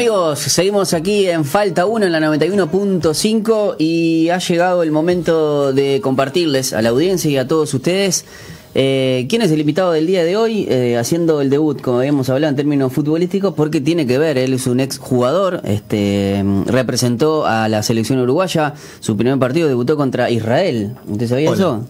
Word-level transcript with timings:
amigos? 0.00 0.38
Seguimos 0.38 0.94
aquí 0.94 1.26
en 1.26 1.44
Falta 1.44 1.84
1 1.84 2.06
en 2.06 2.12
la 2.12 2.20
91.5 2.20 3.74
y 3.76 4.30
ha 4.30 4.38
llegado 4.38 4.82
el 4.82 4.92
momento 4.92 5.74
de 5.74 6.00
compartirles 6.00 6.72
a 6.72 6.80
la 6.80 6.88
audiencia 6.88 7.30
y 7.30 7.36
a 7.36 7.46
todos 7.46 7.74
ustedes 7.74 8.24
eh, 8.74 9.26
quién 9.28 9.42
es 9.42 9.50
el 9.50 9.60
invitado 9.60 9.92
del 9.92 10.06
día 10.06 10.24
de 10.24 10.38
hoy 10.38 10.66
eh, 10.70 10.96
haciendo 10.96 11.42
el 11.42 11.50
debut, 11.50 11.82
como 11.82 11.98
habíamos 11.98 12.30
hablado 12.30 12.48
en 12.48 12.56
términos 12.56 12.94
futbolísticos, 12.94 13.52
porque 13.52 13.82
tiene 13.82 14.06
que 14.06 14.16
ver, 14.16 14.38
él 14.38 14.54
es 14.54 14.66
un 14.66 14.80
ex 14.80 14.96
jugador, 14.96 15.60
este, 15.64 16.42
representó 16.64 17.44
a 17.44 17.68
la 17.68 17.82
selección 17.82 18.20
uruguaya, 18.20 18.72
su 19.00 19.18
primer 19.18 19.38
partido 19.38 19.68
debutó 19.68 19.98
contra 19.98 20.30
Israel. 20.30 20.96
¿Usted 21.08 21.28
sabía 21.28 21.52
eso? 21.52 21.84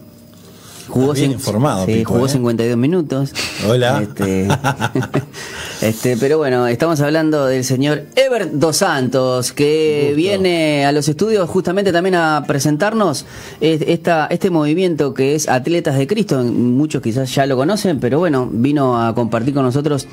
Jugó, 0.91 1.13
bien 1.13 1.31
informado, 1.31 1.85
sí, 1.85 2.03
jugó 2.03 2.27
52 2.27 2.73
¿eh? 2.73 2.75
minutos. 2.75 3.31
Hola. 3.65 4.01
Este, 4.01 4.47
este, 5.81 6.17
pero 6.17 6.37
bueno, 6.37 6.67
estamos 6.67 6.99
hablando 6.99 7.45
del 7.45 7.63
señor 7.63 8.07
Ever 8.17 8.59
Dos 8.59 8.77
Santos, 8.77 9.53
que 9.53 10.11
viene 10.17 10.85
a 10.85 10.91
los 10.91 11.07
estudios 11.07 11.49
justamente 11.49 11.93
también 11.93 12.15
a 12.15 12.43
presentarnos 12.45 13.25
esta, 13.61 14.27
este 14.27 14.49
movimiento 14.49 15.13
que 15.13 15.35
es 15.35 15.47
Atletas 15.47 15.97
de 15.97 16.07
Cristo. 16.07 16.43
Muchos 16.43 17.01
quizás 17.01 17.33
ya 17.33 17.45
lo 17.45 17.55
conocen, 17.55 18.01
pero 18.01 18.19
bueno, 18.19 18.49
vino 18.51 19.01
a 19.01 19.15
compartir 19.15 19.53
con 19.53 19.63
nosotros 19.63 20.07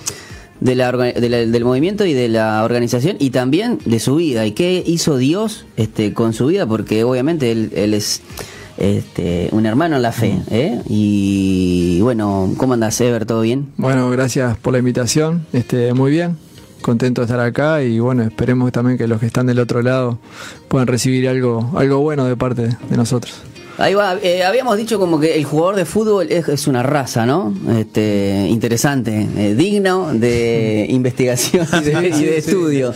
de 0.60 0.77
la, 0.77 0.92
del 0.92 1.64
movimiento 1.64 2.05
y 2.05 2.14
de 2.14 2.28
la 2.28 2.62
organización 2.62 3.16
y 3.19 3.30
también 3.30 3.80
de 3.84 3.98
su 3.98 4.14
vida 4.14 4.47
y 4.47 4.52
qué 4.52 4.83
hizo 4.86 5.16
Dios 5.16 5.66
este, 5.77 6.14
con 6.14 6.34
su 6.34 6.47
vida, 6.47 6.66
porque 6.66 7.02
obviamente 7.02 7.50
él, 7.50 7.72
él 7.74 7.95
es 7.95 8.22
este, 8.78 9.48
un 9.52 9.66
hermano 9.66 9.96
en 9.96 10.02
la 10.02 10.12
fe. 10.12 10.41
¿eh? 10.50 10.80
Y 10.88 12.00
bueno, 12.00 12.55
¿cómo 12.56 12.74
andas, 12.74 13.00
Ever? 13.00 13.27
¿Todo 13.27 13.42
bien? 13.42 13.73
Bueno, 13.77 14.10
gracias 14.10 14.56
por 14.59 14.73
la 14.73 14.78
invitación. 14.78 15.46
Este, 15.52 15.92
muy 15.95 16.10
bien. 16.10 16.36
Contento 16.80 17.22
de 17.22 17.27
estar 17.27 17.41
acá 17.41 17.83
y 17.83 17.98
bueno, 17.98 18.22
esperemos 18.22 18.70
también 18.70 18.96
que 18.96 19.09
los 19.09 19.19
que 19.19 19.27
están 19.27 19.47
del 19.47 19.58
otro 19.58 19.83
lado 19.83 20.19
puedan 20.69 20.86
recibir 20.86 21.28
algo, 21.28 21.72
algo 21.77 21.98
bueno 21.98 22.25
de 22.25 22.36
parte 22.36 22.69
de 22.69 22.97
nosotros. 22.97 23.42
Ahí 23.79 23.95
va, 23.95 24.17
eh, 24.21 24.43
habíamos 24.43 24.77
dicho 24.77 24.98
como 24.98 25.21
que 25.21 25.37
el 25.37 25.45
jugador 25.45 25.77
de 25.77 25.84
fútbol 25.84 26.27
es, 26.31 26.67
una 26.67 26.83
raza, 26.83 27.27
¿no? 27.27 27.55
Este, 27.79 28.47
interesante, 28.51 29.29
eh, 29.37 29.55
digno 29.55 30.12
de 30.12 30.87
investigación 30.91 31.65
y 31.73 32.25
de, 32.25 32.39
estudio. 32.39 32.93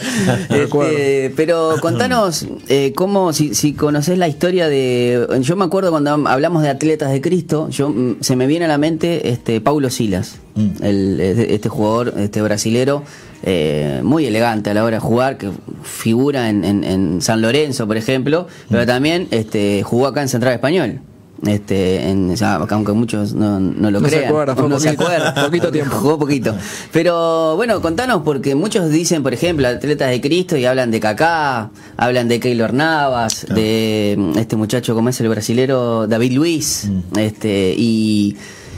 Este, 0.50 1.32
pero 1.36 1.76
contanos 1.80 2.48
eh, 2.68 2.92
cómo, 2.96 3.32
si, 3.32 3.54
si 3.54 3.74
conoces 3.74 4.18
la 4.18 4.26
historia 4.26 4.68
de... 4.68 5.40
Yo 5.42 5.54
me 5.54 5.64
acuerdo 5.64 5.92
cuando 5.92 6.10
hablamos 6.28 6.64
de 6.64 6.70
atletas 6.70 7.12
de 7.12 7.20
Cristo, 7.20 7.68
yo 7.70 7.88
mm, 7.88 8.16
se 8.20 8.34
me 8.34 8.48
viene 8.48 8.64
a 8.64 8.68
la 8.68 8.78
mente 8.78 9.28
este 9.28 9.60
Paulo 9.60 9.88
Silas, 9.88 10.40
mm. 10.56 10.82
el, 10.82 11.20
este 11.20 11.68
jugador 11.68 12.14
este 12.16 12.42
brasilero 12.42 13.04
eh, 13.42 14.00
muy 14.02 14.26
elegante 14.26 14.70
a 14.70 14.74
la 14.74 14.84
hora 14.84 14.96
de 14.96 15.00
jugar, 15.00 15.38
que 15.38 15.50
figura 15.82 16.48
en, 16.48 16.64
en, 16.64 17.20
San 17.20 17.42
Lorenzo, 17.42 17.86
por 17.86 17.96
ejemplo, 17.96 18.46
pero 18.70 18.84
mm. 18.84 18.86
también 18.86 19.28
este, 19.30 19.82
jugó 19.82 20.06
acá 20.06 20.22
en 20.22 20.28
Central 20.28 20.54
Español. 20.54 21.00
Este, 21.44 22.08
en, 22.08 22.32
aunque 22.40 22.92
muchos 22.92 23.34
no, 23.34 23.58
no 23.58 23.90
lo 23.90 24.00
crean, 24.00 24.32
no 24.68 24.78
se 24.78 24.90
acuerda, 24.90 25.34
poquito 25.34 25.72
tiempo, 25.72 25.96
jugó 25.96 26.16
poquito. 26.16 26.54
Pero 26.92 27.56
bueno, 27.56 27.80
contanos 27.82 28.22
porque 28.24 28.54
muchos 28.54 28.90
dicen, 28.90 29.24
por 29.24 29.34
ejemplo, 29.34 29.66
atletas 29.66 30.10
de 30.10 30.20
Cristo 30.20 30.56
y 30.56 30.66
hablan 30.66 30.92
de 30.92 31.00
Kaká, 31.00 31.70
hablan 31.96 32.28
de 32.28 32.38
Keylor 32.38 32.72
Navas, 32.72 33.44
de 33.52 34.16
este 34.36 34.54
muchacho 34.54 34.94
como 34.94 35.08
es 35.08 35.20
el 35.20 35.28
brasilero 35.28 36.06
David 36.06 36.32
Luis, 36.32 36.88
mm. 36.88 37.18
este 37.18 37.74
y 37.76 38.36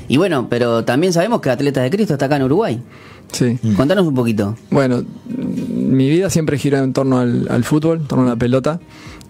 y 0.09 0.17
bueno, 0.17 0.49
pero 0.49 0.85
también 0.85 1.13
sabemos 1.13 1.41
que 1.41 1.51
Atletas 1.51 1.83
de 1.83 1.91
Cristo 1.91 2.15
está 2.15 2.27
acá 2.27 2.37
en 2.37 2.43
Uruguay. 2.43 2.81
Sí. 3.35 3.59
Contanos 3.77 4.07
un 4.07 4.15
poquito. 4.15 4.57
Bueno, 4.71 5.03
mi 5.27 6.09
vida 6.09 6.31
siempre 6.31 6.57
gira 6.57 6.79
en 6.79 6.93
torno 6.93 7.19
al, 7.19 7.65
fútbol, 7.65 7.99
en 8.01 8.07
torno 8.07 8.25
a 8.25 8.29
la 8.29 8.37
pelota. 8.37 8.81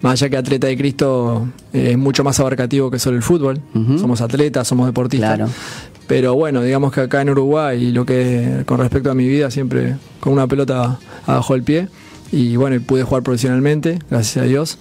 Más 0.01 0.13
allá 0.13 0.29
que 0.29 0.37
Atleta 0.37 0.67
de 0.67 0.77
Cristo 0.77 1.47
eh, 1.73 1.91
es 1.91 1.97
mucho 1.97 2.23
más 2.23 2.39
abarcativo 2.39 2.91
que 2.91 2.99
solo 2.99 3.17
el 3.17 3.23
fútbol. 3.23 3.61
Somos 3.97 4.21
atletas, 4.21 4.67
somos 4.67 4.85
deportistas. 4.85 5.35
Claro. 5.35 5.51
Pero 6.07 6.35
bueno, 6.35 6.61
digamos 6.61 6.93
que 6.93 7.01
acá 7.01 7.21
en 7.21 7.31
Uruguay, 7.31 7.91
lo 7.91 8.05
que 8.05 8.63
con 8.67 8.77
respecto 8.77 9.09
a 9.09 9.15
mi 9.15 9.27
vida, 9.27 9.49
siempre 9.49 9.95
con 10.19 10.33
una 10.33 10.47
pelota 10.47 10.99
abajo 11.25 11.53
del 11.53 11.63
pie. 11.63 11.87
Y 12.31 12.55
bueno, 12.57 12.79
pude 12.85 13.03
jugar 13.03 13.23
profesionalmente, 13.23 13.99
gracias 14.09 14.43
a 14.43 14.47
Dios. 14.47 14.77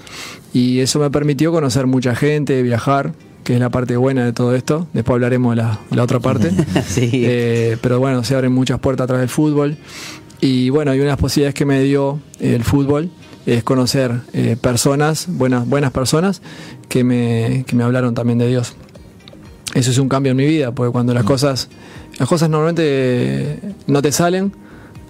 Y 0.53 0.81
eso 0.81 0.99
me 0.99 1.11
permitió 1.11 1.51
conocer 1.51 1.87
mucha 1.87 2.15
gente, 2.15 2.63
viajar, 2.63 3.13
que 3.45 3.55
es 3.55 3.61
la 3.61 3.71
parte 3.71 3.97
buena 3.97 4.25
de 4.25 4.33
todo 4.33 4.55
esto. 4.55 4.89
Después 4.93 5.15
hablaremos 5.15 5.55
de 5.55 5.63
la, 5.63 6.03
otra 6.03 6.19
parte. 6.21 6.51
Eh, 6.97 7.77
pero 7.81 8.01
bueno, 8.01 8.25
se 8.25 8.35
abren 8.35 8.53
muchas 8.53 8.81
puertas 8.81 9.05
a 9.05 9.07
través 9.09 9.23
del 9.23 9.29
fútbol. 9.29 9.77
Y 10.41 10.71
bueno, 10.71 10.91
hay 10.91 11.01
unas 11.01 11.17
posibilidades 11.17 11.55
que 11.55 11.65
me 11.65 11.83
dio 11.83 12.21
el 12.41 12.65
fútbol 12.65 13.11
es 13.47 13.63
conocer 13.63 14.21
eh, 14.33 14.57
personas, 14.61 15.27
buenas, 15.29 15.69
buenas 15.69 15.93
personas, 15.93 16.41
que 16.89 17.05
me, 17.05 17.65
que 17.67 17.77
me 17.77 17.85
hablaron 17.85 18.15
también 18.15 18.39
de 18.39 18.49
Dios. 18.49 18.75
Eso 19.75 19.91
es 19.91 19.99
un 19.99 20.09
cambio 20.09 20.31
en 20.31 20.37
mi 20.37 20.47
vida, 20.47 20.73
porque 20.73 20.93
cuando 20.93 21.13
las 21.15 21.25
cosas, 21.25 21.69
las 22.19 22.29
cosas 22.29 22.49
normalmente 22.49 23.59
no 23.87 24.03
te 24.03 24.13
salen, 24.13 24.53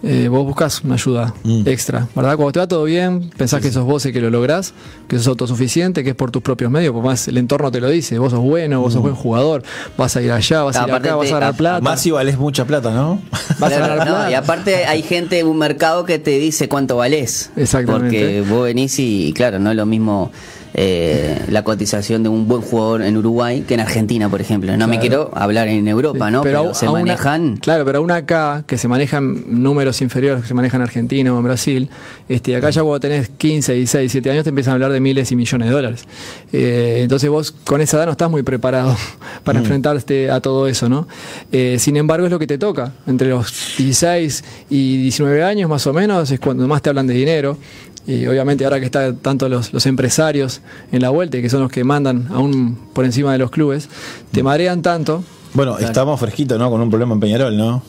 eh, 0.04 0.28
vos 0.28 0.44
buscas 0.44 0.82
una 0.84 0.94
ayuda 0.94 1.34
mm. 1.44 1.62
extra, 1.66 2.08
¿verdad? 2.14 2.36
Cuando 2.36 2.52
te 2.52 2.58
va 2.60 2.68
todo 2.68 2.84
bien, 2.84 3.30
pensás 3.36 3.62
que 3.62 3.72
sos 3.72 3.84
vos 3.84 4.04
el 4.04 4.12
que 4.12 4.20
lo 4.20 4.30
lográs, 4.30 4.74
que 5.08 5.16
sos 5.16 5.28
autosuficiente, 5.28 6.04
que 6.04 6.10
es 6.10 6.16
por 6.16 6.30
tus 6.30 6.42
propios 6.42 6.70
medios, 6.70 6.92
porque 6.92 7.08
más 7.08 7.28
el 7.28 7.38
entorno 7.38 7.70
te 7.70 7.80
lo 7.80 7.88
dice, 7.88 8.18
vos 8.18 8.30
sos 8.30 8.40
bueno, 8.40 8.80
vos 8.80 8.92
sos 8.92 9.00
mm. 9.00 9.04
buen 9.04 9.14
jugador, 9.14 9.62
vas 9.96 10.16
a 10.16 10.22
ir 10.22 10.30
allá, 10.30 10.62
vas 10.62 10.76
a 10.76 10.86
ir 10.86 10.92
acá, 10.92 11.14
vas 11.16 11.30
a 11.30 11.34
ganar 11.34 11.56
plata. 11.56 11.80
Más 11.80 12.00
si 12.00 12.10
valés 12.10 12.38
mucha 12.38 12.64
plata, 12.66 12.90
¿no? 12.90 13.20
Vas 13.58 13.72
a 13.72 13.78
ganar 13.78 14.04
plata. 14.04 14.30
y 14.30 14.34
aparte 14.34 14.84
hay 14.86 15.02
gente 15.02 15.38
en 15.38 15.46
un 15.46 15.58
mercado 15.58 16.04
que 16.04 16.18
te 16.18 16.38
dice 16.38 16.68
cuánto 16.68 16.96
valés. 16.96 17.50
Exactamente. 17.56 18.08
Porque 18.08 18.44
vos 18.48 18.64
venís 18.64 18.98
y, 18.98 19.32
claro, 19.34 19.58
no 19.58 19.70
es 19.70 19.76
lo 19.76 19.86
mismo 19.86 20.30
eh, 20.76 21.40
la 21.48 21.62
cotización 21.62 22.24
de 22.24 22.28
un 22.28 22.48
buen 22.48 22.60
jugador 22.60 23.02
en 23.02 23.16
Uruguay 23.16 23.64
que 23.66 23.74
en 23.74 23.80
Argentina, 23.80 24.28
por 24.28 24.40
ejemplo. 24.40 24.76
No 24.76 24.88
me 24.88 24.98
quiero 24.98 25.30
hablar 25.34 25.68
en 25.68 25.86
Europa, 25.86 26.32
¿no? 26.32 26.42
Pero, 26.42 26.74
se 26.74 26.88
manejan. 26.88 27.58
claro, 27.58 27.84
pero 27.84 27.98
aún 27.98 28.10
acá, 28.10 28.64
que 28.66 28.76
se 28.76 28.88
manejan 28.88 29.44
números 29.62 30.02
inferiores 30.02 30.42
que 30.42 30.48
se 30.48 30.54
manejan 30.54 30.80
en 30.80 30.86
Argentina 30.86 31.32
o 31.32 31.38
en 31.38 31.44
Brasil, 31.44 31.90
este, 32.28 32.56
acá 32.56 32.70
ya 32.70 32.82
cuando 32.82 32.98
tenés 32.98 33.28
15, 33.28 33.72
16, 33.74 34.00
17 34.02 34.30
años 34.30 34.44
te 34.44 34.50
empiezan 34.50 34.72
a 34.72 34.74
hablar 34.74 34.90
de 34.90 34.98
miles 34.98 35.30
y 35.30 35.36
millones 35.36 35.68
de 35.68 35.74
dólares. 35.74 36.04
Eh, 36.52 37.00
entonces 37.02 37.30
vos 37.30 37.52
con 37.52 37.80
esa 37.80 37.98
edad 37.98 38.06
no 38.06 38.12
estás 38.12 38.30
muy 38.30 38.42
preparado 38.42 38.96
para 39.44 39.60
mm. 39.60 39.62
enfrentarte 39.62 40.30
a 40.30 40.40
todo 40.40 40.66
eso, 40.66 40.88
¿no? 40.88 41.06
Eh, 41.52 41.76
sin 41.78 41.96
embargo, 41.96 42.26
es 42.26 42.32
lo 42.32 42.40
que 42.40 42.48
te 42.48 42.58
toca. 42.58 42.92
Entre 43.06 43.28
los 43.28 43.76
16 43.78 44.44
y 44.70 45.02
19 45.02 45.44
años, 45.44 45.70
más 45.70 45.86
o 45.86 45.92
menos, 45.92 46.30
es 46.32 46.40
cuando 46.40 46.66
más 46.66 46.82
te 46.82 46.88
hablan 46.88 47.06
de 47.06 47.14
dinero. 47.14 47.58
Y 48.06 48.26
obviamente 48.26 48.64
ahora 48.64 48.78
que 48.80 48.86
están 48.86 49.16
tanto 49.16 49.48
los, 49.48 49.86
empresarios 49.86 50.60
en 50.92 51.00
la 51.02 51.10
vuelta 51.10 51.38
y 51.38 51.42
que 51.42 51.48
son 51.48 51.62
los 51.62 51.70
que 51.70 51.84
mandan 51.84 52.28
aún 52.30 52.78
por 52.92 53.04
encima 53.04 53.32
de 53.32 53.38
los 53.38 53.50
clubes, 53.50 53.88
te 54.30 54.42
marean 54.42 54.82
tanto. 54.82 55.24
Bueno, 55.54 55.78
estamos 55.78 56.20
fresquitos, 56.20 56.58
¿no? 56.58 56.70
Con 56.70 56.80
un 56.80 56.90
problema 56.90 57.14
en 57.14 57.20
Peñarol, 57.20 57.56
¿no? 57.56 57.82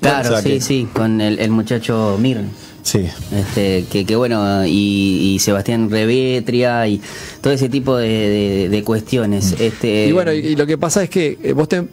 Claro, 0.00 0.40
sí, 0.42 0.60
sí, 0.60 0.88
con 0.92 1.20
el, 1.20 1.50
muchacho 1.50 2.18
Mir. 2.20 2.40
Sí. 2.82 3.06
Este, 3.32 3.84
que, 4.04 4.16
bueno, 4.16 4.66
y, 4.66 5.38
Sebastián 5.40 5.88
Revetria 5.88 6.86
y 6.88 7.00
todo 7.40 7.52
ese 7.52 7.68
tipo 7.68 7.96
de, 7.96 8.82
cuestiones. 8.84 9.52
Mm. 9.52 9.62
Este, 9.62 10.06
y 10.08 10.12
bueno, 10.12 10.32
y, 10.32 10.56
lo 10.56 10.66
que 10.66 10.76
pasa 10.76 11.04
es 11.04 11.08
que 11.08 11.38
eh, 11.42 11.52
vos 11.52 11.68
te, 11.68 11.86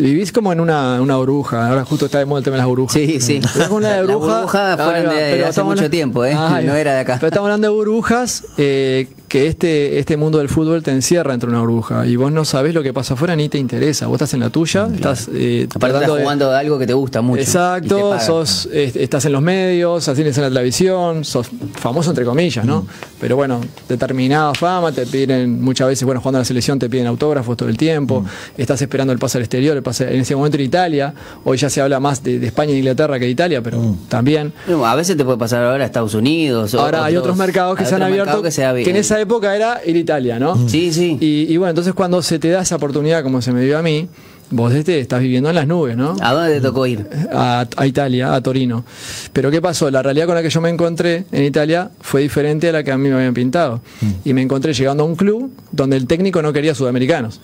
Vivís 0.00 0.32
como 0.32 0.52
en 0.52 0.60
una, 0.60 1.00
una 1.00 1.16
burbuja. 1.16 1.68
Ahora 1.68 1.84
justo 1.84 2.06
está 2.06 2.18
de 2.18 2.24
moda 2.24 2.38
el 2.38 2.44
tema 2.44 2.56
de 2.56 2.58
las 2.58 2.66
burbujas. 2.66 2.94
Sí, 2.94 3.20
sí. 3.20 3.40
Una 3.70 3.92
de 3.96 4.06
burbujas. 4.06 4.76
fueron 4.76 5.14
de, 5.14 5.44
hace 5.44 5.62
mucho 5.62 5.90
tiempo, 5.90 6.24
¿eh? 6.24 6.34
no 6.34 6.74
era 6.74 6.94
de 6.94 7.00
acá. 7.00 7.16
Pero 7.20 7.28
estamos 7.28 7.46
hablando 7.46 7.68
de 7.68 7.74
burbujas 7.74 8.44
eh, 8.56 9.08
que 9.30 9.46
este, 9.46 10.00
este 10.00 10.16
mundo 10.16 10.38
del 10.38 10.48
fútbol 10.48 10.82
te 10.82 10.90
encierra 10.90 11.32
entre 11.32 11.48
una 11.48 11.60
burbuja 11.60 12.04
y 12.04 12.16
vos 12.16 12.32
no 12.32 12.44
sabés 12.44 12.74
lo 12.74 12.82
que 12.82 12.92
pasa 12.92 13.14
afuera 13.14 13.36
ni 13.36 13.48
te 13.48 13.58
interesa. 13.58 14.08
Vos 14.08 14.16
estás 14.16 14.34
en 14.34 14.40
la 14.40 14.50
tuya, 14.50 14.88
estás 14.92 15.28
eh, 15.32 15.68
estás 15.72 16.08
jugando 16.08 16.50
de 16.50 16.58
algo 16.58 16.80
que 16.80 16.86
te 16.88 16.94
gusta 16.94 17.22
mucho. 17.22 17.40
Exacto, 17.40 18.18
sos, 18.18 18.68
estás 18.72 19.24
en 19.26 19.32
los 19.32 19.40
medios, 19.40 20.10
tienes 20.16 20.36
en 20.36 20.42
la 20.42 20.48
televisión, 20.48 21.24
sos 21.24 21.48
famoso 21.74 22.10
entre 22.10 22.24
comillas, 22.24 22.64
¿no? 22.64 22.82
Mm. 22.82 22.86
Pero 23.20 23.36
bueno, 23.36 23.60
determinada 23.88 24.52
fama, 24.52 24.90
te 24.90 25.06
piden 25.06 25.62
muchas 25.62 25.86
veces, 25.86 26.04
bueno, 26.04 26.20
jugando 26.20 26.38
a 26.38 26.40
la 26.40 26.44
selección 26.44 26.80
te 26.80 26.90
piden 26.90 27.06
autógrafos 27.06 27.56
todo 27.56 27.68
el 27.68 27.76
tiempo, 27.76 28.22
mm. 28.22 28.60
estás 28.60 28.82
esperando 28.82 29.12
el 29.12 29.20
pase 29.20 29.38
al 29.38 29.42
exterior, 29.42 29.76
el 29.76 29.84
pase 29.84 30.12
en 30.12 30.22
ese 30.22 30.34
momento 30.34 30.56
en 30.56 30.64
Italia, 30.64 31.14
hoy 31.44 31.56
ya 31.56 31.70
se 31.70 31.80
habla 31.80 32.00
más 32.00 32.24
de, 32.24 32.44
España 32.44 32.72
e 32.72 32.78
Inglaterra 32.78 33.16
que 33.20 33.26
de 33.26 33.30
Italia, 33.30 33.62
pero 33.62 33.78
mm. 33.78 34.08
también. 34.08 34.52
a 34.84 34.96
veces 34.96 35.16
te 35.16 35.24
puede 35.24 35.38
pasar 35.38 35.62
ahora 35.62 35.84
a 35.84 35.86
Estados 35.86 36.14
Unidos. 36.14 36.74
Ahora 36.74 37.04
hay 37.04 37.14
otros 37.14 37.36
mercados 37.36 37.78
que 37.78 37.84
se 37.84 37.94
han 37.94 38.02
abierto, 38.02 38.42
que, 38.42 38.90
en 38.90 38.96
esa 38.96 39.19
época 39.20 39.54
era 39.54 39.80
en 39.84 39.96
Italia, 39.96 40.38
¿no? 40.38 40.56
Mm. 40.56 40.68
Sí, 40.68 40.92
sí. 40.92 41.16
Y, 41.20 41.56
bueno, 41.56 41.70
entonces 41.70 41.94
cuando 41.94 42.22
se 42.22 42.38
te 42.38 42.50
da 42.50 42.62
esa 42.62 42.76
oportunidad, 42.76 43.22
como 43.22 43.42
se 43.42 43.52
me 43.52 43.62
dio 43.62 43.78
a 43.78 43.82
mí, 43.82 44.08
vos 44.50 44.72
este, 44.74 44.98
estás 44.98 45.20
viviendo 45.20 45.48
en 45.48 45.54
las 45.54 45.66
nubes, 45.66 45.96
¿no? 45.96 46.16
¿A 46.20 46.32
dónde 46.32 46.54
te 46.54 46.60
tocó 46.60 46.86
ir? 46.86 47.06
A, 47.32 47.66
Italia, 47.84 48.34
a 48.34 48.40
Torino. 48.40 48.84
Pero 49.32 49.50
¿qué 49.50 49.60
pasó? 49.62 49.90
La 49.90 50.02
realidad 50.02 50.26
con 50.26 50.34
la 50.34 50.42
que 50.42 50.50
yo 50.50 50.60
me 50.60 50.68
encontré 50.68 51.24
en 51.32 51.44
Italia 51.44 51.90
fue 52.00 52.22
diferente 52.22 52.68
a 52.68 52.72
la 52.72 52.82
que 52.82 52.92
a 52.92 52.98
mí 52.98 53.08
me 53.08 53.14
habían 53.14 53.34
pintado. 53.34 53.80
Mm. 54.00 54.10
Y 54.24 54.34
me 54.34 54.42
encontré 54.42 54.72
llegando 54.72 55.04
a 55.04 55.06
un 55.06 55.16
club 55.16 55.52
donde 55.72 55.96
el 55.96 56.06
técnico 56.06 56.42
no 56.42 56.52
quería 56.52 56.74
sudamericanos. 56.74 57.40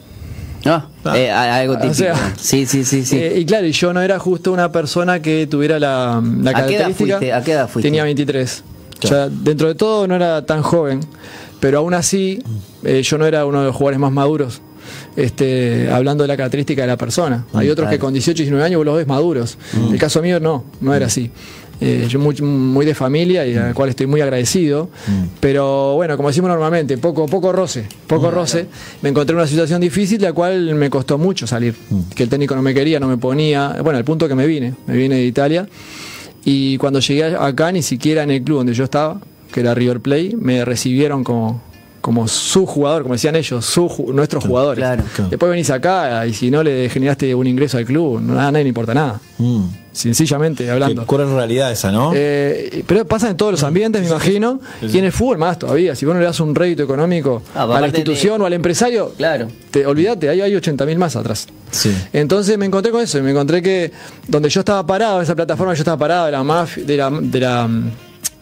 Ah, 0.64 0.88
ah. 1.04 1.18
Eh, 1.18 1.30
algo 1.30 1.78
típico. 1.78 2.12
sí, 2.36 2.66
sí, 2.66 2.84
sí. 2.84 3.04
sí. 3.04 3.16
Eh, 3.16 3.38
y 3.38 3.46
claro, 3.46 3.66
y 3.66 3.72
yo 3.72 3.92
no 3.92 4.00
era 4.02 4.18
justo 4.18 4.52
una 4.52 4.72
persona 4.72 5.20
que 5.22 5.46
tuviera 5.46 5.78
la, 5.78 6.22
la 6.42 6.50
¿A 6.50 6.66
Qué 6.66 6.76
edad 6.76 6.90
fuiste? 6.90 7.32
¿A 7.32 7.42
qué 7.42 7.52
edad 7.52 7.68
fuiste? 7.68 7.86
Tenía 7.86 8.04
23. 8.04 8.64
O 9.02 9.06
sea, 9.06 9.28
dentro 9.28 9.68
de 9.68 9.74
todo 9.74 10.06
no 10.06 10.16
era 10.16 10.44
tan 10.46 10.62
joven, 10.62 11.00
pero 11.60 11.78
aún 11.78 11.94
así 11.94 12.42
eh, 12.84 13.02
yo 13.02 13.18
no 13.18 13.26
era 13.26 13.46
uno 13.46 13.60
de 13.60 13.66
los 13.66 13.76
jugadores 13.76 14.00
más 14.00 14.12
maduros. 14.12 14.62
Este, 15.16 15.90
hablando 15.90 16.22
de 16.22 16.28
la 16.28 16.36
característica 16.36 16.82
de 16.82 16.88
la 16.88 16.96
persona. 16.96 17.44
Hay 17.54 17.68
mm, 17.68 17.72
otros 17.72 17.90
que 17.90 17.98
con 17.98 18.12
18 18.12 18.42
y 18.42 18.44
19 18.44 18.64
años 18.64 18.78
vos 18.78 18.86
los 18.86 18.96
ves 18.96 19.06
maduros. 19.06 19.58
Mm. 19.72 19.94
El 19.94 19.98
caso 19.98 20.22
mío 20.22 20.38
no, 20.38 20.64
no 20.80 20.94
era 20.94 21.06
así. 21.06 21.30
Eh, 21.78 22.06
yo 22.08 22.18
muy, 22.18 22.34
muy 22.40 22.86
de 22.86 22.94
familia 22.94 23.46
y 23.46 23.54
al 23.54 23.74
cual 23.74 23.90
estoy 23.90 24.06
muy 24.06 24.20
agradecido. 24.20 24.88
Mm. 25.06 25.24
Pero 25.40 25.94
bueno, 25.94 26.16
como 26.16 26.28
decimos 26.28 26.48
normalmente, 26.50 26.98
poco, 26.98 27.26
poco 27.26 27.52
roce, 27.52 27.86
poco 28.06 28.30
roce. 28.30 28.66
Me 29.02 29.08
encontré 29.08 29.32
en 29.32 29.38
una 29.38 29.48
situación 29.48 29.80
difícil 29.80 30.22
la 30.22 30.32
cual 30.32 30.74
me 30.74 30.88
costó 30.88 31.18
mucho 31.18 31.46
salir. 31.46 31.74
Que 32.14 32.22
el 32.22 32.28
técnico 32.28 32.54
no 32.54 32.62
me 32.62 32.72
quería, 32.72 33.00
no 33.00 33.08
me 33.08 33.18
ponía. 33.18 33.76
Bueno, 33.82 33.98
al 33.98 34.04
punto 34.04 34.28
que 34.28 34.34
me 34.34 34.46
vine, 34.46 34.74
me 34.86 34.96
vine 34.96 35.16
de 35.16 35.24
Italia. 35.24 35.68
Y 36.44 36.78
cuando 36.78 37.00
llegué 37.00 37.24
acá, 37.24 37.72
ni 37.72 37.82
siquiera 37.82 38.22
en 38.22 38.30
el 38.30 38.42
club 38.42 38.58
donde 38.58 38.72
yo 38.72 38.84
estaba, 38.84 39.20
que 39.52 39.60
era 39.60 39.74
River 39.74 40.00
Play, 40.00 40.36
me 40.36 40.64
recibieron 40.64 41.24
como, 41.24 41.60
como 42.00 42.28
su 42.28 42.66
jugador, 42.66 43.02
como 43.02 43.14
decían 43.14 43.36
ellos, 43.36 43.64
su, 43.64 44.12
nuestros 44.14 44.44
jugadores. 44.44 44.84
Después 45.30 45.50
venís 45.50 45.70
acá 45.70 46.26
y 46.26 46.32
si 46.32 46.50
no 46.50 46.62
le 46.62 46.88
generaste 46.88 47.34
un 47.34 47.46
ingreso 47.46 47.78
al 47.78 47.84
club, 47.84 48.20
nada, 48.20 48.52
nadie 48.52 48.64
le 48.64 48.68
importa 48.68 48.94
nada. 48.94 49.20
Mm. 49.38 49.64
Sencillamente 49.96 50.70
hablando. 50.70 51.06
Qué 51.06 51.14
en 51.14 51.34
realidad 51.34 51.72
esa, 51.72 51.90
¿no? 51.90 52.12
Eh, 52.14 52.84
pero 52.86 53.06
pasa 53.06 53.30
en 53.30 53.36
todos 53.36 53.52
los 53.52 53.62
ambientes, 53.62 54.02
me 54.02 54.08
imagino, 54.08 54.60
y 54.82 54.98
en 54.98 55.06
el 55.06 55.12
fútbol 55.12 55.38
más 55.38 55.58
todavía. 55.58 55.94
Si 55.94 56.04
vos 56.04 56.14
no 56.14 56.20
le 56.20 56.26
das 56.26 56.38
un 56.38 56.54
rédito 56.54 56.82
económico 56.82 57.42
ah, 57.54 57.62
a 57.62 57.80
la 57.80 57.86
institución 57.86 58.42
o 58.42 58.46
al 58.46 58.52
empresario, 58.52 59.14
claro. 59.16 59.48
te 59.70 59.86
olvídate, 59.86 60.28
ahí 60.28 60.42
hay 60.42 60.54
80 60.54 60.84
mil 60.84 60.98
más 60.98 61.16
atrás. 61.16 61.48
Entonces 62.12 62.58
me 62.58 62.66
encontré 62.66 62.92
con 62.92 63.00
eso, 63.00 63.18
y 63.18 63.22
me 63.22 63.30
encontré 63.30 63.62
que 63.62 63.90
donde 64.28 64.50
yo 64.50 64.60
estaba 64.60 64.86
parado, 64.86 65.22
esa 65.22 65.34
plataforma 65.34 65.72
yo 65.72 65.78
estaba 65.78 65.96
parado 65.96 66.26
de 66.26 66.32
la 66.32 66.42
mafia, 66.42 66.84
de 66.84 66.96
la, 66.96 67.10
de 67.10 67.40
la 67.40 67.68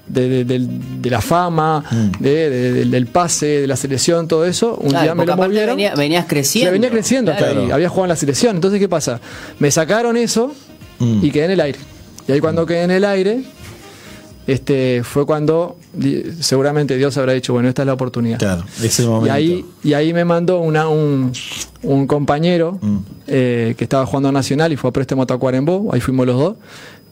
de, 0.06 1.10
la 1.10 1.20
fama, 1.20 1.84
mm. 1.90 2.22
del 2.22 3.06
pase, 3.06 3.60
de 3.60 3.66
la 3.66 3.76
selección, 3.76 4.28
todo 4.28 4.44
eso. 4.44 4.76
Un 4.76 4.90
día 4.90 5.14
me 5.14 5.26
lo 5.26 5.36
movieron. 5.36 5.76
venías 5.96 6.26
creciendo. 6.26 6.72
venía 6.72 6.90
creciendo 6.90 7.32
hasta 7.32 7.48
ahí. 7.48 7.70
Había 7.70 7.88
jugado 7.88 8.06
en 8.06 8.10
la 8.10 8.16
selección. 8.16 8.56
Entonces, 8.56 8.80
¿qué 8.80 8.88
pasa? 8.88 9.20
Me 9.58 9.70
sacaron 9.70 10.16
eso 10.16 10.52
mm. 10.98 11.24
y 11.24 11.30
quedé 11.30 11.46
en 11.46 11.50
el 11.52 11.60
aire. 11.60 11.78
Y 12.26 12.32
ahí 12.32 12.40
cuando 12.40 12.64
quedé 12.64 12.82
en 12.82 12.90
el 12.90 13.04
aire, 13.04 13.44
este, 14.46 15.02
fue 15.04 15.24
cuando 15.24 15.76
seguramente 16.40 16.96
Dios 16.96 17.16
habrá 17.16 17.32
dicho, 17.32 17.52
bueno, 17.52 17.68
esta 17.68 17.82
es 17.82 17.86
la 17.86 17.94
oportunidad. 17.94 18.38
Claro, 18.38 18.64
ese 18.82 19.06
momento. 19.06 19.26
Y 19.26 19.30
ahí, 19.30 19.64
y 19.82 19.94
ahí 19.94 20.12
me 20.12 20.24
mandó 20.24 20.60
una, 20.60 20.88
un, 20.88 21.32
un 21.82 22.06
compañero 22.06 22.78
mm. 22.80 22.96
eh, 23.26 23.74
que 23.76 23.84
estaba 23.84 24.04
jugando 24.06 24.28
a 24.28 24.32
Nacional 24.32 24.72
y 24.72 24.76
fue 24.76 24.90
a 24.90 24.92
préstamo 24.92 25.22
a 25.22 25.26
Tacuarembó, 25.26 25.90
ahí 25.92 26.00
fuimos 26.00 26.26
los 26.26 26.38
dos. 26.38 26.56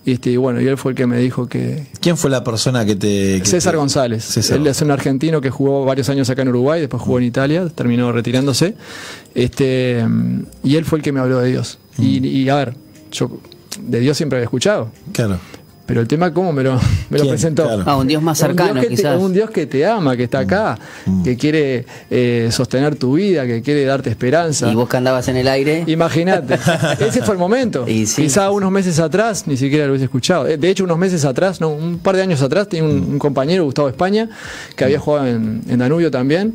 Este, 0.04 0.31
y 0.31 0.37
bueno, 0.37 0.60
y 0.60 0.66
él 0.66 0.76
fue 0.76 0.93
el 0.93 0.96
que 0.96 1.06
me 1.06 1.19
dijo 1.19 1.46
que... 1.46 1.87
¿Quién 2.00 2.16
fue 2.16 2.28
la 2.28 2.43
persona 2.43 2.84
que 2.84 2.96
te...? 2.96 3.44
César 3.44 3.76
González. 3.76 4.37
Él 4.50 4.66
es 4.66 4.82
un 4.82 4.90
argentino 4.90 5.40
que 5.40 5.50
jugó 5.50 5.84
varios 5.84 6.08
años 6.08 6.28
acá 6.28 6.43
en 6.43 6.49
Uruguay, 6.49 6.81
después 6.81 7.02
jugó 7.02 7.19
en 7.19 7.25
Italia, 7.25 7.69
terminó 7.69 8.10
retirándose. 8.10 8.75
Este, 9.34 10.04
y 10.64 10.76
él 10.76 10.84
fue 10.84 10.99
el 10.99 11.04
que 11.04 11.12
me 11.12 11.20
habló 11.20 11.38
de 11.38 11.50
Dios. 11.50 11.78
Y, 11.99 12.20
mm. 12.20 12.25
y, 12.25 12.49
a 12.49 12.56
ver, 12.56 12.75
yo 13.12 13.31
de 13.81 14.00
Dios 14.00 14.16
siempre 14.16 14.38
había 14.38 14.44
escuchado. 14.44 14.90
Claro. 15.12 15.38
Pero 15.87 16.00
el 16.00 16.08
tema, 16.08 16.32
¿cómo 16.32 16.52
me 16.52 16.62
lo, 16.62 16.81
me 17.12 17.19
lo 17.19 17.29
presentó? 17.29 17.69
Ah, 17.87 17.97
un 17.97 18.06
Dios 18.06 18.23
más 18.23 18.38
cercano, 18.38 18.73
un 18.73 18.81
Dios, 18.81 18.88
quizás. 18.88 19.20
un 19.20 19.32
Dios 19.32 19.50
que 19.50 19.67
te 19.67 19.87
ama, 19.87 20.17
que 20.17 20.25
está 20.25 20.41
mm. 20.41 20.44
acá, 20.44 20.79
mm. 21.06 21.23
que 21.23 21.37
quiere 21.37 21.87
eh, 22.11 22.49
sostener 22.50 22.97
tu 22.97 23.14
vida, 23.14 23.47
que 23.47 23.62
quiere 23.62 23.85
darte 23.85 24.11
esperanza. 24.11 24.70
Y 24.70 24.75
vos 24.75 24.88
que 24.88 24.97
andabas 24.97 25.29
en 25.29 25.37
el 25.37 25.49
aire. 25.49 25.85
Imagínate. 25.87 26.55
Ese 27.00 27.23
fue 27.23 27.35
el 27.35 27.38
momento. 27.38 27.85
Y 27.87 28.06
Quizá 28.06 28.50
unos 28.50 28.70
meses 28.70 28.99
atrás 28.99 29.47
ni 29.47 29.56
siquiera 29.56 29.87
lo 29.87 29.93
hubiese 29.93 30.05
escuchado. 30.05 30.44
De 30.44 30.70
hecho, 30.70 30.85
unos 30.85 30.99
meses 30.99 31.25
atrás, 31.25 31.61
no, 31.61 31.69
un 31.69 31.99
par 31.99 32.17
de 32.17 32.23
años 32.23 32.43
atrás, 32.43 32.69
tenía 32.69 32.88
un, 32.88 33.19
compañero, 33.19 33.64
Gustavo 33.64 33.88
España, 33.88 34.29
que 34.75 34.85
había 34.85 34.99
jugado 34.99 35.26
en, 35.26 35.62
Danubio 35.79 36.11
también, 36.11 36.55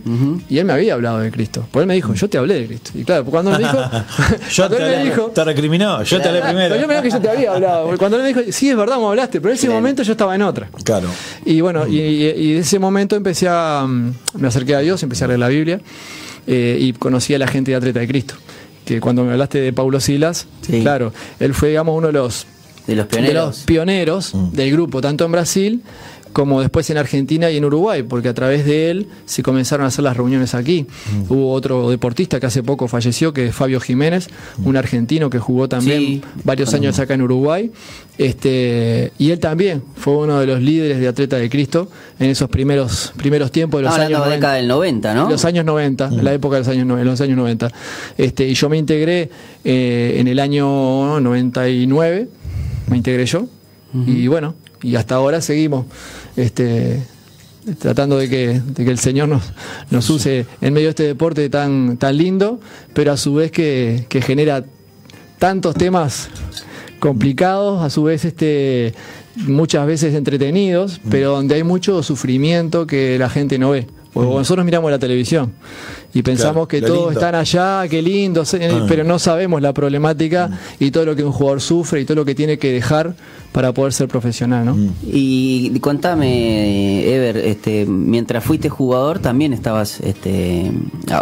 y 0.50 0.57
él 0.57 0.65
me 0.65 0.74
había 0.74 0.94
hablado 0.94 1.19
de 1.19 1.31
Cristo. 1.31 1.65
Por 1.71 1.81
él 1.81 1.88
me 1.88 1.95
dijo, 1.95 2.13
yo 2.13 2.30
te 2.30 2.38
hablé 2.38 2.62
de 2.62 2.68
Cristo. 2.68 2.92
Y 2.95 3.04
claro, 3.04 3.25
cuando 3.25 3.51
me 3.51 3.59
dijo. 3.59 3.77
yo 4.51 4.69
te, 4.69 4.80
me 4.80 5.04
dijo, 5.04 5.24
te 5.33 5.44
recriminó, 5.44 6.04
yo 6.04 6.21
te 6.21 6.30
hablé 6.30 6.42
primero. 6.42 6.75
yo 6.75 6.88
me 6.88 6.94
dijo 6.95 7.04
que 7.04 7.09
yo 7.12 7.19
te 7.19 7.30
había 7.30 7.54
hablado. 7.54 7.98
Cuando 7.98 8.18
él 8.18 8.24
me 8.24 8.30
dijo, 8.30 8.42
sí, 8.51 8.69
es 8.69 8.77
verdad, 8.77 8.98
me 8.98 9.06
hablaste, 9.07 9.39
pero 9.42 9.54
en 9.54 9.57
ese 9.57 9.69
momento 9.69 10.04
yo 10.04 10.12
estaba 10.13 10.36
en 10.36 10.42
otra. 10.49 10.69
Claro. 10.83 11.09
Y 11.45 11.61
bueno, 11.61 11.88
y, 11.88 11.99
y, 11.99 12.53
ese 12.57 12.79
momento 12.79 13.15
empecé 13.15 13.47
a. 13.49 13.85
Mm, 13.88 14.13
me 14.39 14.47
acerqué 14.47 14.75
a 14.75 14.79
Dios, 14.79 15.01
empecé 15.03 15.25
a 15.25 15.27
leer 15.27 15.39
la 15.39 15.47
Biblia 15.49 15.81
eh, 16.47 16.77
y 16.79 16.94
conocí 16.94 17.33
a 17.33 17.39
la 17.39 17.47
gente 17.47 17.71
de 17.71 17.77
Atleta 17.77 17.99
de 17.99 18.07
Cristo. 18.07 18.35
Que 18.85 19.01
cuando 19.01 19.23
me 19.23 19.33
hablaste 19.33 19.59
de 19.59 19.73
Paulo 19.73 19.99
Silas, 19.99 20.47
claro, 20.81 21.11
él 21.39 21.53
fue, 21.53 21.69
digamos, 21.69 21.97
uno 21.97 22.07
de 22.07 22.13
los, 22.13 22.47
de 22.88 22.95
los 22.95 23.07
pioneros, 23.07 23.63
pioneros 23.65 24.33
mm. 24.33 24.51
del 24.51 24.71
grupo, 24.71 25.01
tanto 25.01 25.25
en 25.25 25.31
Brasil 25.33 25.83
como 26.38 26.62
después 26.62 26.88
en 26.92 27.00
Argentina 27.00 27.50
y 27.50 27.57
en 27.57 27.66
Uruguay, 27.66 28.04
porque 28.04 28.30
a 28.30 28.34
través 28.36 28.63
de 28.63 28.92
él 28.92 29.07
se 29.25 29.42
comenzaron 29.42 29.86
a 29.86 29.88
hacer 29.88 30.04
las 30.04 30.16
reuniones 30.16 30.54
aquí. 30.54 30.86
Mm. 31.12 31.34
Hubo 31.34 31.51
otro 31.51 31.89
deportista 31.89 32.39
que 32.39 32.45
hace 32.45 32.62
poco 32.62 32.88
falleció, 32.88 33.34
que 33.34 33.48
es 33.48 33.56
Fabio 33.56 33.80
Jiménez, 33.80 34.30
mm. 34.57 34.68
un 34.68 34.78
argentino 34.78 35.31
que 35.31 35.39
jugó 35.39 35.68
también 35.68 36.22
varios 36.44 36.75
años 36.75 37.00
acá 37.00 37.16
en 37.16 37.24
Uruguay, 37.24 37.72
este, 38.19 39.13
y 39.18 39.31
él 39.31 39.39
también 39.39 39.81
fue 39.95 40.16
uno 40.16 40.39
de 40.39 40.45
los 40.45 40.62
líderes 40.62 41.00
de 41.00 41.07
Atleta 41.07 41.38
de 41.38 41.50
Cristo 41.50 41.89
en 42.19 42.30
esos 42.30 42.50
primeros, 42.50 43.13
primeros 43.18 43.51
tiempos 43.51 43.80
de 43.80 43.86
los 43.86 43.98
años 43.98 44.19
la 44.19 44.30
década 44.30 44.54
del 44.54 44.68
90, 44.68 45.16
¿no? 45.16 45.31
Los 45.31 45.44
años 45.44 45.66
90, 45.66 46.07
mm. 46.07 46.16
la 46.18 46.33
época 46.36 46.57
de 46.57 46.60
los 46.60 46.68
años, 46.68 47.04
los 47.04 47.19
años 47.19 47.36
90. 47.36 47.72
Este, 48.16 48.48
y 48.48 48.54
yo 48.54 48.69
me 48.69 48.78
integré 48.78 49.31
eh, 49.66 50.18
en 50.19 50.28
el 50.28 50.38
año 50.38 51.19
99, 51.19 52.30
me 52.92 52.98
integré 52.98 53.25
yo, 53.25 53.48
y 54.06 54.28
bueno, 54.28 54.54
y 54.81 54.95
hasta 54.95 55.15
ahora 55.15 55.41
seguimos 55.41 55.85
este, 56.35 57.03
tratando 57.79 58.18
de 58.18 58.29
que, 58.29 58.62
el 58.77 59.00
Señor 59.00 59.27
nos, 59.27 59.44
nos 59.89 60.09
use 60.09 60.45
en 60.62 60.74
medio 60.74 60.88
de 60.88 60.91
este 60.91 61.03
deporte 61.03 61.50
tan, 61.50 61.97
tan 61.97 62.18
lindo, 62.18 62.59
pero 62.94 63.12
a 63.12 63.18
su 63.18 63.35
vez 63.35 63.51
que, 63.51 64.06
genera 64.25 64.63
tantos 65.39 65.75
temas 65.75 66.29
complicados, 67.00 67.83
a 67.83 67.89
su 67.89 68.03
vez 68.03 68.25
este, 68.25 68.94
muchas 69.35 69.85
veces 69.85 70.15
entretenidos, 70.15 71.00
pero 71.09 71.31
donde 71.31 71.56
hay 71.56 71.63
mucho 71.63 72.01
sufrimiento 72.03 72.88
que 72.88 73.19
la 73.19 73.30
gente 73.30 73.59
no 73.59 73.71
ve. 73.71 73.88
Porque 74.13 74.33
nosotros 74.33 74.65
miramos 74.65 74.89
la 74.89 74.97
televisión 74.97 75.53
y 76.18 76.24
pensamos 76.24 76.68
que 76.68 76.81
todos 76.81 77.14
están 77.14 77.36
allá, 77.36 77.88
qué 77.88 78.02
lindo, 78.02 78.42
ah. 78.42 78.86
pero 78.88 79.04
no 79.04 79.19
sabemos 79.19 79.62
la 79.62 79.72
problemática 79.72 80.48
mm. 80.48 80.84
y 80.84 80.90
todo 80.90 81.06
lo 81.06 81.16
que 81.16 81.24
un 81.24 81.31
jugador 81.31 81.62
sufre 81.62 82.02
y 82.02 82.06
todo 82.06 82.16
lo 82.16 82.25
que 82.25 82.34
tiene 82.34 82.58
que 82.58 82.72
dejar 82.72 83.14
para 83.52 83.72
poder 83.72 83.94
ser 83.94 84.08
profesional, 84.08 84.66
¿no? 84.66 84.74
Mm. 84.75 84.94
Y 85.06 85.80
contame, 85.80 87.07
Ever, 87.07 87.38
este, 87.38 87.86
mientras 87.86 88.44
fuiste 88.44 88.68
jugador 88.68 89.19
también 89.19 89.54
estabas, 89.54 90.00
este, 90.00 90.71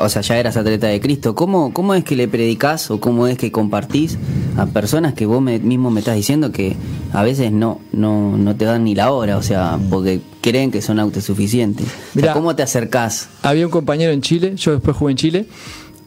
o 0.01 0.07
sea, 0.07 0.21
ya 0.21 0.37
eras 0.37 0.55
atleta 0.55 0.87
de 0.87 1.01
Cristo. 1.01 1.35
¿Cómo, 1.35 1.73
cómo 1.73 1.93
es 1.93 2.05
que 2.05 2.15
le 2.15 2.29
predicás 2.29 2.89
o 2.89 3.01
cómo 3.01 3.27
es 3.27 3.37
que 3.37 3.51
compartís 3.51 4.17
a 4.55 4.65
personas 4.65 5.13
que 5.13 5.25
vos 5.25 5.41
mismo 5.41 5.91
me 5.91 5.99
estás 5.99 6.15
diciendo 6.15 6.53
que 6.53 6.77
a 7.11 7.21
veces 7.21 7.51
no, 7.51 7.81
no, 7.91 8.37
no 8.37 8.55
te 8.55 8.63
dan 8.63 8.85
ni 8.85 8.95
la 8.95 9.11
hora, 9.11 9.35
o 9.35 9.43
sea, 9.43 9.75
mm. 9.75 9.89
porque 9.89 10.21
creen 10.45 10.69
que 10.69 10.79
son 10.79 10.99
autosuficientes? 10.99 11.87
¿Cómo 12.33 12.55
te 12.55 12.61
acercás? 12.61 13.29
Había 13.41 13.65
un 13.65 13.71
compañero 13.71 14.11
en 14.11 14.21
Chile, 14.21 14.53
yo 14.57 14.73
después 14.85 14.97
jugué 14.97 15.11
en 15.11 15.17
Chile, 15.17 15.45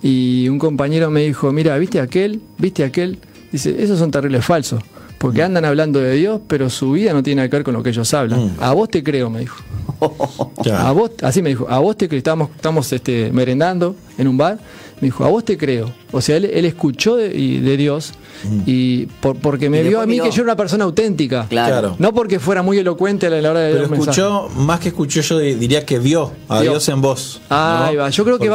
y 0.03 0.49
un 0.49 0.59
compañero 0.59 1.11
me 1.11 1.23
dijo, 1.23 1.53
mira, 1.53 1.77
¿viste 1.79 2.01
aquel? 2.01 2.41
¿Viste 2.57 2.85
aquel? 2.85 3.19
Dice, 3.51 3.83
esos 3.83 3.99
son 3.99 4.11
terribles 4.11 4.45
falsos 4.45 4.83
porque 5.19 5.43
andan 5.43 5.65
hablando 5.65 5.99
de 5.99 6.15
Dios, 6.15 6.41
pero 6.47 6.71
su 6.71 6.93
vida 6.93 7.13
no 7.13 7.23
tiene 7.23 7.43
que 7.51 7.57
ver 7.57 7.65
con 7.65 7.75
lo 7.75 7.83
que 7.83 7.91
ellos 7.91 8.15
hablan. 8.15 8.47
Mm. 8.47 8.57
A 8.61 8.73
vos 8.73 8.89
te 8.89 9.03
creo, 9.03 9.29
me 9.29 9.41
dijo. 9.41 9.57
A 10.73 10.93
vos, 10.93 11.11
así 11.23 11.43
me 11.43 11.51
dijo, 11.51 11.67
a 11.69 11.79
vos 11.79 11.97
te 11.97 12.09
creo, 12.09 12.19
estamos, 12.19 12.51
estamos 12.55 12.93
este, 12.93 13.31
merendando 13.33 13.97
en 14.17 14.29
un 14.29 14.37
bar, 14.37 14.59
me 15.01 15.07
dijo, 15.07 15.25
a 15.25 15.29
vos 15.29 15.45
te 15.45 15.57
creo. 15.57 15.93
O 16.11 16.21
sea, 16.21 16.37
él, 16.37 16.45
escuchó 16.65 17.17
de, 17.17 17.31
de 17.31 17.77
Dios 17.77 18.13
mm. 18.45 18.61
y 18.67 19.07
porque 19.07 19.71
me 19.71 19.83
vio 19.83 20.01
a 20.01 20.07
mí 20.07 20.19
que 20.21 20.31
yo 20.31 20.43
era 20.43 20.45
una 20.45 20.57
persona 20.57 20.85
auténtica. 20.85 21.47
Claro. 21.49 21.97
No 21.99 22.13
porque 22.13 22.41
fuera 22.41 22.63
muy 22.63 22.79
elocuente 22.79 23.27
a 23.27 23.31
la 23.31 23.51
hora 23.51 23.61
de 23.61 23.73
Pero 23.73 23.95
escuchó, 23.95 24.49
más 24.57 24.81
que 24.81 24.89
escuchó, 24.89 25.21
yo 25.21 25.39
diría 25.39 25.85
que 25.85 25.99
vio 25.99 26.33
a 26.49 26.61
Dios 26.63 26.89
en 26.89 27.01
vos. 27.01 27.41
ahí 27.49 27.97
va. 27.97 28.11
Yo 28.11 28.25
creo 28.25 28.39
que 28.39 28.51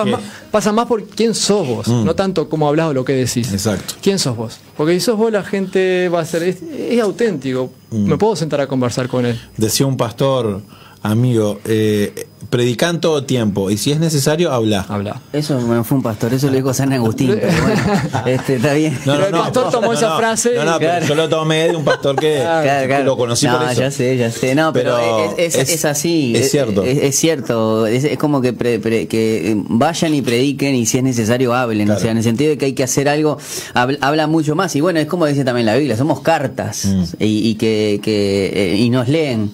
pasa 0.52 0.72
más 0.72 0.88
por 0.88 1.06
quién 1.06 1.34
sos 1.34 1.68
vos, 1.68 1.88
mm. 1.88 2.04
no 2.04 2.16
tanto 2.16 2.50
cómo 2.50 2.68
hablas 2.68 2.88
o 2.90 2.94
lo 2.94 3.06
que 3.06 3.14
decís. 3.14 3.52
Exacto. 3.54 3.96
¿Quién 4.02 4.20
sos 4.20 4.36
vos? 4.36 4.60
Porque 4.76 4.94
si 4.94 5.00
sos 5.00 5.18
vos, 5.18 5.32
la 5.32 5.44
gente 5.44 6.10
va 6.10 6.22
a 6.22 6.26
ser. 6.26 6.44
Es, 6.44 6.60
auténtico. 7.02 7.72
Me 7.92 8.18
puedo 8.18 8.36
sentar 8.36 8.60
a 8.62 8.68
conversar 8.68 9.08
con 9.08 9.26
él. 9.26 9.40
Decía 9.58 9.86
un 9.86 9.98
pastor 9.98 10.62
amigo, 11.04 11.60
eh, 11.66 12.28
predican 12.50 13.02
todo 13.02 13.24
tiempo 13.26 13.70
y 13.72 13.78
si 13.78 13.92
es 13.92 14.00
necesario, 14.00 14.52
habla. 14.52 14.86
Habla. 14.88 15.22
Eso 15.34 15.60
no 15.60 15.84
fue 15.84 15.98
un 15.98 16.04
pastor, 16.04 16.34
eso 16.34 16.48
lo 16.48 16.54
dijo 16.54 16.74
San 16.74 16.94
Agustín. 16.94 17.38
pero 17.42 17.52
bueno, 17.62 18.28
este, 18.28 18.56
está 18.56 18.74
bien. 18.74 18.98
Pero 19.04 19.26
el 19.28 19.32
pastor 19.32 19.72
tomó 19.72 19.94
esa 19.94 20.18
frase 20.18 20.52
No, 20.56 20.64
no, 20.66 20.78
pero 20.80 21.06
yo 21.06 21.16
lo 21.16 21.28
tomé 21.30 21.68
de 21.70 21.76
un 21.76 21.84
pastor 21.84 22.16
que, 22.16 22.36
Claro, 22.42 22.88
claro. 22.88 23.04
lo 23.06 23.18
conocí 23.18 23.48
no, 23.48 23.58
por 23.60 23.70
eso. 23.72 23.82
ya 23.82 23.92
sé, 23.92 24.18
ya 24.18 24.32
sé. 24.32 24.56
No, 24.56 24.72
pero, 24.72 24.96
Pero 24.96 25.36
es, 25.38 25.56
es- 25.56 25.70
es- 25.70 25.76
es 25.76 25.86
así. 25.86 26.34
es 26.36 26.52
cierto. 26.52 26.84
Es, 26.84 26.98
es 27.00 27.16
cierto. 27.16 27.88
Es, 27.88 28.04
es 28.04 28.18
como 28.18 28.42
que, 28.42 28.54
pre- 28.54 28.80
pre- 28.80 29.08
que 29.08 29.52
eh, 29.52 29.56
vayan 29.58 30.14
y 30.14 30.22
prediquen 30.22 30.76
y 30.76 30.86
si 30.86 30.98
es 31.00 31.04
necesario 31.04 31.54
hablen. 31.54 31.86
Claro. 31.88 32.00
O 32.00 32.02
sea, 32.02 32.12
en 32.12 32.18
el 32.18 32.24
sentido 32.24 32.52
de 32.52 32.58
que 32.58 32.66
hay 32.66 32.74
que 32.74 32.84
hacer 32.84 33.10
algo, 33.10 33.38
habla, 33.74 33.98
habla 34.02 34.28
mucho 34.28 34.56
más. 34.56 34.76
Y 34.76 34.82
bueno, 34.82 35.00
es 35.00 35.08
como 35.08 35.26
dice 35.26 35.44
también 35.44 35.66
la 35.66 35.76
Biblia, 35.76 35.98
somos 35.98 36.22
cartas 36.22 36.86
Mm. 36.86 37.04
y, 37.20 37.50
y 37.50 37.56
que, 37.56 38.00
que 38.04 38.52
eh, 38.54 38.78
y 38.78 38.90
nos 38.90 39.08
leen. 39.08 39.52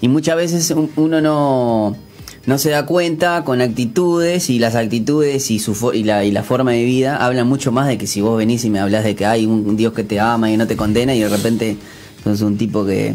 Y 0.00 0.08
muchas 0.08 0.36
veces 0.36 0.70
un- 0.70 0.90
uno 0.96 1.20
no 1.20 1.96
no 2.44 2.58
se 2.58 2.70
da 2.70 2.86
cuenta 2.86 3.44
con 3.44 3.60
actitudes 3.60 4.50
y 4.50 4.58
las 4.58 4.74
actitudes 4.74 5.48
y 5.52 5.60
su 5.60 5.92
y 5.94 6.02
la, 6.02 6.24
y 6.24 6.32
la 6.32 6.42
forma 6.42 6.72
de 6.72 6.82
vida 6.84 7.24
hablan 7.24 7.46
mucho 7.46 7.70
más 7.70 7.86
de 7.86 7.98
que 7.98 8.08
si 8.08 8.20
vos 8.20 8.36
venís 8.36 8.64
y 8.64 8.70
me 8.70 8.80
hablas 8.80 9.04
de 9.04 9.14
que 9.14 9.26
hay 9.26 9.46
un 9.46 9.76
Dios 9.76 9.92
que 9.92 10.02
te 10.02 10.18
ama 10.18 10.50
y 10.50 10.56
no 10.56 10.66
te 10.66 10.76
condena 10.76 11.14
y 11.14 11.20
de 11.20 11.28
repente 11.28 11.76
sos 12.24 12.40
un 12.42 12.58
tipo 12.58 12.84
que 12.84 13.14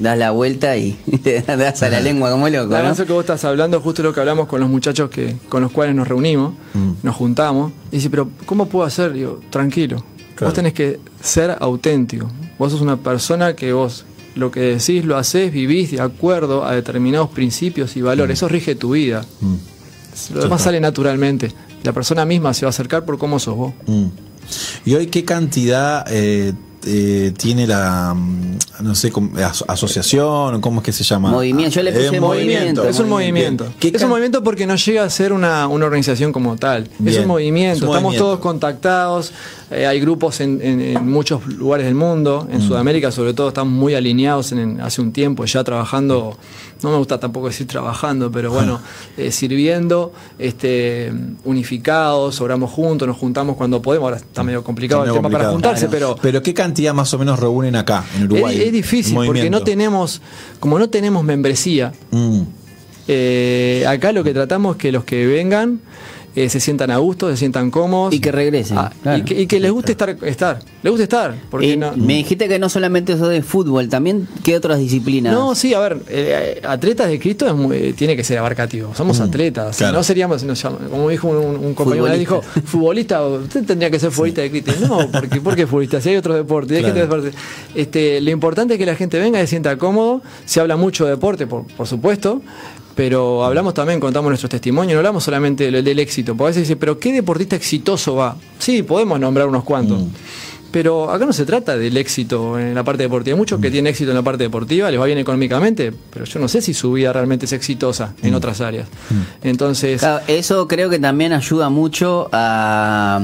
das 0.00 0.18
la 0.18 0.32
vuelta 0.32 0.76
y 0.76 0.92
te 1.22 1.42
das 1.42 1.80
a 1.84 1.88
la 1.90 2.00
lengua 2.00 2.32
como 2.32 2.48
loco, 2.48 2.70
Claro, 2.70 2.88
¿no? 2.88 2.92
eso 2.94 3.06
que 3.06 3.12
vos 3.12 3.20
estás 3.20 3.44
hablando, 3.44 3.80
justo 3.80 4.02
lo 4.02 4.12
que 4.12 4.18
hablamos 4.18 4.48
con 4.48 4.60
los 4.60 4.68
muchachos 4.68 5.10
que, 5.10 5.36
con 5.48 5.62
los 5.62 5.70
cuales 5.70 5.94
nos 5.94 6.08
reunimos, 6.08 6.54
Mm. 6.74 6.90
nos 7.04 7.14
juntamos, 7.14 7.70
y 7.92 7.96
dice, 7.96 8.10
pero 8.10 8.28
¿cómo 8.46 8.66
puedo 8.66 8.84
hacer? 8.84 9.12
Digo, 9.12 9.38
tranquilo. 9.50 10.02
Claro. 10.34 10.48
Vos 10.50 10.54
tenés 10.54 10.72
que 10.72 10.98
ser 11.22 11.56
auténtico. 11.60 12.28
Vos 12.58 12.72
sos 12.72 12.80
una 12.80 12.96
persona 12.96 13.54
que 13.54 13.72
vos 13.72 14.04
lo 14.36 14.50
que 14.50 14.60
decís 14.60 15.04
lo 15.04 15.16
haces, 15.16 15.52
vivís 15.52 15.90
de 15.92 16.00
acuerdo 16.00 16.64
a 16.64 16.72
determinados 16.74 17.30
principios 17.30 17.96
y 17.96 18.02
valores. 18.02 18.38
Eso 18.38 18.48
rige 18.48 18.74
tu 18.74 18.92
vida. 18.92 19.24
Mm, 19.40 19.54
Lo 20.34 20.42
demás 20.42 20.62
sale 20.62 20.78
naturalmente. 20.80 21.52
La 21.82 21.92
persona 21.92 22.24
misma 22.24 22.54
se 22.54 22.64
va 22.66 22.68
a 22.68 22.70
acercar 22.70 23.04
por 23.04 23.18
cómo 23.18 23.38
sos 23.38 23.56
vos. 23.56 23.74
mm. 23.86 24.06
Y 24.84 24.94
hoy, 24.94 25.08
¿qué 25.08 25.24
cantidad 25.24 26.04
eh, 26.08 26.52
eh, 26.86 27.32
tiene 27.36 27.66
la, 27.66 28.14
mm, 28.14 28.58
no 28.82 28.94
sé, 28.94 29.12
aso- 29.12 29.64
asociación? 29.68 30.60
¿Cómo 30.60 30.80
es 30.80 30.84
que 30.84 30.92
se 30.92 31.04
llama? 31.04 31.30
Movimiento, 31.30 31.74
yo 31.76 31.82
le 31.82 31.90
Eh, 31.90 32.06
puse 32.06 32.20
movimiento. 32.20 32.88
Es 32.88 32.98
un 33.00 33.08
movimiento. 33.08 33.64
Bien. 33.64 33.76
¿Qué 33.78 33.96
Es 33.96 34.02
un 34.02 34.08
movimiento 34.08 34.42
porque 34.42 34.66
no 34.66 34.76
llega 34.76 35.02
a 35.04 35.10
ser 35.10 35.32
una, 35.32 35.66
una 35.68 35.86
organización 35.86 36.32
como 36.32 36.56
tal. 36.56 36.88
Es 37.04 37.18
un 37.18 37.26
movimiento. 37.26 37.76
Es 37.76 37.82
un 37.82 37.88
Estamos 37.88 38.02
movimiento. 38.02 38.24
todos 38.24 38.38
contactados. 38.40 39.32
eh, 39.68 39.84
hay 39.84 39.98
grupos 39.98 40.38
en, 40.40 40.60
en- 40.62 40.80
en 40.80 41.10
muchos 41.10 41.44
lugares 41.46 41.86
del 41.86 41.96
mundo. 41.96 42.46
Mm. 42.48 42.54
En 42.54 42.62
Sudamérica, 42.62 43.10
sobre 43.10 43.34
todo, 43.34 43.48
estamos 43.48 43.72
muy 43.74 43.94
alineados 43.96 44.52
en, 44.52 44.58
en- 44.60 44.80
hace 44.80 45.00
un 45.02 45.10
tiempo 45.12 45.44
ya 45.44 45.64
trabajando. 45.64 46.36
No 46.84 46.90
me 46.92 46.98
gusta 46.98 47.18
tampoco 47.18 47.48
decir 47.48 47.66
trabajando, 47.66 48.30
pero 48.30 48.52
bueno, 48.52 48.80
eh, 49.16 49.32
sirviendo, 49.32 50.12
este, 50.38 51.10
unificados, 51.44 52.40
oramos 52.40 52.70
juntos, 52.70 53.08
nos 53.08 53.16
juntamos 53.16 53.56
cuando 53.56 53.82
podemos. 53.82 54.04
Ahora 54.06 54.16
está 54.18 54.42
medio 54.44 54.62
complicado 54.62 55.02
Está 55.02 55.16
el 55.16 55.22
tema 55.22 55.30
para 55.30 55.50
juntarse, 55.50 55.88
pero 55.88 56.14
Pero 56.22 56.42
¿qué 56.42 56.54
cantidad 56.54 56.75
más 56.92 57.12
o 57.14 57.18
menos 57.18 57.38
reúnen 57.38 57.76
acá, 57.76 58.04
en 58.16 58.24
Uruguay? 58.24 58.56
es, 58.56 58.66
es 58.66 58.72
difícil 58.72 59.14
porque 59.26 59.50
no 59.50 59.62
tenemos, 59.62 60.20
como 60.60 60.78
no 60.78 60.88
tenemos 60.88 61.24
membresía, 61.24 61.92
Mm, 62.10 62.42
eh, 63.08 63.84
acá 63.86 64.12
lo 64.12 64.24
que 64.24 64.32
tratamos 64.34 64.76
es 64.76 64.82
que 64.82 64.92
los 64.92 65.04
que 65.04 65.26
vengan 65.26 65.80
eh, 66.36 66.48
se 66.48 66.60
sientan 66.60 66.90
a 66.92 66.98
gusto, 66.98 67.28
se 67.30 67.36
sientan 67.36 67.70
cómodos. 67.70 68.14
Y 68.14 68.20
que 68.20 68.30
regresen, 68.30 68.78
Ah, 68.78 68.92
claro. 69.02 69.18
y, 69.18 69.22
que, 69.22 69.40
y 69.42 69.46
que 69.46 69.58
les 69.58 69.72
guste 69.72 69.92
estar, 69.92 70.10
estar. 70.22 70.60
Les 70.82 70.90
guste 70.90 71.04
estar. 71.04 71.34
Porque 71.50 71.76
no, 71.76 71.96
Me 71.96 72.14
dijiste 72.14 72.46
que 72.48 72.58
no 72.58 72.68
solamente 72.68 73.14
eso 73.14 73.26
de 73.28 73.42
fútbol, 73.42 73.88
también 73.88 74.28
qué 74.44 74.54
otras 74.56 74.78
disciplinas. 74.78 75.32
no, 75.32 75.54
sí, 75.54 75.74
a 75.74 75.80
ver, 75.80 75.98
eh, 76.08 76.60
atletas 76.64 77.08
de 77.08 77.18
Cristo 77.18 77.46
es 77.48 77.54
muy- 77.54 77.76
eh, 77.76 77.94
tiene 77.96 78.14
que 78.16 78.22
ser 78.22 78.38
abarcativo. 78.38 78.94
Somos 78.94 79.18
atletas. 79.20 79.74
Si 79.76 79.80
claro. 79.80 79.96
no 79.98 80.02
seríamos, 80.04 80.44
nos 80.44 80.62
como 80.62 81.08
dijo 81.08 81.28
un, 81.28 81.64
un 81.64 81.74
compañero, 81.74 82.06
dijo, 82.16 82.42
futbolista, 82.64 83.24
usted 83.26 83.64
tendría 83.64 83.90
que 83.90 83.98
ser 83.98 84.10
futbolista 84.10 84.42
de 84.42 84.50
Cristo. 84.50 84.72
No, 84.86 85.10
porque, 85.10 85.40
¿por 85.40 85.56
qué 85.56 85.66
futbolista? 85.66 86.00
Si 86.00 86.10
hay 86.10 86.16
otros 86.16 86.36
deportes. 86.36 86.76
hay 86.78 86.84
gente 86.92 87.06
de. 87.06 87.32
Este, 87.74 88.20
lo 88.20 88.30
importante 88.30 88.74
es 88.74 88.78
que 88.78 88.86
la 88.86 88.94
gente 88.94 89.18
venga 89.18 89.38
y 89.40 89.42
se 89.42 89.48
sienta 89.48 89.76
cómodo. 89.78 90.22
Se 90.44 90.60
habla 90.60 90.76
mucho 90.76 91.04
de 91.04 91.12
deporte, 91.12 91.46
por, 91.46 91.64
por 91.66 91.86
supuesto. 91.86 92.42
Pero 92.96 93.44
hablamos 93.44 93.74
también, 93.74 94.00
contamos 94.00 94.30
nuestros 94.30 94.50
testimonios, 94.50 94.94
no 94.94 94.98
hablamos 95.00 95.22
solamente 95.22 95.70
del, 95.70 95.84
del 95.84 95.98
éxito. 95.98 96.32
Porque 96.34 96.44
a 96.44 96.50
veces 96.52 96.62
dice, 96.62 96.76
pero 96.76 96.98
¿qué 96.98 97.12
deportista 97.12 97.54
exitoso 97.54 98.16
va? 98.16 98.36
Sí, 98.58 98.82
podemos 98.82 99.20
nombrar 99.20 99.46
unos 99.46 99.62
cuantos. 99.64 100.00
Pero 100.72 101.10
acá 101.10 101.24
no 101.24 101.32
se 101.32 101.46
trata 101.46 101.76
del 101.76 101.96
éxito 101.96 102.58
en 102.58 102.74
la 102.74 102.82
parte 102.84 103.02
deportiva. 103.04 103.34
Hay 103.34 103.38
muchos 103.38 103.60
que 103.60 103.70
tienen 103.70 103.90
éxito 103.90 104.10
en 104.10 104.16
la 104.16 104.22
parte 104.22 104.44
deportiva, 104.44 104.90
les 104.90 105.00
va 105.00 105.04
bien 105.06 105.16
económicamente, 105.18 105.92
pero 106.12 106.24
yo 106.26 106.40
no 106.40 106.48
sé 106.48 106.60
si 106.60 106.74
su 106.74 106.92
vida 106.92 107.12
realmente 107.12 107.46
es 107.46 107.52
exitosa 107.52 108.14
en 108.22 108.34
otras 108.34 108.60
áreas. 108.60 108.88
Entonces, 109.42 110.00
Claro, 110.00 110.24
eso 110.26 110.66
creo 110.68 110.90
que 110.90 110.98
también 110.98 111.32
ayuda 111.32 111.68
mucho 111.70 112.28
a, 112.32 113.20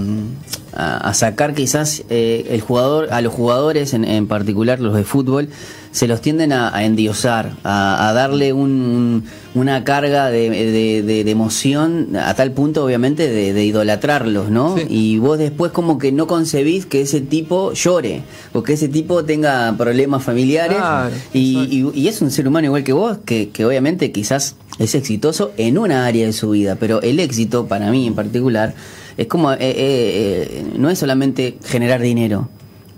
a- 0.75 0.97
a 1.09 1.15
sacar 1.15 1.55
quizás 1.55 2.05
eh, 2.09 2.47
el 2.51 2.61
jugador, 2.63 3.13
a 3.13 3.21
los 3.21 3.33
jugadores 3.35 3.93
en, 3.93 4.05
en 4.05 4.27
particular 4.29 4.81
los 4.81 4.95
de 4.95 5.05
fútbol, 5.05 5.49
se 5.93 6.09
los 6.09 6.21
tienden 6.23 6.53
a, 6.53 6.75
a 6.75 6.85
endiosar, 6.85 7.53
a, 7.65 8.09
a 8.09 8.13
darle 8.15 8.53
un- 8.53 9.25
una 9.55 9.85
carga 9.85 10.31
de, 10.31 10.49
de- 10.49 11.03
de- 11.03 11.23
de 11.25 11.31
emoción 11.31 12.17
a 12.17 12.33
tal 12.35 12.53
punto 12.53 12.83
obviamente 12.85 13.29
de, 13.29 13.53
de 13.53 13.65
idolatrarlos, 13.67 14.49
¿no? 14.51 14.77
Sí. 14.79 14.87
Y 14.89 15.19
vos 15.19 15.39
después 15.39 15.71
como 15.71 15.99
que 15.99 16.11
no 16.11 16.27
concebís 16.27 16.87
que 16.87 17.03
ese 17.03 17.21
tipo 17.21 17.73
llore 17.75 18.23
o 18.55 18.63
que 18.63 18.73
ese 18.73 18.89
tipo 18.89 19.25
tenga 19.27 19.75
problemas 19.77 20.25
familiares 20.25 20.79
Claro, 20.79 21.11
y, 21.35 21.59
y- 21.71 21.91
y 22.01 22.09
es 22.09 22.23
un 22.23 22.31
ser 22.31 22.49
humano 22.49 22.67
igual 22.69 22.85
que 22.85 22.95
vos, 22.95 23.19
que, 23.27 23.51
que 23.51 23.65
obviamente 23.67 24.11
quizás 24.13 24.57
es 24.79 24.95
exitoso 24.95 25.53
en 25.59 25.77
una 25.77 26.07
área 26.07 26.25
de 26.25 26.33
su 26.33 26.49
vida, 26.51 26.77
pero 26.81 27.03
el 27.03 27.21
éxito, 27.21 27.67
para 27.67 27.91
mí 27.91 28.07
en 28.07 28.15
particular, 28.15 28.75
es 29.19 29.27
como, 29.27 29.53
eh, 29.53 29.59
eh, 29.61 29.77
eh, 29.77 30.65
no 30.79 30.89
es 30.89 30.99
solamente 30.99 31.59
generar 31.67 32.01
dinero, 32.01 32.49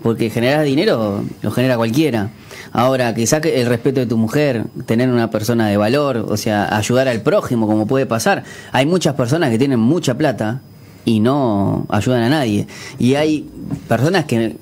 porque 0.00 0.30
generar 0.30 0.64
dinero 0.64 1.24
lo 1.42 1.50
genera 1.50 1.76
cualquiera. 1.76 2.30
Ahora, 2.76 3.14
que 3.14 3.22
el 3.22 3.68
respeto 3.68 4.00
de 4.00 4.06
tu 4.06 4.16
mujer, 4.16 4.64
tener 4.84 5.08
una 5.08 5.30
persona 5.30 5.68
de 5.68 5.76
valor, 5.76 6.26
o 6.28 6.36
sea, 6.36 6.76
ayudar 6.76 7.06
al 7.06 7.20
prójimo, 7.20 7.68
como 7.68 7.86
puede 7.86 8.04
pasar. 8.04 8.42
Hay 8.72 8.84
muchas 8.84 9.14
personas 9.14 9.50
que 9.50 9.58
tienen 9.58 9.78
mucha 9.78 10.18
plata 10.18 10.60
y 11.04 11.20
no 11.20 11.86
ayudan 11.88 12.24
a 12.24 12.28
nadie. 12.28 12.66
Y 12.98 13.14
hay 13.14 13.48
personas 13.86 14.24
que 14.24 14.56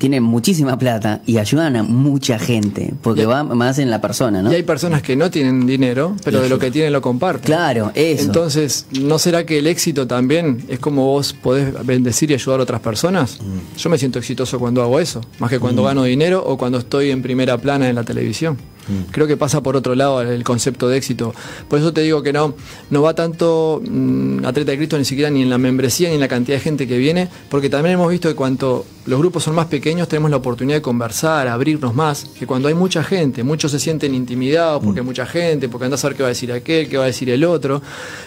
tienen 0.00 0.22
muchísima 0.24 0.76
plata 0.78 1.20
y 1.26 1.36
ayudan 1.36 1.76
a 1.76 1.82
mucha 1.84 2.38
gente, 2.38 2.92
porque 3.02 3.22
Y- 3.22 3.26
va 3.26 3.44
más 3.44 3.78
en 3.78 3.90
la 3.90 4.00
persona, 4.00 4.42
¿no? 4.42 4.50
y 4.50 4.54
hay 4.56 4.62
personas 4.64 5.02
que 5.02 5.14
no 5.14 5.30
tienen 5.30 5.66
dinero, 5.66 6.16
pero 6.24 6.40
de 6.40 6.48
lo 6.48 6.58
que 6.58 6.70
tienen 6.70 6.92
lo 6.92 7.02
comparten. 7.02 7.44
Claro, 7.44 7.92
eso. 7.94 8.24
Entonces, 8.24 8.86
¿no 8.98 9.18
será 9.18 9.44
que 9.46 9.58
el 9.58 9.66
éxito 9.66 10.06
también 10.06 10.64
es 10.68 10.78
como 10.80 11.04
vos 11.04 11.34
podés 11.34 11.74
bendecir 11.86 12.30
y 12.30 12.34
ayudar 12.34 12.60
a 12.60 12.62
otras 12.64 12.80
personas? 12.80 13.38
Mm. 13.40 13.78
Yo 13.78 13.90
me 13.90 13.98
siento 13.98 14.18
exitoso 14.18 14.58
cuando 14.58 14.82
hago 14.82 14.98
eso, 14.98 15.20
más 15.38 15.50
que 15.50 15.58
cuando 15.60 15.84
gano 15.84 16.02
dinero 16.04 16.42
o 16.44 16.56
cuando 16.56 16.78
estoy 16.78 17.10
en 17.10 17.20
primera 17.22 17.58
plana 17.58 17.88
en 17.88 17.94
la 17.94 18.02
televisión. 18.02 18.56
Mm. 18.88 19.10
Creo 19.10 19.26
que 19.26 19.36
pasa 19.36 19.62
por 19.62 19.76
otro 19.76 19.94
lado 19.94 20.22
el 20.22 20.44
concepto 20.44 20.88
de 20.88 20.96
éxito. 20.96 21.34
Por 21.68 21.78
eso 21.78 21.92
te 21.92 22.00
digo 22.02 22.22
que 22.22 22.32
no, 22.32 22.54
no 22.90 23.02
va 23.02 23.14
tanto 23.14 23.82
mm, 23.88 24.44
Atleta 24.44 24.72
de 24.72 24.76
Cristo 24.78 24.98
ni 24.98 25.04
siquiera 25.04 25.30
ni 25.30 25.42
en 25.42 25.50
la 25.50 25.58
membresía 25.58 26.08
ni 26.08 26.14
en 26.14 26.20
la 26.20 26.28
cantidad 26.28 26.56
de 26.56 26.62
gente 26.62 26.86
que 26.86 26.98
viene, 26.98 27.28
porque 27.48 27.68
también 27.68 27.94
hemos 27.94 28.10
visto 28.10 28.28
que 28.28 28.34
cuanto 28.34 28.84
los 29.06 29.18
grupos 29.18 29.44
son 29.44 29.54
más 29.54 29.66
pequeños 29.66 30.08
tenemos 30.08 30.30
la 30.30 30.36
oportunidad 30.36 30.78
de 30.78 30.82
conversar, 30.82 31.48
abrirnos 31.48 31.94
más, 31.94 32.24
que 32.38 32.46
cuando 32.46 32.68
hay 32.68 32.74
mucha 32.74 33.02
gente, 33.02 33.42
muchos 33.42 33.72
se 33.72 33.78
sienten 33.78 34.14
intimidados 34.14 34.82
porque 34.82 35.00
hay 35.00 35.06
mucha 35.06 35.26
gente, 35.26 35.68
porque 35.68 35.86
andás 35.86 36.04
a 36.04 36.08
ver 36.08 36.16
qué 36.16 36.22
va 36.22 36.28
a 36.28 36.30
decir 36.30 36.52
aquel, 36.52 36.88
qué 36.88 36.96
va 36.96 37.04
a 37.04 37.06
decir 37.06 37.30
el 37.30 37.44
otro. 37.44 37.82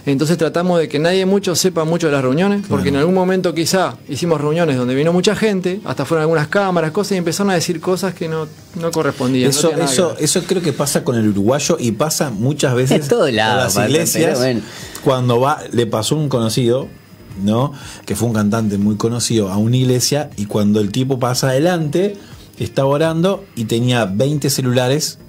Entonces 0.05 0.37
tratamos 0.37 0.79
de 0.79 0.89
que 0.89 0.99
nadie 0.99 1.25
mucho 1.25 1.55
sepa 1.55 1.83
mucho 1.83 2.07
de 2.07 2.13
las 2.13 2.21
reuniones, 2.21 2.65
porque 2.67 2.89
en 2.89 2.97
algún 2.97 3.13
momento 3.13 3.53
quizá 3.53 3.95
hicimos 4.09 4.41
reuniones 4.41 4.77
donde 4.77 4.95
vino 4.95 5.13
mucha 5.13 5.35
gente, 5.35 5.79
hasta 5.85 6.05
fueron 6.05 6.23
algunas 6.23 6.47
cámaras, 6.47 6.91
cosas, 6.91 7.13
y 7.13 7.17
empezaron 7.17 7.51
a 7.51 7.55
decir 7.55 7.79
cosas 7.79 8.13
que 8.13 8.27
no, 8.27 8.47
no 8.79 8.91
correspondían. 8.91 9.51
no 9.51 9.85
Eso, 9.85 10.17
eso, 10.17 10.42
creo 10.43 10.61
que 10.61 10.73
pasa 10.73 11.03
con 11.03 11.15
el 11.15 11.27
uruguayo 11.29 11.77
y 11.79 11.91
pasa 11.93 12.29
muchas 12.29 12.75
veces 12.75 13.03
En 13.03 13.07
todo 13.07 13.29
lado 13.29 13.63
las 13.63 13.75
iglesias. 13.77 14.37
bueno. 14.39 14.61
Cuando 15.03 15.39
va, 15.39 15.59
le 15.71 15.85
pasó 15.85 16.15
un 16.15 16.29
conocido, 16.29 16.87
¿no? 17.43 17.73
Que 18.05 18.15
fue 18.15 18.27
un 18.27 18.33
cantante 18.33 18.77
muy 18.77 18.95
conocido 18.95 19.49
a 19.49 19.57
una 19.57 19.77
iglesia 19.77 20.29
y 20.37 20.45
cuando 20.45 20.79
el 20.79 20.91
tipo 20.91 21.19
pasa 21.19 21.49
adelante, 21.49 22.17
estaba 22.59 22.89
orando 22.89 23.43
y 23.55 23.65
tenía 23.65 24.05
20 24.05 24.49
celulares 24.49 25.19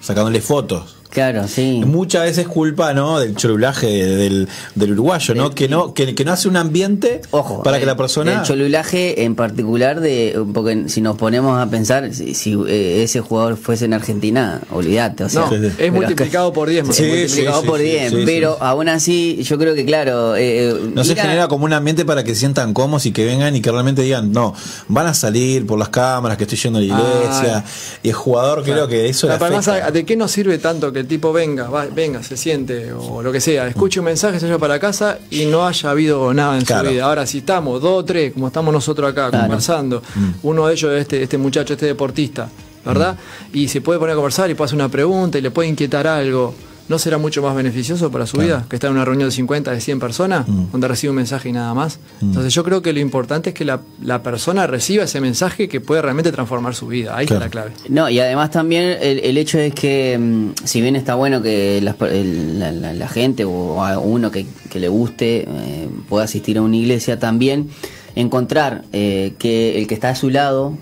sacándole 0.00 0.40
fotos. 0.40 0.96
Claro, 1.10 1.46
sí. 1.48 1.82
Muchas 1.84 2.22
veces 2.22 2.46
culpa, 2.46 2.94
¿no? 2.94 3.18
Del 3.20 3.34
cholulaje 3.34 3.86
del, 3.88 4.48
del 4.74 4.92
uruguayo, 4.92 5.34
¿no? 5.34 5.50
Que 5.50 5.68
no, 5.68 5.92
que, 5.92 6.14
que 6.14 6.24
no 6.24 6.32
hace 6.32 6.48
un 6.48 6.56
ambiente 6.56 7.20
Ojo, 7.32 7.62
para 7.62 7.78
que 7.78 7.82
el- 7.82 7.88
la 7.88 7.96
persona. 7.96 8.38
El 8.40 8.42
cholulaje 8.42 9.24
en 9.24 9.34
particular, 9.34 10.00
de 10.00 10.40
porque 10.54 10.84
si 10.88 11.00
nos 11.00 11.16
ponemos 11.16 11.60
a 11.60 11.68
pensar, 11.68 12.14
si, 12.14 12.34
si, 12.34 12.52
eh, 12.68 13.02
ese 13.02 13.20
jugador 13.20 13.56
fuese 13.56 13.86
en 13.86 13.94
Argentina, 13.94 14.60
olvídate. 14.70 15.24
O 15.24 15.28
sea, 15.28 15.40
No, 15.42 15.48
Sí, 15.50 15.56
sí. 15.58 15.66
es 15.66 15.72
pero 15.76 15.92
multiplicado 15.92 16.52
por 16.52 16.68
10 16.68 16.86
más. 16.86 16.94
Sí, 16.96 17.02
es 17.04 17.08
multiplicado 17.30 17.60
sí, 17.62 17.66
por 17.66 17.78
sí, 17.78 17.84
10, 17.84 18.10
sí, 18.10 18.16
sí, 18.18 18.22
pero 18.26 18.52
sí. 18.52 18.58
aún 18.60 18.88
así, 18.88 19.42
yo 19.42 19.58
creo 19.58 19.74
que, 19.74 19.84
claro. 19.84 20.36
eh, 20.36 20.68
eh, 20.70 20.90
No 20.94 21.02
se 21.04 21.16
genera 21.16 21.48
como 21.48 21.64
un 21.64 21.72
ambiente 21.72 22.04
para 22.04 22.22
que 22.24 22.34
se 22.34 22.40
sientan 22.40 22.72
cómodos 22.72 23.06
y 23.06 23.12
que 23.12 23.24
vengan 23.24 23.56
y 23.56 23.60
que 23.60 23.70
realmente 23.72 24.02
digan, 24.02 24.32
no, 24.32 24.54
van 24.88 25.06
a 25.08 25.14
salir 25.14 25.66
por 25.66 25.78
las 25.78 25.88
cámaras, 25.88 26.38
que 26.38 26.44
estoy 26.44 26.58
yendo 26.58 26.78
a 26.78 26.82
la 26.82 26.86
iglesia. 26.86 27.56
Ah. 27.58 27.64
y 28.02 28.08
el 28.08 28.14
jugador 28.14 28.62
creo 28.62 28.86
que 28.86 29.08
eso 29.08 29.26
Pero 29.26 29.44
además. 29.44 29.92
¿de 29.92 30.04
qué 30.04 30.16
nos 30.16 30.30
sirve 30.30 30.58
tanto 30.58 30.92
que 30.92 30.99
que 31.00 31.02
el 31.02 31.08
tipo 31.08 31.32
venga, 31.32 31.68
va- 31.70 31.86
venga, 31.86 32.22
se 32.22 32.36
siente 32.36 32.92
o 32.92 33.22
lo 33.22 33.32
que 33.32 33.40
sea, 33.40 33.66
escuche 33.68 34.00
un 34.00 34.06
mensaje, 34.06 34.38
se 34.38 34.46
vaya 34.46 34.58
para 34.58 34.78
casa 34.78 35.18
y 35.30 35.46
no 35.46 35.66
haya 35.66 35.90
habido 35.90 36.32
nada 36.34 36.58
en 36.58 36.64
Claro. 36.64 36.88
su 36.88 36.94
vida. 36.94 37.04
Ahora, 37.04 37.26
si 37.26 37.38
estamos 37.38 37.80
dos 37.80 38.00
o 38.00 38.04
tres, 38.04 38.32
como 38.34 38.48
estamos 38.48 38.72
nosotros 38.74 39.10
acá 39.10 39.30
Claro. 39.30 39.44
conversando, 39.46 40.02
uno 40.42 40.66
de 40.66 40.74
ellos, 40.74 40.92
este, 40.92 41.22
este 41.22 41.38
muchacho, 41.38 41.72
este 41.72 41.86
deportista, 41.86 42.48
¿verdad? 42.84 43.16
Y 43.52 43.68
se 43.68 43.80
puede 43.80 43.98
poner 43.98 44.12
a 44.12 44.16
conversar 44.16 44.50
y 44.50 44.54
puede 44.54 44.66
hacer 44.66 44.76
una 44.76 44.88
pregunta 44.90 45.38
y 45.38 45.40
le 45.40 45.50
puede 45.50 45.68
inquietar 45.68 46.06
algo. 46.06 46.54
¿No 46.90 46.98
será 46.98 47.18
mucho 47.18 47.40
más 47.40 47.54
beneficioso 47.54 48.10
para 48.10 48.26
su 48.26 48.36
vida 48.38 48.66
que 48.68 48.74
estar 48.74 48.90
en 48.90 48.96
una 48.96 49.04
reunión 49.04 49.28
de 49.28 49.32
50, 49.34 49.70
de 49.70 49.80
100 49.80 50.00
personas, 50.00 50.44
donde 50.72 50.88
recibe 50.88 51.10
un 51.10 51.16
mensaje 51.16 51.48
y 51.48 51.52
nada 51.52 51.72
más? 51.72 52.00
Entonces 52.20 52.52
yo 52.52 52.64
creo 52.64 52.82
que 52.82 52.92
lo 52.92 52.98
importante 52.98 53.50
es 53.50 53.54
que 53.54 53.64
la, 53.64 53.80
la 54.02 54.24
persona 54.24 54.66
reciba 54.66 55.04
ese 55.04 55.20
mensaje 55.20 55.68
que 55.68 55.80
puede 55.80 56.02
realmente 56.02 56.32
transformar 56.32 56.74
su 56.74 56.88
vida. 56.88 57.16
Ahí 57.16 57.26
Claro. 57.26 57.44
está 57.44 57.60
la 57.60 57.64
clave. 57.68 57.76
No, 57.88 58.10
y 58.10 58.18
además 58.18 58.50
también 58.50 58.98
el, 59.00 59.20
el 59.20 59.38
hecho 59.38 59.58
es 59.60 59.72
que, 59.72 60.18
mm, 60.18 60.50
si 60.64 60.80
bien 60.80 60.96
está 60.96 61.14
bueno 61.14 61.40
que 61.40 61.78
el- 61.78 62.98
la 62.98 63.08
gente 63.08 63.44
o 63.44 63.84
a 63.84 63.98
uno 64.00 64.32
que, 64.32 64.46
que 64.68 64.80
le 64.80 64.88
guste 64.88 65.44
eh, 65.48 65.88
pueda 66.08 66.24
asistir 66.24 66.58
a 66.58 66.62
una 66.62 66.76
iglesia, 66.76 67.20
también 67.20 67.68
encontrar 68.16 68.82
eh, 68.92 69.34
que 69.38 69.78
el 69.78 69.86
que 69.86 69.94
está 69.94 70.08
a 70.08 70.14
su 70.16 70.28
lado, 70.30 70.76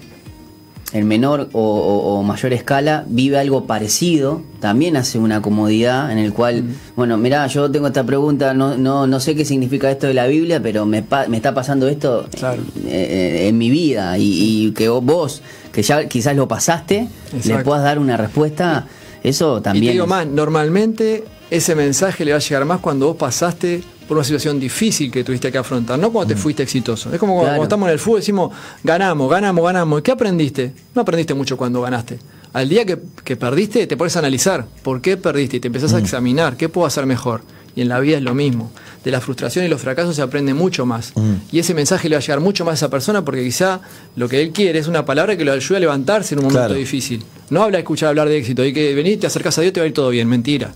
en 0.92 1.07
menor 1.07 1.50
o, 1.52 1.61
o- 1.61 2.18
o 2.18 2.23
mayor 2.23 2.52
escala, 2.54 3.04
vive 3.09 3.38
algo 3.38 3.66
parecido, 3.66 4.40
también 4.59 4.97
hace 4.97 5.18
una 5.18 5.42
comodidad 5.42 6.11
en 6.11 6.16
el 6.18 6.33
cual, 6.33 6.64
bueno, 6.97 7.18
mira, 7.18 7.47
yo 7.47 7.71
tengo 7.71 7.88
esta 7.88 8.04
pregunta, 8.04 8.54
no, 8.54 8.78
no, 8.78 9.07
no 9.07 9.21
sé 9.21 9.35
qué 9.35 9.45
significa 9.45 9.90
esto 9.90 10.07
de 10.07 10.14
la 10.14 10.26
Biblia, 10.26 10.61
pero 10.62 10.87
me, 10.87 11.02
pa- 11.02 11.28
me 11.28 11.37
está 11.37 11.52
pasando 11.52 11.88
esto 11.88 12.26
Claro. 12.35 12.62
eh, 12.87 13.49
en 13.49 13.59
mi 13.59 13.68
vida 13.68 14.16
y, 14.16 14.66
y 14.68 14.71
que 14.73 14.88
vos, 14.88 15.42
que 15.73 15.83
ya 15.83 16.09
quizás 16.09 16.35
lo 16.35 16.49
pasaste, 16.49 17.09
le 17.45 17.59
puedas 17.59 17.83
dar 17.85 17.99
una 17.99 18.16
respuesta, 18.16 18.87
eso 19.23 19.59
Y 19.59 19.62
también. 19.62 19.85
te 19.87 19.92
digo 19.92 20.04
es- 20.04 20.11
más, 20.11 20.26
normalmente 20.26 21.25
ese 21.50 21.74
mensaje 21.74 22.24
le 22.24 22.32
va 22.32 22.36
a 22.38 22.40
llegar 22.40 22.64
más 22.64 22.80
cuando 22.80 23.06
vos 23.06 23.16
pasaste 23.16 23.82
por 24.06 24.16
una 24.16 24.24
situación 24.24 24.58
difícil 24.58 25.10
que 25.10 25.22
tuviste 25.24 25.52
que 25.52 25.58
afrontar, 25.58 25.98
no 25.98 26.10
cuando 26.10 26.34
te 26.34 26.40
fuiste 26.40 26.62
exitoso. 26.62 27.12
Es 27.12 27.18
como 27.18 27.34
cuando, 27.34 27.44
Claro. 27.50 27.56
cuando 27.58 27.64
estamos 27.64 27.86
en 27.88 27.92
el 27.92 27.98
fútbol 27.98 28.20
decimos, 28.20 28.52
ganamos, 28.82 29.30
ganamos, 29.30 29.64
ganamos. 29.64 30.00
¿Y 30.00 30.02
qué 30.02 30.12
aprendiste? 30.12 30.72
No 30.94 31.02
aprendiste 31.02 31.34
mucho 31.34 31.56
cuando 31.56 31.82
ganaste. 31.82 32.18
Al 32.54 32.68
día 32.68 32.86
que, 32.86 32.98
que 33.24 33.36
perdiste, 33.36 33.86
te 33.86 33.96
pones 33.98 34.16
a 34.16 34.20
analizar 34.20 34.66
por 34.82 35.02
qué 35.02 35.16
perdiste 35.18 35.58
y 35.58 35.60
te 35.60 35.66
empezás 35.68 35.92
a 35.92 35.98
examinar 35.98 36.56
qué 36.56 36.68
puedo 36.70 36.86
hacer 36.86 37.04
mejor. 37.04 37.42
Y 37.76 37.82
en 37.82 37.88
la 37.90 38.00
vida 38.00 38.16
es 38.16 38.22
lo 38.22 38.34
mismo. 38.34 38.72
De 39.04 39.10
la 39.10 39.20
frustración 39.20 39.64
y 39.64 39.68
los 39.68 39.80
fracasos 39.82 40.16
se 40.16 40.22
aprende 40.22 40.54
mucho 40.54 40.86
más. 40.86 41.12
Y 41.52 41.58
ese 41.58 41.74
mensaje 41.74 42.08
le 42.08 42.16
va 42.16 42.18
a 42.18 42.22
llegar 42.22 42.40
mucho 42.40 42.64
más 42.64 42.72
a 42.72 42.74
esa 42.86 42.90
persona 42.90 43.24
porque 43.24 43.44
quizá 43.44 43.80
lo 44.16 44.28
que 44.28 44.40
él 44.40 44.50
quiere 44.52 44.78
es 44.78 44.88
una 44.88 45.04
palabra 45.04 45.36
que 45.36 45.44
lo 45.44 45.52
ayude 45.52 45.76
a 45.76 45.80
levantarse 45.80 46.34
en 46.34 46.38
un 46.40 46.44
momento 46.46 46.60
Claro. 46.60 46.74
difícil. 46.74 47.22
No 47.50 47.62
habla 47.62 47.76
de 47.76 47.82
escuchar 47.82 48.08
hablar 48.08 48.28
de 48.28 48.38
éxito 48.38 48.64
y 48.64 48.72
que 48.72 48.94
venís, 48.94 49.20
te 49.20 49.26
acercás 49.26 49.56
a 49.58 49.60
Dios, 49.60 49.74
te 49.74 49.80
va 49.80 49.84
a 49.84 49.86
ir 49.88 49.94
todo 49.94 50.08
bien. 50.08 50.26
Mentira. 50.28 50.72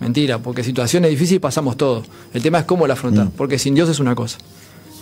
Mentira, 0.00 0.38
porque 0.38 0.62
situaciones 0.64 1.10
difíciles 1.10 1.40
pasamos 1.40 1.76
todos. 1.76 2.06
El 2.32 2.42
tema 2.42 2.58
es 2.58 2.64
cómo 2.64 2.86
la 2.86 2.94
afrontar, 2.94 3.28
porque 3.36 3.58
sin 3.58 3.74
Dios 3.74 3.88
es 3.88 4.00
una 4.00 4.14
cosa. 4.14 4.38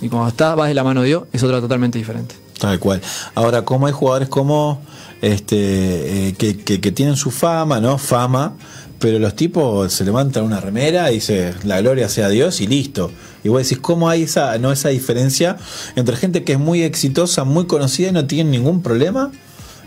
Y 0.01 0.09
cuando 0.09 0.29
estás, 0.29 0.55
vas 0.57 0.69
de 0.69 0.75
la 0.75 0.85
mano 0.85 1.03
de 1.03 1.09
Dios, 1.09 1.25
es 1.33 1.43
otra 1.43 1.61
totalmente 1.61 1.99
diferente. 1.99 2.35
Tal 2.59 2.79
cual. 2.79 3.01
Ahora, 3.35 3.65
como 3.65 3.87
hay 3.87 3.93
jugadores 3.93 4.29
como 4.29 4.81
este 5.21 6.29
eh, 6.29 6.33
que, 6.35 6.57
que- 6.59 6.81
que 6.81 6.93
tienen 6.93 7.17
su 7.17 7.31
fama, 7.31 7.81
¿no? 7.81 7.99
Fama, 7.99 8.55
pero 8.99 9.19
los 9.19 9.35
tipos 9.35 9.93
se 9.93 10.05
levantan 10.05 10.45
una 10.45 10.61
remera 10.61 11.11
y 11.11 11.15
dice 11.17 11.55
la 11.65 11.81
gloria 11.81 12.09
sea 12.09 12.29
Dios 12.29 12.61
y 12.61 12.67
listo. 12.67 13.11
Y 13.45 13.49
vos 13.49 13.63
decís, 13.63 13.79
¿cómo 13.79 14.09
hay 14.09 14.23
esa, 14.25 14.57
no 14.59 14.71
esa 14.71 14.91
diferencia 14.91 15.57
entre 15.97 16.17
gente 16.17 16.45
que 16.45 16.53
es 16.53 16.59
muy 16.59 16.83
exitosa, 16.83 17.43
muy 17.45 17.67
conocida 17.67 18.09
y 18.09 18.13
no 18.13 18.27
tiene 18.27 18.51
ningún 18.51 18.83
problema 18.83 19.33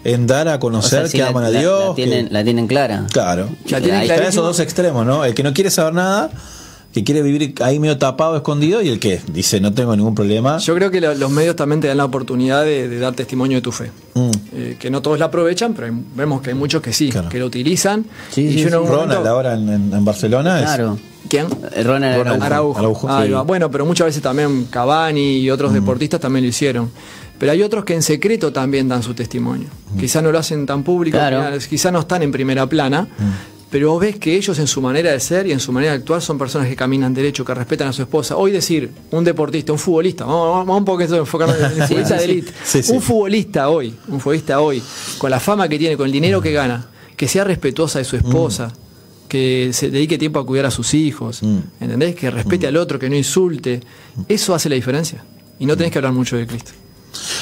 en 0.06 0.26
dar 0.28 0.48
a 0.48 0.56
o 0.56 0.60
conocer 0.60 1.10
sea, 1.10 1.12
que 1.12 1.18
la- 1.18 1.30
aman 1.30 1.44
a 1.44 1.50
la- 1.50 1.60
Dios? 1.60 1.90
La, 1.90 1.96
tienen, 1.96 2.28
que- 2.28 2.34
la 2.34 2.44
tienen 2.44 2.68
clara. 2.68 3.08
Claro. 3.12 3.50
La 3.68 3.80
tienen 3.82 3.96
Ahí 4.00 4.06
están 4.06 4.18
clarísimo. 4.20 4.30
esos 4.30 4.44
dos 4.46 4.60
extremos, 4.62 5.06
¿no? 5.06 5.26
El 5.26 5.34
que 5.34 5.44
no 5.44 5.54
quiere 5.54 5.70
saber 5.70 5.94
nada, 5.94 6.30
que 6.94 7.04
quiere 7.04 7.22
vivir 7.22 7.56
ahí 7.62 7.78
medio 7.78 7.98
tapado, 7.98 8.38
escondido, 8.38 8.82
y 8.82 8.88
el 8.88 9.00
que 9.00 9.20
dice, 9.34 9.60
no 9.60 9.74
tengo 9.74 9.94
ningún 9.98 10.16
problema. 10.16 10.60
Yo 10.60 10.74
creo 10.76 10.90
que 10.92 11.02
lo- 11.02 11.14
los 11.14 11.30
medios 11.30 11.56
también 11.58 11.82
te 11.82 11.88
dan 11.90 11.98
la 11.98 12.06
oportunidad 12.06 12.64
de, 12.64 12.88
de 12.88 13.00
dar 13.00 13.14
testimonio 13.14 13.58
de 13.58 13.62
tu 13.62 13.74
fe. 13.74 13.92
Mm. 14.14 14.32
Eh, 14.54 14.78
que 14.80 14.90
no 14.90 15.02
todos 15.02 15.20
la 15.20 15.26
aprovechan, 15.26 15.74
pero 15.74 15.88
hay- 15.88 16.04
vemos 16.16 16.42
que 16.42 16.52
hay 16.52 16.56
muchos 16.56 16.82
que 16.82 16.94
sí, 16.94 17.10
Claro. 17.10 17.28
que 17.28 17.38
lo 17.40 17.48
utilizan. 17.48 18.06
Sí, 18.32 18.44
y 18.46 18.54
sí, 18.54 18.56
yo 18.60 18.62
en 18.64 18.70
sí. 18.70 18.76
Ronald 18.76 18.92
momento- 19.10 19.30
ahora 19.30 19.56
en, 19.56 19.68
en- 19.68 19.94
en 19.94 20.06
Barcelona 20.06 20.60
es- 20.60 20.66
Claro. 20.66 20.98
¿Quién? 21.30 21.48
Eh, 21.74 21.84
Ronald 21.84 22.20
Araujo. 22.22 22.44
Araujo. 22.46 22.80
Araujo, 22.80 23.10
Ahí 23.10 23.28
sí. 23.28 23.34
va. 23.34 23.42
Bueno, 23.42 23.72
pero 23.72 23.86
muchas 23.86 24.06
veces 24.08 24.22
también 24.22 24.66
Cavani 24.70 25.38
y 25.40 25.50
otros 25.50 25.74
deportistas 25.74 26.20
también 26.20 26.44
lo 26.46 26.50
hicieron. 26.50 26.92
Pero 27.38 27.52
hay 27.52 27.62
otros 27.64 27.84
que 27.84 27.94
en 27.94 28.02
secreto 28.02 28.54
también 28.54 28.88
dan 28.88 29.04
su 29.04 29.14
testimonio. 29.14 29.68
Quizás 30.00 30.24
no 30.24 30.32
lo 30.32 30.40
hacen 30.40 30.66
tan 30.66 30.84
público, 30.84 31.18
Claro. 31.18 31.58
quizás 31.70 31.92
no 31.92 32.00
están 32.00 32.24
en 32.24 32.32
primera 32.32 32.66
plana, 32.68 33.08
pero 33.70 33.92
vos 33.92 34.00
ves 34.00 34.18
que 34.18 34.36
ellos 34.36 34.58
en 34.60 34.68
su 34.68 34.80
manera 34.82 35.12
de 35.12 35.20
ser 35.20 35.46
y 35.48 35.52
en 35.52 35.60
su 35.60 35.74
manera 35.74 35.92
de 35.92 35.98
actuar 35.98 36.22
son 36.22 36.38
personas 36.38 36.70
que 36.70 36.78
caminan 36.78 37.14
derecho, 37.14 37.44
que 37.44 37.54
respetan 37.54 37.90
a 37.90 37.94
su 37.94 38.04
esposa. 38.04 38.38
Hoy 38.38 38.52
decir, 38.52 38.90
un 39.12 39.26
deportista, 39.26 39.74
un 39.74 39.80
futbolista, 39.80 40.24
vamos, 40.24 40.66
vamos- 40.66 40.78
un 40.80 40.86
poco 40.86 41.02
a 41.02 41.06
enfocarnos 41.18 41.58
en 41.60 41.66
el 41.66 41.72
futbolista 41.88 42.16
de 42.16 42.24
elite. 42.24 42.52
Sí, 42.64 42.82
sí. 42.84 42.94
Un 42.94 43.02
futbolista 43.02 43.68
hoy, 43.70 43.94
un 44.08 44.22
futbolista 44.22 44.62
hoy, 44.62 44.82
con 45.18 45.30
la 45.30 45.40
fama 45.42 45.68
que 45.68 45.78
tiene, 45.78 45.98
con 45.98 46.06
el 46.06 46.14
dinero 46.14 46.40
que 46.42 46.54
gana, 46.54 46.86
que 47.18 47.28
sea 47.28 47.44
respetuosa 47.44 48.00
de 48.00 48.06
su 48.06 48.16
esposa, 48.16 48.72
que 49.28 49.72
se 49.74 49.90
dedique 49.90 50.18
tiempo 50.18 50.40
a 50.40 50.46
cuidar 50.46 50.66
a 50.68 50.72
sus 50.72 50.94
hijos, 50.94 51.42
Mm. 51.44 51.58
¿entendés? 51.82 52.16
Que 52.16 52.30
respete 52.32 52.68
al 52.68 52.78
otro, 52.78 52.98
que 53.00 53.10
no 53.10 53.16
insulte. 53.16 53.82
Eso 54.28 54.54
hace 54.56 54.70
la 54.70 54.76
diferencia. 54.76 55.24
Y 55.60 55.66
no 55.66 55.76
tenés 55.78 55.92
que 55.92 56.00
hablar 56.00 56.14
mucho 56.14 56.36
de 56.38 56.46
Cristo. 56.48 56.72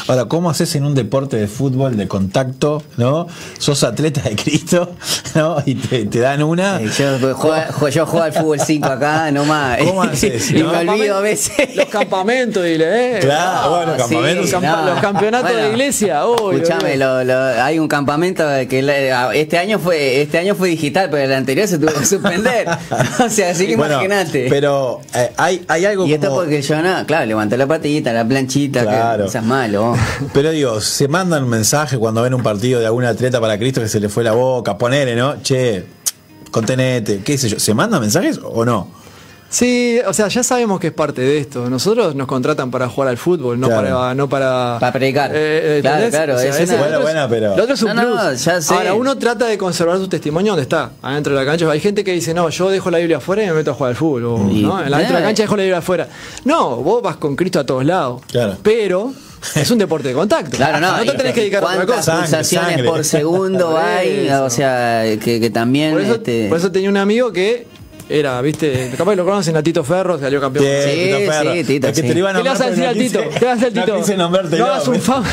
Ahora, 0.08 0.26
¿cómo 0.26 0.50
haces 0.50 0.76
en 0.76 0.86
un 0.86 0.94
deporte 0.96 1.38
de 1.38 1.48
fútbol 1.48 1.98
de 1.98 2.08
contacto, 2.08 2.84
¿no? 2.98 3.28
Sos 3.58 3.84
atleta 3.84 4.22
de 4.22 4.36
Cristo, 4.36 4.92
¿no? 5.36 5.58
Y 5.66 5.76
te, 5.76 6.06
te 6.06 6.20
dan 6.20 6.44
una. 6.44 6.82
Eh, 6.82 6.90
Yo 6.98 7.18
juego, 7.20 7.36
juego- 7.38 7.90
yo 7.90 8.06
juego 8.06 8.24
al 8.26 8.34
fútbol 8.34 8.60
5 8.60 8.88
acá, 8.88 9.32
nomás. 9.32 9.78
¿Cómo 9.80 10.04
haces, 10.04 10.52
y 10.52 10.56
no? 10.64 10.72
me 10.72 10.90
olvido 10.90 11.18
a 11.18 11.22
veces. 11.22 11.76
Los 11.76 11.86
campamentos, 11.88 12.64
dile, 12.64 13.18
¿eh? 13.18 13.20
Claro, 13.20 13.70
bueno, 13.76 13.98
campamentos. 13.98 14.52
Los 14.52 15.00
campeonatos 15.02 15.56
de 15.56 15.70
iglesia, 15.70 16.26
uy, 16.28 16.56
Escuchame, 16.56 16.94
uy. 16.94 16.98
lo- 16.98 17.24
lo- 17.24 17.62
hay 17.64 17.80
un 17.80 17.88
campamento 17.88 18.44
que 18.70 18.82
la- 18.82 19.34
este 19.34 19.58
año 19.58 19.80
fue 19.80 20.22
este 20.22 20.38
año 20.38 20.56
fue 20.56 20.70
digital, 20.70 21.10
pero 21.10 21.24
el 21.24 21.34
anterior 21.34 21.68
se 21.68 21.78
tuvo 21.78 21.94
que 21.94 22.06
suspender. 22.06 22.68
o 23.26 23.30
sea, 23.30 23.52
así 23.52 23.68
que 23.68 23.76
Bueno, 23.76 23.94
imagínate. 23.96 24.48
Pero 24.50 25.02
eh, 25.14 25.32
hay, 25.38 25.64
hay 25.68 25.86
algo 25.86 26.06
y 26.06 26.14
esto 26.14 26.28
como. 26.30 26.42
porque 26.42 26.62
yo 26.62 26.82
no, 26.82 27.06
claro, 27.06 27.26
levantó 27.26 27.58
la 27.58 27.68
patita, 27.68 28.12
la 28.14 28.26
planchita, 28.26 28.82
Claro. 28.84 29.24
que 29.24 29.30
eso 29.30 29.38
es 29.40 29.44
malo. 29.68 29.96
Pero 30.34 30.52
digo, 30.52 30.80
se 30.82 31.08
mandan 31.08 31.44
un 31.44 31.50
mensaje 31.50 31.98
cuando 31.98 32.22
ven 32.22 32.34
un 32.34 32.44
partido 32.44 32.80
de 32.80 32.86
algún 32.86 33.06
atleta 33.06 33.40
para 33.42 33.58
Cristo 33.58 33.82
que 33.82 33.88
se 33.88 34.00
le 34.00 34.10
fue 34.10 34.24
la 34.24 34.34
boca, 34.34 34.78
ponele, 34.78 35.16
¿no? 35.16 35.42
Che, 35.42 35.86
contenete, 36.52 37.22
qué 37.24 37.38
sé 37.38 37.50
yo. 37.50 37.60
¿Se 37.60 37.74
mandan 37.74 38.02
mensajes 38.02 38.40
o 38.44 38.66
no? 38.66 39.04
Sí, 39.50 40.00
o 40.08 40.14
sea, 40.14 40.30
ya 40.30 40.42
sabemos 40.42 40.80
que 40.80 40.88
es 40.88 40.94
parte 40.94 41.22
de 41.22 41.38
esto. 41.38 41.70
Nosotros 41.70 42.16
nos 42.16 42.26
contratan 42.26 42.72
para 42.72 42.90
jugar 42.90 43.10
al 43.10 43.18
fútbol, 43.20 43.60
no 43.60 43.68
Claro. 43.68 43.84
para 44.00 44.16
no 44.16 44.28
para 44.28 44.78
Para 44.80 44.92
predicar. 44.92 45.30
Eh, 45.32 45.78
eh, 45.78 45.80
Claro, 45.82 46.10
claro, 46.10 46.36
O 46.36 46.40
sea, 46.40 46.50
es 46.58 46.70
una- 46.70 46.74
lo 46.74 46.78
Bueno, 46.80 46.88
otro 46.88 46.98
es- 46.98 47.04
bueno, 47.14 47.28
pero- 47.30 47.56
Lo 47.58 47.62
otro 47.64 47.76
es 47.76 47.84
un 47.84 47.96
No, 47.96 48.02
plus. 48.02 48.16
no, 48.16 48.34
ya 48.34 48.62
sé. 48.62 48.74
Ahora, 48.74 48.94
uno 48.96 49.16
trata 49.20 49.46
de 49.46 49.56
conservar 49.60 50.00
su 50.00 50.08
testimonio 50.08 50.54
donde 50.54 50.64
está, 50.64 50.90
adentro 51.04 51.36
de 51.36 51.40
la 51.40 51.46
cancha. 51.46 51.70
Hay 51.70 51.80
gente 51.80 52.04
que 52.04 52.14
dice, 52.14 52.34
no, 52.34 52.50
yo 52.50 52.72
dejo 52.72 52.90
la 52.90 52.98
Biblia 52.98 53.18
afuera 53.18 53.44
y 53.44 53.46
me 53.46 53.54
meto 53.54 53.70
a 53.70 53.74
jugar 53.76 53.90
al 53.92 53.96
fútbol. 53.96 54.26
O, 54.26 54.50
Y- 54.50 54.64
¿no? 54.64 54.84
En 54.84 54.90
la- 54.90 54.98
Dentro 54.98 55.18
de 55.18 55.22
la 55.22 55.28
cancha 55.28 55.44
dejo 55.44 55.56
la 55.56 55.62
Biblia 55.64 55.78
afuera. 55.78 56.08
No, 56.46 56.78
vos 56.78 57.04
vas 57.04 57.18
con 57.18 57.36
Cristo 57.36 57.60
a 57.60 57.64
todos 57.64 57.86
lados. 57.86 58.24
Claro. 58.32 58.58
Pero 58.64 59.14
es 59.56 59.72
un 59.72 59.78
deporte 59.78 60.08
de 60.10 60.14
contacto. 60.14 60.58
Claro, 60.58 60.80
no. 60.80 60.98
No 60.98 61.12
te 61.12 61.18
tenés 61.18 61.34
que 61.34 61.42
dedicar 61.42 61.64
a 61.64 61.66
otra 61.68 61.76
¿Cuántas 61.86 61.98
cosa. 62.06 62.20
Pulsaciones 62.20 62.70
sangre. 62.72 62.84
por 62.90 63.04
segundo 63.06 63.78
hay? 63.84 64.28
eso. 64.28 64.44
O 64.46 64.50
sea, 64.50 65.04
que, 65.24 65.40
que 65.40 65.50
también. 65.50 65.92
Por 65.94 66.02
eso, 66.02 66.16
este, 66.16 66.48
por 66.50 66.58
eso 66.58 66.72
tenía 66.72 66.90
un 66.90 66.98
amigo 66.98 67.32
que 67.32 67.68
era, 68.10 68.42
viste, 68.42 68.92
capaz 68.98 69.12
que 69.12 69.16
lo 69.18 69.26
conocen 69.26 69.56
a 69.56 69.64
Tito 69.64 69.84
Ferro, 69.84 70.20
salió 70.20 70.40
campeón. 70.42 70.66
Bien, 70.66 70.82
Sí, 70.84 71.04
Tito 71.06 71.32
Ferro. 71.32 71.54
sí, 71.54 71.64
Tito, 71.64 71.88
Es 71.88 71.94
que 71.96 72.02
sí. 72.02 72.08
te 72.08 72.14
lo 72.14 72.20
iban 72.20 72.36
a 72.36 72.40
¿Qué 72.40 72.44
le 72.44 72.50
vas 72.50 72.62
a 72.62 72.66
nombrar, 72.68 72.94
decir 72.96 73.12
no 73.14 73.20
Tito? 73.22 73.30
quise- 73.30 73.40
¿Qué 73.40 73.46
le 73.46 73.52
vas 73.52 73.62
a 73.62 73.66
decir 73.66 73.68
al 73.68 73.76
No 73.76 73.86
Tito? 73.94 73.98
quise 74.06 74.18
nombrarte 74.18 74.58
no 74.60 74.66
hagas 74.66 74.88
un 74.88 75.00
FAU. 75.02 75.24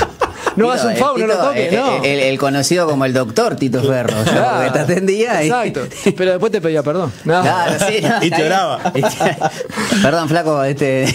No 0.56 0.70
hagas 0.70 0.84
un 0.84 0.94
Tito, 0.94 1.04
FAU, 1.06 1.18
no 1.18 1.26
lo 1.26 1.36
toques, 1.36 1.72
eh, 1.72 1.76
no. 1.76 2.04
El, 2.04 2.20
el 2.20 2.38
conocido 2.38 2.86
como 2.86 3.04
el 3.04 3.12
doctor 3.12 3.56
Tito 3.56 3.82
Ferro. 3.88 4.14
Claro. 4.24 4.56
porque 4.64 4.70
te 4.70 4.78
atendía 4.80 5.42
y. 5.42 5.46
Exacto. 5.48 5.80
Pero 6.16 6.30
después 6.32 6.52
te 6.52 6.60
pedía 6.60 6.82
perdón. 6.82 7.12
No. 7.24 7.40
Claro, 7.42 7.72
sí, 7.88 8.00
no, 8.02 8.16
Y 8.16 8.20
te 8.20 8.26
está 8.26 8.36
bien. 8.36 8.46
oraba. 8.52 8.92
Perdón, 10.02 10.28
flaco, 10.28 10.64
este. 10.64 11.14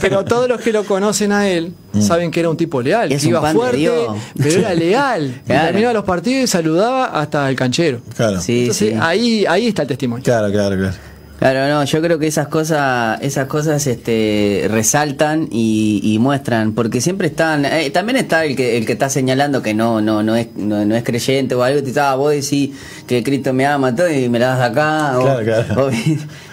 Pero 0.00 0.24
todos 0.24 0.48
los 0.48 0.60
que 0.60 0.72
lo 0.72 0.84
conocen 0.84 1.32
a 1.32 1.48
él 1.48 1.72
saben 2.00 2.30
que 2.30 2.40
era 2.40 2.50
un 2.50 2.56
tipo 2.56 2.82
leal, 2.82 3.10
Es 3.10 3.22
que 3.22 3.28
un 3.28 3.30
iba 3.34 3.52
fuerte, 3.52 3.90
pero 4.36 4.58
era 4.60 4.74
leal. 4.74 5.26
Y 5.44 5.46
Claro. 5.46 5.64
terminaba 5.66 5.92
los 5.94 6.04
partidos 6.04 6.44
y 6.44 6.46
saludaba 6.46 7.06
hasta 7.06 7.48
el 7.48 7.56
canchero. 7.56 8.00
Claro. 8.16 8.40
Sí, 8.40 8.60
Entonces 8.62 8.88
sí. 8.90 8.98
ahí, 9.00 9.46
ahí 9.48 9.68
está 9.68 9.82
el 9.82 9.88
testimonio. 9.88 10.22
Claro, 10.24 10.50
claro, 10.52 10.76
claro. 10.76 10.94
Claro, 11.38 11.68
no, 11.68 11.84
yo 11.84 12.00
creo 12.00 12.18
que 12.18 12.26
esas 12.26 12.48
cosas, 12.48 13.20
esas 13.20 13.46
cosas 13.46 13.86
este, 13.86 14.66
resaltan 14.70 15.48
y, 15.50 16.00
y 16.02 16.18
muestran, 16.18 16.72
porque 16.72 17.02
siempre 17.02 17.26
están, 17.28 17.66
eh, 17.66 17.90
también 17.90 18.16
está 18.16 18.44
el 18.46 18.56
que, 18.56 18.78
el 18.78 18.86
que 18.86 18.92
está 18.94 19.10
señalando 19.10 19.60
que 19.62 19.74
no, 19.74 20.00
no, 20.00 20.22
no 20.22 20.34
es, 20.34 20.48
no, 20.56 20.84
no 20.86 20.96
es 20.96 21.04
creyente 21.04 21.54
o 21.54 21.62
algo, 21.62 21.82
te 21.82 21.90
estaba 21.90 22.14
vos 22.16 22.32
decís 22.32 22.70
que 23.06 23.22
Cristo 23.22 23.52
me 23.52 23.66
ama 23.66 23.94
todo 23.94 24.10
y 24.10 24.30
me 24.30 24.38
la 24.38 24.56
das 24.56 24.70
acá, 24.70 25.18
o- 25.18 25.22
Claro, 25.24 25.44
claro. 25.44 25.86
o- 25.88 25.90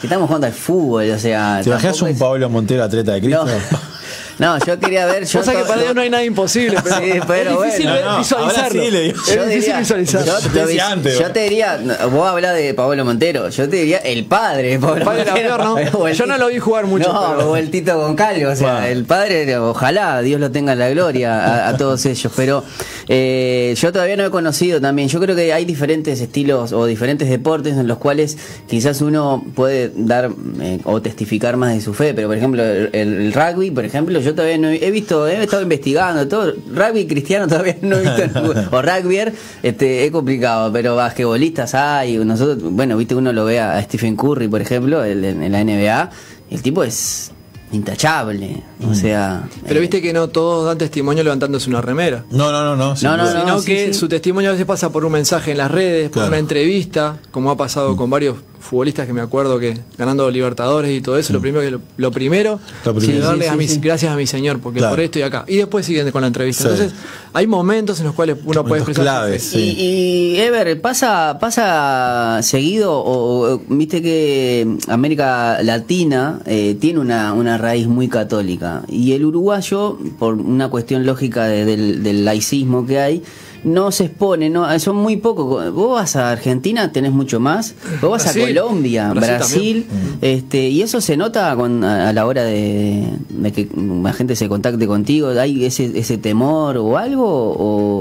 estamos 0.03 0.27
jugando 0.27 0.47
al 0.47 0.53
fútbol, 0.53 1.09
o 1.11 1.17
sea, 1.17 1.61
¿Te 1.63 1.69
tampoco 1.69 2.03
un 2.05 2.11
es- 2.11 2.17
Pablo 2.19 2.49
Montero 2.49 2.83
atleta 2.83 3.13
de 3.13 3.21
Cristo? 3.21 3.45
No. 3.45 3.51
No, 4.39 4.57
yo 4.65 4.79
quería 4.79 5.05
ver. 5.05 5.25
Yo 5.25 5.39
o 5.39 5.43
sea 5.43 5.53
que 5.53 5.63
para 5.63 5.81
Dios 5.81 5.93
no 5.95 6.01
hay 6.01 6.09
nada 6.09 6.23
imposible, 6.23 6.77
pero, 6.83 6.95
sí, 6.97 7.11
pero 7.27 7.63
es 7.63 7.71
difícil 7.73 7.89
bueno, 7.91 8.11
no, 8.13 8.17
visualizarlo. 8.19 8.61
ahora 8.63 8.69
sí 8.85 8.91
le 8.91 9.01
digo. 9.01 9.17
es 9.21 9.27
Yo 9.27 9.33
difícil 9.45 9.59
diría- 9.59 9.79
visualizarlo. 9.79 10.39
Yo, 10.39 10.49
te, 10.49 10.65
vis- 10.65 10.81
antes, 10.81 11.19
yo 11.19 11.27
¿no? 11.27 11.33
te 11.33 11.39
diría, 11.43 11.79
vos 12.11 12.27
hablas 12.27 12.55
de 12.55 12.73
Pablo 12.73 13.05
Montero, 13.05 13.49
yo 13.49 13.69
te 13.69 13.75
diría 13.77 13.97
el 13.99 14.25
padre 14.25 14.69
de 14.69 14.79
Pablo 14.79 14.97
El 14.97 15.03
padre 15.03 15.25
Montero. 15.25 15.57
peor, 15.57 15.63
¿no? 15.63 15.77
El 16.07 16.15
Yo 16.15 16.25
no 16.25 16.37
lo 16.37 16.47
vi 16.47 16.59
jugar 16.59 16.85
mucho, 16.87 17.11
No, 17.13 17.35
pero- 17.37 17.51
o 17.51 17.55
el 17.57 17.69
Tito 17.69 17.99
o 17.99 18.15
sea, 18.17 18.55
Bueno. 18.55 18.85
el 18.85 19.05
padre, 19.05 19.57
ojalá 19.57 20.21
Dios 20.21 20.39
lo 20.39 20.49
tenga 20.51 20.73
en 20.73 20.79
la 20.79 20.89
gloria 20.89 21.65
a, 21.65 21.69
a 21.69 21.77
todos 21.77 22.05
ellos, 22.07 22.31
pero 22.35 22.63
eh, 23.07 23.73
yo 23.77 23.91
todavía 23.91 24.15
no 24.17 24.25
he 24.25 24.29
conocido 24.31 24.79
también, 24.81 25.09
yo 25.09 25.19
creo 25.19 25.35
que 25.35 25.53
hay 25.53 25.65
diferentes 25.65 26.19
estilos 26.21 26.71
o 26.73 26.85
diferentes 26.85 27.29
deportes 27.29 27.73
en 27.77 27.87
los 27.87 27.97
cuales 27.97 28.37
quizás 28.67 29.01
uno 29.01 29.43
puede 29.55 29.91
dar 29.95 30.31
eh, 30.61 30.79
o 30.85 31.01
testificar 31.01 31.57
más 31.57 31.73
de 31.73 31.81
su 31.81 31.93
fe, 31.93 32.13
pero 32.13 32.27
por 32.29 32.37
ejemplo 32.37 32.63
el, 32.63 32.89
el 32.93 33.33
rugby, 33.33 33.71
por 33.71 33.85
ejemplo, 33.85 34.21
yo 34.23 34.33
todavía 34.35 34.57
no 34.57 34.69
he 34.69 34.91
visto, 34.91 35.27
he 35.27 35.41
estado 35.43 35.61
investigando, 35.63 36.27
todo 36.27 36.53
rugby 36.73 37.05
cristiano 37.07 37.47
todavía 37.49 37.77
no 37.81 37.97
he 37.97 38.01
visto, 38.01 38.53
o 38.71 38.81
rugby, 38.81 39.19
este, 39.61 40.05
es 40.05 40.11
complicado, 40.11 40.71
pero 40.73 40.95
basquetbolistas 40.95 41.73
hay, 41.75 42.17
nosotros, 42.17 42.57
bueno, 42.71 42.97
viste 42.97 43.15
uno 43.15 43.31
lo 43.33 43.45
ve 43.45 43.59
a 43.59 43.81
Stephen 43.83 44.15
Curry, 44.15 44.47
por 44.47 44.61
ejemplo, 44.61 45.03
el- 45.03 45.23
en 45.23 45.51
la 45.51 45.63
NBA, 45.63 46.09
el 46.51 46.61
tipo 46.61 46.83
es 46.83 47.31
intachable, 47.71 48.61
o 48.87 48.93
sea... 48.93 49.43
Pero 49.67 49.79
eh, 49.79 49.81
viste 49.81 50.01
que 50.01 50.13
no 50.13 50.29
todos 50.29 50.65
dan 50.67 50.77
testimonio 50.77 51.23
levantándose 51.23 51.69
una 51.69 51.81
remera. 51.81 52.23
No, 52.29 52.51
no, 52.51 52.63
no, 52.63 52.75
no. 52.75 52.93
No, 53.01 53.17
no, 53.17 53.27
sino 53.27 53.59
sí, 53.59 53.65
que 53.65 53.87
sí. 53.87 53.93
su 53.95 54.07
testimonio 54.07 54.49
a 54.49 54.53
veces 54.53 54.67
pasa 54.67 54.91
por 54.91 55.03
un 55.05 55.11
mensaje 55.11 55.51
en 55.51 55.57
las 55.57 55.71
redes, 55.71 56.09
por 56.09 56.13
Claro. 56.13 56.27
una 56.29 56.37
entrevista, 56.37 57.17
como 57.31 57.49
ha 57.49 57.57
pasado 57.57 57.95
con 57.95 58.09
varios 58.11 58.35
futbolistas 58.63 59.05
que 59.05 59.13
me 59.13 59.21
acuerdo 59.21 59.59
que 59.59 59.77
ganando 59.97 60.29
Libertadores 60.31 60.91
y 60.97 61.01
todo 61.01 61.17
eso, 61.17 61.33
lo 61.33 61.41
primero 61.41 61.63
que 61.63 61.71
lo, 61.71 61.81
lo 61.97 62.11
primero, 62.11 62.59
Lo 62.85 62.93
primero. 62.95 63.19
sí, 63.21 63.21
darle 63.21 63.43
Sí, 63.45 63.49
a 63.49 63.51
sí, 63.53 63.57
mi- 63.57 63.67
sí. 63.67 63.79
gracias 63.81 64.11
a 64.11 64.15
mi 64.15 64.25
señor, 64.25 64.59
porque 64.59 64.79
Claro. 64.79 64.93
por 64.95 64.99
esto 65.01 65.19
y 65.19 65.21
acá. 65.21 65.45
Y 65.47 65.57
después 65.57 65.85
siguen 65.85 66.09
con 66.11 66.21
la 66.21 66.27
entrevista. 66.27 66.63
Sí. 66.63 66.69
Entonces, 66.69 66.93
hay 67.33 67.45
momentos 67.47 67.99
en 67.99 68.05
los 68.07 68.15
cuales 68.15 68.37
uno 68.45 68.63
puede 68.65 68.81
expresar 68.81 69.03
claves. 69.03 69.53
Y, 69.53 69.75
y, 69.77 70.39
Ever, 70.39 70.79
¿pasa, 70.81 71.37
pasa 71.39 72.39
seguido 72.41 72.93
o, 72.93 73.53
o- 73.53 73.61
viste 73.69 74.01
que 74.01 74.77
América 74.87 75.61
Latina 75.63 76.39
eh, 76.45 76.75
tiene 76.79 76.99
una, 76.99 77.33
una 77.33 77.57
raíz 77.57 77.87
muy 77.87 78.07
católica 78.07 78.83
y 78.87 79.11
el 79.13 79.25
uruguayo, 79.25 79.97
por 80.19 80.35
una 80.35 80.69
cuestión 80.69 81.05
lógica 81.05 81.45
de- 81.45 81.65
del, 81.65 82.03
del 82.03 82.25
laicismo 82.25 82.85
que 82.85 82.99
hay, 82.99 83.23
no 83.63 83.91
se 83.91 84.05
expone, 84.05 84.49
no 84.49 84.67
son 84.79 84.95
muy 84.97 85.17
pocos. 85.17 85.71
Vos 85.73 85.95
vas 85.95 86.15
a 86.15 86.31
Argentina, 86.31 86.91
tenés 86.91 87.11
mucho 87.11 87.39
más. 87.39 87.75
Vos 88.01 88.11
vas 88.11 88.23
Brasil. 88.23 88.57
a 88.57 88.61
Colombia, 88.61 89.13
Brasil 89.13 89.85
Brasil, 89.85 89.85
este 90.21 90.69
y 90.69 90.81
eso 90.81 90.99
se 91.01 91.15
nota 91.17 91.55
con, 91.55 91.83
a, 91.83 92.09
a 92.09 92.13
la 92.13 92.25
hora 92.25 92.43
de, 92.43 93.07
de 93.29 93.51
que 93.51 93.69
la 94.03 94.13
gente 94.13 94.35
se 94.35 94.49
contacte 94.49 94.85
contigo. 94.87 95.29
¿Hay 95.29 95.63
ese, 95.65 95.97
ese 95.97 96.17
temor 96.17 96.77
o 96.77 96.97
algo? 96.97 97.23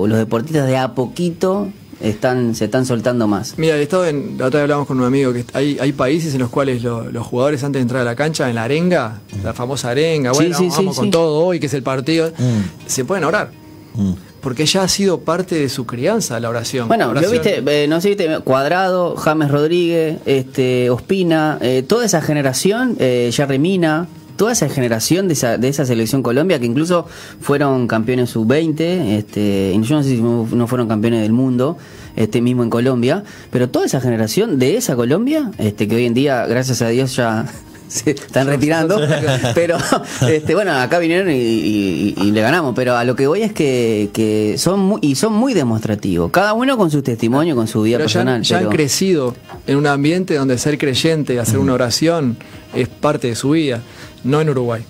¿O 0.02 0.06
los 0.06 0.18
deportistas 0.18 0.66
de 0.66 0.76
a 0.76 0.94
poquito 0.94 1.68
están 2.00 2.54
se 2.56 2.64
están 2.64 2.84
soltando 2.84 3.28
más? 3.28 3.54
Mira, 3.58 3.76
he 3.76 3.82
estado 3.82 4.06
en, 4.06 4.36
la 4.38 4.46
otra 4.46 4.58
vez 4.58 4.62
hablamos 4.64 4.88
con 4.88 4.98
un 4.98 5.06
amigo 5.06 5.32
que 5.32 5.44
hay, 5.52 5.78
hay 5.80 5.92
países 5.92 6.34
en 6.34 6.40
los 6.40 6.50
cuales 6.50 6.82
lo- 6.82 7.10
los 7.12 7.24
jugadores 7.24 7.62
antes 7.62 7.78
de 7.78 7.82
entrar 7.82 8.02
a 8.02 8.04
la 8.04 8.16
cancha, 8.16 8.48
en 8.48 8.56
la 8.56 8.64
arenga, 8.64 9.20
la 9.44 9.52
famosa 9.54 9.90
arenga, 9.90 10.32
Sí, 10.34 10.38
bueno, 10.40 10.58
sí, 10.58 10.68
vamos 10.70 10.94
sí, 10.94 10.98
con 10.98 11.04
sí. 11.06 11.10
todo 11.12 11.44
hoy, 11.46 11.60
que 11.60 11.66
es 11.66 11.74
el 11.74 11.84
partido, 11.84 12.30
Mm. 12.36 12.88
se 12.88 13.04
pueden 13.04 13.22
orar. 13.24 13.50
Mm. 13.94 14.12
Porque 14.42 14.66
ya 14.66 14.82
ha 14.82 14.88
sido 14.88 15.20
parte 15.20 15.54
de 15.54 15.68
su 15.68 15.86
crianza 15.86 16.38
la 16.40 16.50
oración. 16.50 16.88
Bueno, 16.88 17.18
yo 17.20 17.30
viste, 17.30 17.62
eh, 17.64 17.86
no 17.88 18.00
sé, 18.00 18.08
viste, 18.08 18.40
Cuadrado, 18.40 19.16
James 19.16 19.50
Rodríguez, 19.50 20.18
este, 20.26 20.90
Ospina, 20.90 21.58
eh, 21.60 21.84
toda 21.86 22.04
esa 22.04 22.20
generación, 22.20 22.96
eh, 22.98 23.30
Jerry 23.32 23.58
Mina, 23.58 24.08
toda 24.36 24.52
esa 24.52 24.68
generación 24.68 25.28
de 25.28 25.34
esa, 25.34 25.58
de 25.58 25.68
esa 25.68 25.86
selección 25.86 26.22
Colombia 26.22 26.58
que 26.58 26.66
incluso 26.66 27.06
fueron 27.40 27.86
campeones 27.86 28.30
sub-20, 28.30 28.80
este, 29.16 29.78
yo 29.80 29.96
no 29.96 30.02
sé 30.02 30.08
si 30.08 30.20
no 30.20 30.66
fueron 30.66 30.88
campeones 30.88 31.22
del 31.22 31.32
mundo, 31.32 31.78
este 32.16 32.40
mismo 32.40 32.62
en 32.62 32.70
Colombia, 32.70 33.22
pero 33.50 33.68
toda 33.68 33.86
esa 33.86 34.00
generación 34.00 34.58
de 34.58 34.76
esa 34.76 34.96
Colombia, 34.96 35.50
este, 35.58 35.86
que 35.88 35.96
hoy 35.96 36.06
en 36.06 36.14
día, 36.14 36.46
gracias 36.46 36.82
a 36.82 36.88
Dios, 36.88 37.14
ya 37.16 37.46
se 37.92 38.10
están 38.12 38.46
retirando, 38.46 38.98
pero 39.54 39.76
este, 40.26 40.54
bueno, 40.54 40.72
acá 40.72 40.98
vinieron 40.98 41.30
y, 41.30 41.34
y- 41.34 42.14
y 42.16 42.30
le 42.30 42.40
ganamos, 42.40 42.74
pero 42.74 42.96
a 42.96 43.04
lo 43.04 43.14
que 43.16 43.26
voy 43.26 43.42
es 43.42 43.52
que, 43.52 44.08
que 44.14 44.54
son 44.56 44.80
muy, 44.80 44.98
y 45.02 45.14
son 45.16 45.32
muy 45.34 45.52
demostrativos, 45.52 46.30
cada 46.30 46.54
uno 46.54 46.76
con 46.78 46.90
su 46.90 47.02
testimonio, 47.02 47.54
con 47.54 47.68
su 47.68 47.82
vida 47.82 47.98
Pero 47.98 48.08
ya, 48.08 48.20
han- 48.20 48.26
personal. 48.26 48.42
ya 48.42 48.56
han 48.56 48.62
pero- 48.64 48.70
crecido 48.76 49.34
en 49.66 49.76
un 49.76 49.86
ambiente 49.86 50.34
donde 50.34 50.56
ser 50.58 50.78
creyente, 50.78 51.38
hacer 51.38 51.58
una 51.58 51.74
oración, 51.74 52.36
es 52.74 52.88
parte 52.88 53.28
de 53.28 53.34
su 53.34 53.50
vida, 53.50 53.82
no 54.24 54.40
en 54.40 54.48
Uruguay. 54.48 54.82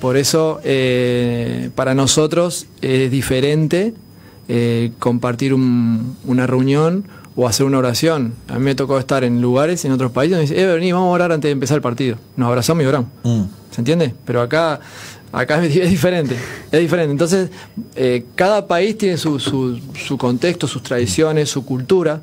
Por 0.00 0.16
eso, 0.16 0.60
eh, 0.64 1.70
para 1.76 1.94
nosotros 1.94 2.66
es 2.82 3.10
diferente 3.10 3.94
eh, 4.48 4.90
compartir 4.98 5.54
un- 5.54 6.16
una 6.24 6.44
reunión 6.48 7.04
o 7.36 7.46
hacer 7.46 7.66
una 7.66 7.78
oración. 7.78 8.34
A 8.48 8.54
mí 8.54 8.64
me 8.64 8.74
tocó 8.74 8.98
estar 8.98 9.24
en 9.24 9.40
lugares, 9.40 9.84
en 9.84 9.92
otros 9.92 10.12
países, 10.12 10.36
donde 10.36 10.52
dicen, 10.52 10.68
eh, 10.68 10.72
vení, 10.74 10.92
vamos 10.92 11.08
a 11.08 11.10
orar 11.10 11.32
antes 11.32 11.48
de 11.48 11.52
empezar 11.52 11.76
el 11.76 11.82
partido. 11.82 12.16
Nos 12.36 12.48
abrazamos 12.48 12.82
y 12.82 12.86
oramos. 12.86 13.10
Mm. 13.22 13.42
¿Se 13.70 13.80
entiende? 13.80 14.14
Pero 14.24 14.42
acá, 14.42 14.80
acá 15.32 15.64
es, 15.64 15.76
es 15.76 15.90
diferente. 15.90 16.36
Es 16.70 16.80
diferente. 16.80 17.12
Entonces, 17.12 17.50
eh, 17.94 18.24
cada 18.34 18.66
país 18.66 18.98
tiene 18.98 19.16
su, 19.16 19.38
su, 19.38 19.78
su 19.94 20.18
contexto, 20.18 20.66
sus 20.66 20.82
tradiciones, 20.82 21.48
su 21.48 21.64
cultura. 21.64 22.22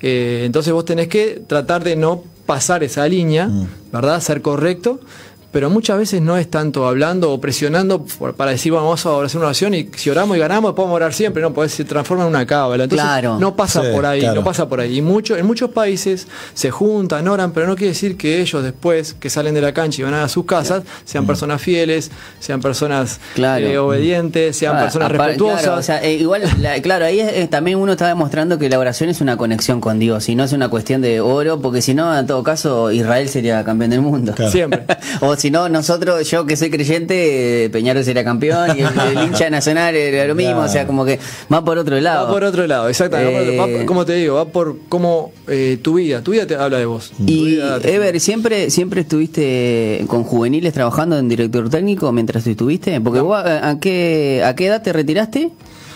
Eh, 0.00 0.42
entonces 0.44 0.72
vos 0.72 0.84
tenés 0.84 1.08
que 1.08 1.42
tratar 1.46 1.82
de 1.84 1.96
no 1.96 2.24
pasar 2.46 2.82
esa 2.82 3.06
línea, 3.06 3.50
¿verdad? 3.92 4.20
Ser 4.20 4.40
correcto. 4.40 5.00
Pero 5.50 5.70
muchas 5.70 5.96
veces 5.98 6.20
no 6.20 6.36
es 6.36 6.50
tanto 6.50 6.86
hablando 6.86 7.32
o 7.32 7.40
presionando 7.40 8.04
por- 8.04 8.34
para 8.34 8.50
decir, 8.50 8.70
bueno, 8.70 8.84
vamos 8.84 9.06
a 9.06 9.22
hacer 9.24 9.38
una 9.38 9.46
oración 9.46 9.72
y 9.74 9.88
si 9.96 10.10
oramos 10.10 10.36
y 10.36 10.40
ganamos, 10.40 10.74
podemos 10.74 10.96
orar 10.96 11.14
siempre. 11.14 11.40
No, 11.42 11.54
pues 11.54 11.72
se 11.72 11.84
transforma 11.84 12.24
en 12.24 12.28
una 12.28 12.46
cábala. 12.46 12.84
Entonces, 12.84 13.04
Claro. 13.06 13.38
no 13.38 13.56
pasa 13.56 13.80
Sí, 13.82 13.88
por 13.92 14.04
ahí, 14.04 14.20
claro. 14.20 14.34
no 14.36 14.44
pasa 14.44 14.68
por 14.68 14.80
ahí. 14.80 14.98
Y 14.98 15.02
mucho, 15.02 15.36
en 15.36 15.46
muchos 15.46 15.70
países 15.70 16.26
se 16.52 16.70
juntan, 16.70 17.26
oran, 17.28 17.52
pero 17.52 17.66
no 17.66 17.76
quiere 17.76 17.92
decir 17.92 18.18
que 18.18 18.40
ellos 18.42 18.62
después, 18.62 19.14
que 19.14 19.30
salen 19.30 19.54
de 19.54 19.62
la 19.62 19.72
cancha 19.72 20.02
y 20.02 20.04
van 20.04 20.14
a 20.14 20.28
sus 20.28 20.44
casas, 20.44 20.82
sean 21.06 21.26
personas 21.26 21.62
fieles, 21.62 22.10
sean 22.40 22.60
personas 22.60 23.18
Claro. 23.34 23.64
eh, 23.66 23.78
obedientes, 23.78 24.54
sean 24.56 24.76
Ah, 24.76 24.80
personas 24.82 25.10
respetuosas. 25.12 25.62
Claro, 25.62 25.78
o 25.78 25.82
sea, 25.82 26.02
eh, 26.04 26.12
igual, 26.14 26.42
la- 26.60 26.80
claro, 26.82 27.06
ahí 27.06 27.20
es- 27.20 27.32
eh, 27.32 27.48
también 27.48 27.78
uno 27.78 27.92
está 27.92 28.06
demostrando 28.08 28.58
que 28.58 28.68
la 28.68 28.78
oración 28.78 29.08
es 29.08 29.22
una 29.22 29.38
conexión 29.38 29.80
con 29.80 29.98
Dios 29.98 30.28
y 30.28 30.34
no 30.34 30.44
es 30.44 30.52
una 30.52 30.68
cuestión 30.68 31.00
de 31.00 31.20
oro, 31.22 31.60
porque 31.62 31.80
si 31.80 31.94
no, 31.94 32.16
en 32.18 32.26
todo 32.26 32.42
caso, 32.42 32.90
Israel 32.92 33.30
sería 33.30 33.64
campeón 33.64 33.90
del 33.90 34.02
mundo. 34.02 34.34
Claro. 34.34 34.52
Siempre. 34.52 34.84
o 35.20 35.36
si 35.38 35.50
no, 35.50 35.68
nosotros, 35.68 36.28
yo 36.30 36.44
que 36.46 36.56
soy 36.56 36.70
creyente, 36.70 37.64
eh, 37.64 37.70
Peñarol 37.70 38.04
sería 38.04 38.24
campeón 38.24 38.76
y 38.76 38.80
el, 38.82 39.18
el 39.18 39.24
hincha 39.28 39.48
nacional 39.50 39.94
era 39.96 40.26
lo 40.26 40.34
mismo, 40.34 40.52
Claro. 40.54 40.66
o 40.68 40.72
sea, 40.72 40.86
como 40.86 41.04
que 41.04 41.18
va 41.52 41.64
por 41.64 41.78
otro 41.78 41.98
lado. 42.00 42.26
Va 42.26 42.32
por 42.32 42.44
otro 42.44 42.66
lado, 42.66 42.88
exactamente. 42.88 43.54
Eh, 43.54 43.58
va- 43.58 43.86
como 43.86 44.04
te 44.04 44.14
digo, 44.14 44.34
va 44.36 44.46
por 44.46 44.76
cómo 44.88 45.32
eh, 45.46 45.78
tu 45.80 45.94
vida, 45.94 46.22
tu 46.22 46.32
vida 46.32 46.46
te 46.46 46.56
habla 46.56 46.78
de 46.78 46.86
vos. 46.86 47.12
Y 47.26 47.58
te- 47.82 47.94
Ever, 47.94 48.20
¿siempre, 48.20 48.70
¿siempre 48.70 49.00
estuviste 49.02 50.04
con 50.08 50.24
juveniles 50.24 50.72
trabajando 50.74 51.18
en 51.18 51.28
director 51.28 51.68
técnico 51.70 52.10
mientras 52.12 52.46
estuviste? 52.46 53.00
Porque 53.00 53.20
vos, 53.20 53.40
¿a 53.44 53.78
qué, 53.80 54.42
¿a 54.44 54.54
qué 54.54 54.66
edad 54.66 54.82
te 54.82 54.92
retiraste? 54.92 55.50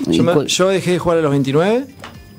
yo, 0.06 0.22
me- 0.22 0.32
¿Y 0.32 0.34
cu- 0.34 0.44
yo 0.44 0.68
dejé 0.68 0.92
de 0.92 0.98
jugar 0.98 1.18
a 1.18 1.22
los 1.22 1.30
29, 1.30 1.84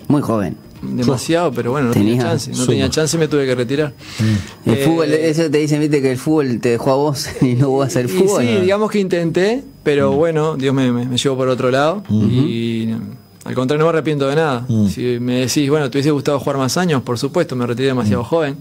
Muy 0.07 0.21
joven. 0.21 0.57
Demasiado, 0.83 1.51
pero 1.51 1.71
bueno, 1.71 1.87
no 1.87 1.93
Tenía- 1.93 2.11
tenía 2.17 2.23
chance. 2.31 2.51
No 2.51 2.65
tenía 2.65 2.89
chance 2.89 3.17
y 3.17 3.19
me 3.19 3.27
tuve 3.27 3.45
que 3.45 3.55
retirar. 3.55 3.93
El 4.65 4.73
Eh, 4.73 4.83
fútbol, 4.85 5.11
eso 5.13 5.49
te 5.49 5.57
dicen, 5.57 5.79
viste, 5.79 6.01
que 6.01 6.11
el 6.11 6.17
fútbol 6.17 6.59
te 6.59 6.69
dejó 6.69 6.91
a 6.91 6.95
vos 6.95 7.27
y 7.41 7.55
no 7.55 7.69
vos 7.69 7.83
a 7.83 7.87
hacer 7.87 8.05
Y 8.05 8.09
fútbol. 8.09 8.43
sí, 8.43 8.55
digamos 8.61 8.91
que 8.91 8.99
intenté, 8.99 9.63
pero 9.83 10.11
bueno, 10.11 10.55
Dios 10.55 10.73
me, 10.73 10.91
me- 10.91 11.05
me 11.05 11.17
llevó 11.17 11.37
por 11.37 11.47
otro 11.47 11.71
lado 11.71 12.03
y 12.09 12.89
al 13.45 13.55
contrario 13.55 13.79
no 13.79 13.85
me 13.91 13.97
arrepiento 13.97 14.27
de 14.27 14.35
nada. 14.35 14.65
Si 14.89 15.17
me 15.19 15.39
decís, 15.41 15.69
bueno, 15.69 15.89
¿te 15.89 15.97
hubiese 15.97 16.11
gustado 16.11 16.39
jugar 16.39 16.57
más 16.57 16.77
años? 16.77 17.01
Por 17.03 17.17
supuesto, 17.17 17.55
me 17.55 17.65
retiré 17.65 17.87
demasiado 17.89 18.23
joven. 18.23 18.55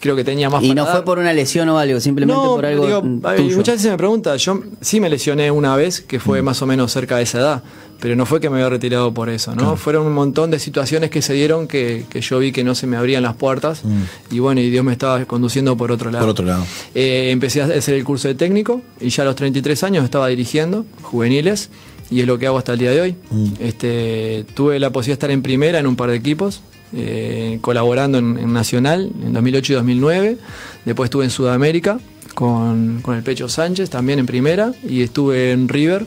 Creo 0.00 0.14
que 0.14 0.24
tenía 0.24 0.50
más 0.50 0.62
y 0.62 0.68
para 0.68 0.84
no 0.84 0.90
fue 0.90 1.04
por 1.04 1.18
una 1.18 1.32
lesión 1.32 1.68
o 1.68 1.78
algo, 1.78 2.00
simplemente 2.00 2.40
No, 2.40 2.56
por 2.56 2.66
algo 2.66 2.86
digo, 2.86 3.02
mm, 3.02 3.20
tuyo. 3.36 3.56
muchas 3.56 3.76
veces 3.76 3.90
me 3.90 3.96
preguntan, 3.96 4.36
yo 4.38 4.60
sí 4.80 5.00
me 5.00 5.08
lesioné 5.08 5.50
una 5.50 5.74
vez, 5.76 6.00
que 6.00 6.20
fue 6.20 6.42
más 6.42 6.60
o 6.62 6.66
menos 6.66 6.92
cerca 6.92 7.16
de 7.16 7.22
esa 7.22 7.38
edad, 7.38 7.62
pero 8.00 8.14
no 8.14 8.26
fue 8.26 8.40
que 8.40 8.50
me 8.50 8.56
había 8.56 8.68
retirado 8.68 9.12
por 9.14 9.30
eso, 9.30 9.54
¿no? 9.54 9.76
Fueron 9.76 10.06
un 10.06 10.12
montón 10.12 10.50
de 10.50 10.58
situaciones 10.58 11.10
que 11.10 11.22
se 11.22 11.32
dieron 11.32 11.66
que, 11.66 12.04
que 12.10 12.20
yo 12.20 12.38
vi 12.38 12.52
que 12.52 12.62
no 12.62 12.74
se 12.74 12.86
me 12.86 12.96
abrían 12.96 13.22
las 13.22 13.34
puertas 13.36 13.82
y 14.30 14.38
bueno, 14.38 14.60
y 14.60 14.68
Dios 14.70 14.84
me 14.84 14.92
estaba 14.92 15.24
conduciendo 15.24 15.76
por 15.76 15.90
otro 15.90 16.10
lado. 16.10 16.24
Por 16.24 16.30
otro 16.30 16.44
lado. 16.46 16.64
Eh, 16.94 17.30
empecé 17.30 17.62
a 17.62 17.64
hacer 17.64 17.94
el 17.94 18.04
curso 18.04 18.28
de 18.28 18.34
técnico 18.34 18.82
y 19.00 19.08
ya 19.08 19.22
a 19.22 19.26
los 19.26 19.36
33 19.36 19.82
años 19.84 20.04
estaba 20.04 20.28
dirigiendo 20.28 20.84
juveniles 21.02 21.70
y 22.10 22.20
es 22.20 22.26
lo 22.26 22.38
que 22.38 22.46
hago 22.46 22.58
hasta 22.58 22.74
el 22.74 22.78
día 22.78 22.90
de 22.90 23.00
hoy. 23.00 23.16
Este, 23.58 24.44
tuve 24.54 24.78
la 24.78 24.90
posibilidad 24.90 25.14
de 25.14 25.24
estar 25.24 25.30
en 25.30 25.42
primera 25.42 25.78
en 25.78 25.86
un 25.86 25.96
par 25.96 26.10
de 26.10 26.16
equipos, 26.16 26.60
eh, 26.94 27.58
colaborando 27.60 28.18
en, 28.18 28.38
en 28.38 28.52
Nacional 28.52 29.10
en 29.22 29.32
2008 29.32 29.72
y 29.72 29.76
2009. 29.76 30.38
Después 30.84 31.06
estuve 31.08 31.24
en 31.24 31.30
Sudamérica 31.30 31.98
con, 32.34 33.00
con 33.02 33.16
el 33.16 33.22
Pecho 33.22 33.48
Sánchez, 33.48 33.90
también 33.90 34.18
en 34.18 34.26
primera, 34.26 34.72
y 34.88 35.02
estuve 35.02 35.52
en 35.52 35.68
River. 35.68 36.06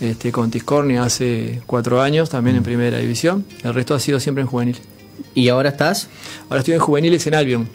Este, 0.00 0.32
con 0.32 0.50
Tiscornia 0.50 1.04
hace 1.04 1.62
cuatro 1.64 2.02
años, 2.02 2.28
también 2.28 2.56
en 2.56 2.64
primera 2.64 2.98
división. 2.98 3.44
El 3.62 3.72
resto 3.72 3.94
ha 3.94 4.00
sido 4.00 4.18
siempre 4.18 4.42
en 4.42 4.48
juvenil. 4.48 4.76
¿Y 5.32 5.48
ahora 5.48 5.68
estás? 5.68 6.08
Ahora 6.48 6.58
estoy 6.58 6.74
en 6.74 6.80
juveniles 6.80 7.24
en 7.28 7.34
Albion. 7.36 7.68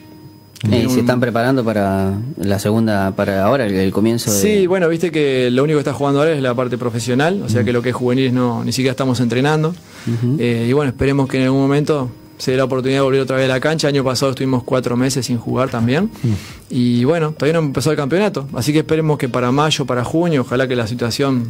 Eh, 0.69 0.87
¿Se 0.89 0.99
están 0.99 1.21
preparando 1.21 1.63
para 1.63 2.17
la 2.35 2.59
segunda, 2.59 3.15
para 3.15 3.45
ahora, 3.45 3.65
el, 3.65 3.91
comienzo 3.91 4.33
de... 4.33 4.41
Sí, 4.41 4.67
bueno, 4.67 4.89
viste 4.89 5.11
que 5.11 5.49
lo 5.51 5.63
único 5.63 5.77
que 5.77 5.81
está 5.81 5.93
jugando 5.93 6.19
ahora 6.19 6.33
es 6.33 6.41
la 6.41 6.53
parte 6.53 6.77
profesional, 6.77 7.43
o 7.45 7.47
sea 7.47 7.63
que 7.63 7.71
lo 7.71 7.81
que 7.81 7.89
es 7.89 7.95
juveniles 7.95 8.33
no, 8.33 8.63
ni 8.63 8.73
siquiera 8.73 8.91
estamos 8.91 9.21
entrenando. 9.21 9.73
Eh, 10.39 10.65
y 10.67 10.73
bueno, 10.73 10.89
esperemos 10.89 11.29
que 11.29 11.37
en 11.37 11.43
algún 11.43 11.61
momento 11.61 12.09
se 12.37 12.51
dé 12.51 12.57
la 12.57 12.65
oportunidad 12.65 12.99
de 12.99 13.03
volver 13.03 13.21
otra 13.21 13.37
vez 13.37 13.45
a 13.45 13.53
la 13.53 13.59
cancha. 13.59 13.87
El 13.89 13.95
año 13.95 14.03
pasado 14.03 14.31
estuvimos 14.31 14.63
cuatro 14.63 14.95
meses 14.95 15.25
sin 15.25 15.37
jugar 15.37 15.69
también. 15.69 16.09
Y 16.69 17.03
bueno, 17.03 17.31
todavía 17.31 17.59
no 17.59 17.65
empezó 17.65 17.91
el 17.91 17.97
campeonato, 17.97 18.47
así 18.53 18.73
que 18.73 18.79
esperemos 18.79 19.17
que 19.17 19.29
para 19.29 19.51
mayo, 19.51 19.85
para 19.85 20.03
junio, 20.03 20.41
ojalá 20.41 20.67
que 20.67 20.75
la 20.75 20.87
situación 20.87 21.47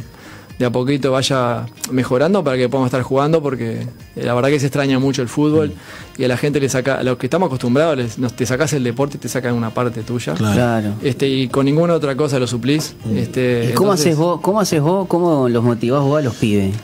de 0.58 0.66
a 0.66 0.70
poquito 0.70 1.12
vaya 1.12 1.66
mejorando 1.92 2.42
para 2.42 2.56
que 2.56 2.68
podamos 2.68 2.88
estar 2.88 3.02
jugando 3.02 3.40
porque 3.40 3.86
la 4.16 4.34
verdad 4.34 4.48
que 4.48 4.58
se 4.58 4.66
extraña 4.66 4.98
mucho 4.98 5.22
el 5.22 5.28
fútbol 5.28 5.72
y 6.16 6.24
a 6.24 6.28
la 6.28 6.36
gente 6.36 6.58
le 6.58 6.68
saca, 6.68 6.96
a 6.98 7.04
los 7.04 7.16
que 7.16 7.26
estamos 7.26 7.46
acostumbrados, 7.46 7.96
les, 7.96 8.16
te 8.34 8.44
sacas 8.44 8.72
el 8.72 8.82
deporte 8.82 9.18
y 9.18 9.20
te 9.20 9.28
sacan 9.28 9.54
una 9.54 9.70
parte 9.70 10.02
tuya. 10.02 10.34
Claro. 10.34 10.94
Este, 11.02 11.28
y 11.28 11.48
con 11.48 11.64
ninguna 11.64 11.94
otra 11.94 12.16
cosa 12.16 12.40
lo 12.40 12.48
suplís. 12.48 12.96
Este, 13.14 13.70
¿Y 13.70 13.74
cómo 13.74 13.92
haces 13.92 14.16
vos, 14.16 14.40
cómo 14.40 14.60
haces 14.60 14.82
vos, 14.82 15.06
cómo 15.06 15.48
los 15.48 15.62
motivás 15.62 16.02
vos 16.02 16.18
a 16.18 16.22
los 16.22 16.34
pibes? 16.34 16.74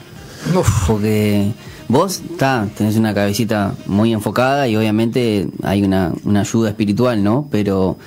Porque 0.86 1.52
vos 1.88 2.22
está, 2.30 2.68
tenés 2.76 2.96
una 2.96 3.14
cabecita 3.14 3.74
muy 3.86 4.12
enfocada 4.12 4.68
y 4.68 4.76
obviamente 4.76 5.48
hay 5.62 5.82
una, 5.82 6.12
una 6.24 6.40
ayuda 6.40 6.70
espiritual, 6.70 7.22
¿no? 7.22 7.48
Pero 7.50 7.98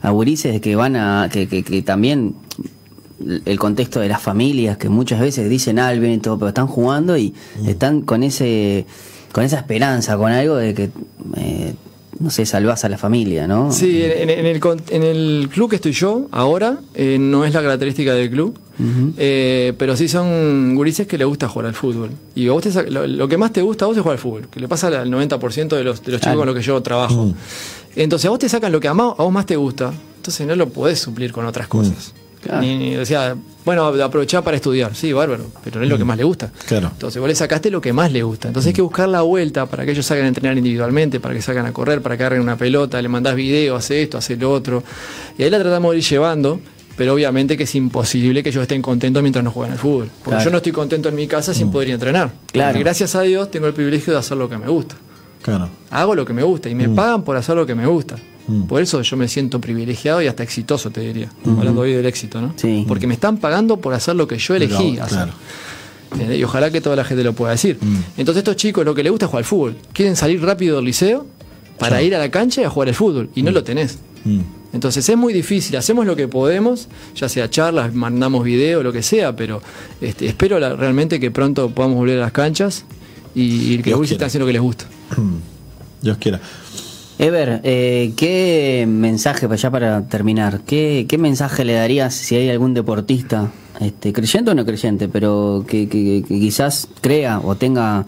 a 0.00 0.10
gurises 0.10 0.60
que 0.60 0.76
van 0.76 0.96
a, 0.96 1.28
que, 1.30 1.48
que, 1.48 1.62
que 1.62 1.82
también 1.82 2.34
el 3.44 3.58
contexto 3.58 4.00
de 4.00 4.08
las 4.08 4.20
familias 4.20 4.76
que 4.76 4.88
muchas 4.88 5.20
veces 5.20 5.48
dicen 5.48 5.78
Alben 5.78 6.12
y 6.12 6.18
todo, 6.18 6.38
pero 6.38 6.48
están 6.48 6.66
jugando 6.66 7.16
y 7.16 7.34
mm. 7.60 7.68
están 7.68 8.02
con 8.02 8.22
ese 8.22 8.86
con 9.32 9.44
esa 9.44 9.58
esperanza, 9.58 10.16
con 10.16 10.30
algo 10.30 10.56
de 10.56 10.74
que 10.74 10.90
eh, 11.36 11.74
no 12.18 12.30
sé, 12.30 12.46
salvás 12.46 12.84
a 12.84 12.88
la 12.88 12.98
familia, 12.98 13.46
¿no? 13.46 13.72
Sí, 13.72 14.02
en, 14.02 14.28
el, 14.30 14.60
en 14.90 15.02
el 15.02 15.48
club 15.52 15.70
que 15.70 15.76
estoy 15.76 15.92
yo 15.92 16.28
ahora, 16.30 16.78
eh, 16.94 17.18
no 17.18 17.44
es 17.44 17.54
la 17.54 17.62
característica 17.62 18.14
del 18.14 18.30
club, 18.30 18.58
eh, 19.16 19.72
pero 19.78 19.96
sí 19.96 20.08
son 20.08 20.74
gurises 20.74 21.06
que 21.06 21.16
le 21.16 21.24
gusta 21.24 21.48
jugar 21.48 21.66
al 21.66 21.74
fútbol. 21.74 22.10
Y 22.34 22.48
vos 22.48 22.64
lo, 22.88 23.28
que 23.28 23.36
más 23.36 23.52
te 23.52 23.62
gusta 23.62 23.84
a 23.84 23.88
vos 23.88 23.96
es 23.96 24.02
jugar 24.02 24.16
al 24.16 24.22
fútbol, 24.22 24.48
que 24.48 24.60
le 24.60 24.68
pasa 24.68 24.88
al 24.88 25.10
90% 25.10 25.68
de 25.76 25.84
los, 25.84 26.02
de 26.02 26.12
los 26.12 26.20
chicos 26.20 26.36
con 26.36 26.46
los 26.46 26.54
que 26.54 26.62
yo 26.62 26.82
trabajo. 26.82 27.26
Mm. 27.26 27.34
Entonces 27.96 28.26
a 28.26 28.30
vos 28.30 28.38
te 28.38 28.48
sacan 28.48 28.72
lo 28.72 28.80
que 28.80 28.88
a, 28.88 28.92
vos 28.92 29.32
más 29.32 29.46
te 29.46 29.56
gusta, 29.56 29.92
entonces 30.16 30.46
no 30.46 30.54
lo 30.54 30.68
podés 30.68 30.98
suplir 30.98 31.32
con 31.32 31.46
otras 31.46 31.68
cosas. 31.68 32.12
Ni, 32.60 32.94
decía, 32.94 33.36
bueno, 33.64 33.86
aprovechar 33.86 34.42
para 34.42 34.56
estudiar, 34.56 34.94
sí, 34.94 35.12
bárbaro, 35.12 35.46
pero 35.62 35.78
no 35.78 35.84
es 35.84 35.90
lo 35.90 35.96
que 35.96 36.04
mm. 36.04 36.06
más 36.06 36.16
le 36.16 36.24
gusta. 36.24 36.50
Claro. 36.66 36.90
Entonces 36.92 37.20
vos 37.20 37.28
le 37.28 37.34
sacaste 37.34 37.70
lo 37.70 37.80
que 37.80 37.92
más 37.92 38.10
le 38.10 38.22
gusta. 38.22 38.48
Entonces 38.48 38.68
hay 38.68 38.74
que 38.74 38.82
buscar 38.82 39.08
la 39.08 39.22
vuelta 39.22 39.66
para 39.66 39.84
que 39.84 39.92
ellos 39.92 40.04
salgan 40.04 40.26
a 40.26 40.28
entrenar 40.28 40.56
individualmente, 40.56 41.20
para 41.20 41.34
que 41.34 41.42
salgan 41.42 41.66
a 41.66 41.72
correr, 41.72 42.02
para 42.02 42.16
que 42.16 42.24
agarren 42.24 42.40
una 42.40 42.56
pelota, 42.56 43.00
le 43.00 43.08
mandás 43.08 43.36
video, 43.36 43.76
hace 43.76 44.02
esto, 44.02 44.18
hace 44.18 44.36
lo 44.36 44.50
otro. 44.52 44.82
Y 45.38 45.44
ahí 45.44 45.50
la 45.50 45.60
tratamos 45.60 45.92
de 45.92 45.98
ir 45.98 46.04
llevando, 46.04 46.60
pero 46.96 47.14
obviamente 47.14 47.56
que 47.56 47.64
es 47.64 47.74
imposible 47.74 48.42
que 48.42 48.48
ellos 48.48 48.62
estén 48.62 48.82
contentos 48.82 49.22
mientras 49.22 49.44
no 49.44 49.50
juegan 49.50 49.72
al 49.72 49.78
fútbol. 49.78 50.10
Porque 50.24 50.42
yo 50.42 50.50
no 50.50 50.56
estoy 50.56 50.72
contento 50.72 51.08
en 51.08 51.14
mi 51.14 51.26
casa 51.26 51.54
sin 51.54 51.68
mm. 51.68 51.72
poder 51.72 51.88
ir 51.88 51.92
a 51.92 51.94
entrenar. 51.94 52.32
Claro. 52.50 52.78
gracias 52.80 53.14
a 53.14 53.22
Dios 53.22 53.50
tengo 53.50 53.66
el 53.66 53.74
privilegio 53.74 54.12
de 54.12 54.18
hacer 54.18 54.36
lo 54.36 54.48
que 54.48 54.58
me 54.58 54.66
gusta. 54.66 54.96
Claro. 55.42 55.68
Hago 55.90 56.14
lo 56.14 56.24
que 56.24 56.32
me 56.32 56.42
gusta 56.42 56.68
y 56.68 56.74
me 56.74 56.88
mm. 56.88 56.94
pagan 56.94 57.22
por 57.22 57.36
hacer 57.36 57.56
lo 57.56 57.66
que 57.66 57.74
me 57.74 57.86
gusta. 57.86 58.16
Mm. 58.48 58.62
Por 58.64 58.82
eso 58.82 59.02
yo 59.02 59.16
me 59.16 59.28
siento 59.28 59.60
privilegiado 59.60 60.22
y 60.22 60.26
hasta 60.26 60.42
exitoso, 60.42 60.90
te 60.90 61.00
diría. 61.00 61.30
Hablando 61.44 61.82
hoy 61.82 61.92
del 61.92 62.06
éxito, 62.06 62.40
¿no? 62.40 62.54
Porque 62.86 63.06
me 63.06 63.14
están 63.14 63.38
pagando 63.38 63.78
por 63.78 63.94
hacer 63.94 64.16
lo 64.16 64.26
que 64.26 64.38
yo 64.38 64.54
elegí 64.54 64.98
hacer. 64.98 65.28
Eh, 66.18 66.36
y 66.36 66.44
ojalá 66.44 66.70
que 66.70 66.80
toda 66.80 66.96
la 66.96 67.04
gente 67.04 67.24
lo 67.24 67.32
pueda 67.32 67.52
decir. 67.52 67.78
Mm. 67.80 67.96
Entonces, 68.18 68.40
estos 68.40 68.56
chicos 68.56 68.84
lo 68.84 68.94
que 68.94 69.02
les 69.02 69.10
gusta 69.10 69.26
es 69.26 69.30
jugar 69.30 69.40
al 69.40 69.46
fútbol. 69.46 69.76
Quieren 69.92 70.16
salir 70.16 70.42
rápido 70.42 70.76
del 70.76 70.84
liceo 70.84 71.26
para 71.78 72.02
ir 72.02 72.14
a 72.14 72.18
la 72.18 72.30
cancha 72.30 72.60
y 72.60 72.64
a 72.64 72.70
jugar 72.70 72.88
al 72.88 72.94
fútbol. 72.94 73.30
Y 73.34 73.42
no 73.42 73.50
mm. 73.50 73.54
lo 73.54 73.64
tenés. 73.64 73.98
Entonces 74.72 75.06
es 75.08 75.16
muy 75.16 75.32
difícil, 75.32 75.76
hacemos 75.76 76.06
lo 76.06 76.16
que 76.16 76.28
podemos, 76.28 76.88
ya 77.14 77.28
sea 77.28 77.50
charlas, 77.50 77.92
mandamos 77.92 78.44
video, 78.44 78.82
lo 78.82 78.92
que 78.92 79.02
sea, 79.02 79.34
pero 79.36 79.60
este, 80.00 80.26
espero 80.26 80.58
realmente 80.76 81.20
que 81.20 81.30
pronto 81.30 81.70
podamos 81.70 81.98
volver 81.98 82.18
a 82.18 82.22
las 82.22 82.32
canchas 82.32 82.84
y, 83.34 83.78
que 83.78 83.90
los 83.90 84.10
estén 84.10 84.26
haciendo 84.26 84.46
lo 84.46 84.48
que 84.48 84.52
les 84.54 84.62
gusta. 84.62 84.86
Dios 86.00 86.16
quiera. 86.18 86.40
Ever, 87.18 87.60
eh, 87.62 88.12
¿qué 88.16 88.84
mensaje, 88.88 89.46
ya 89.56 89.70
para 89.70 90.08
terminar, 90.08 90.60
¿qué, 90.66 91.06
mensaje 91.18 91.64
le 91.64 91.74
darías 91.74 92.14
si 92.14 92.36
hay 92.36 92.50
algún 92.50 92.74
deportista, 92.74 93.50
este, 93.80 94.12
creyente 94.12 94.50
o 94.50 94.54
no 94.54 94.64
creyente, 94.64 95.08
pero 95.08 95.64
que, 95.66 95.88
quizás 96.26 96.88
crea 97.00 97.38
o 97.40 97.54
tenga 97.54 98.06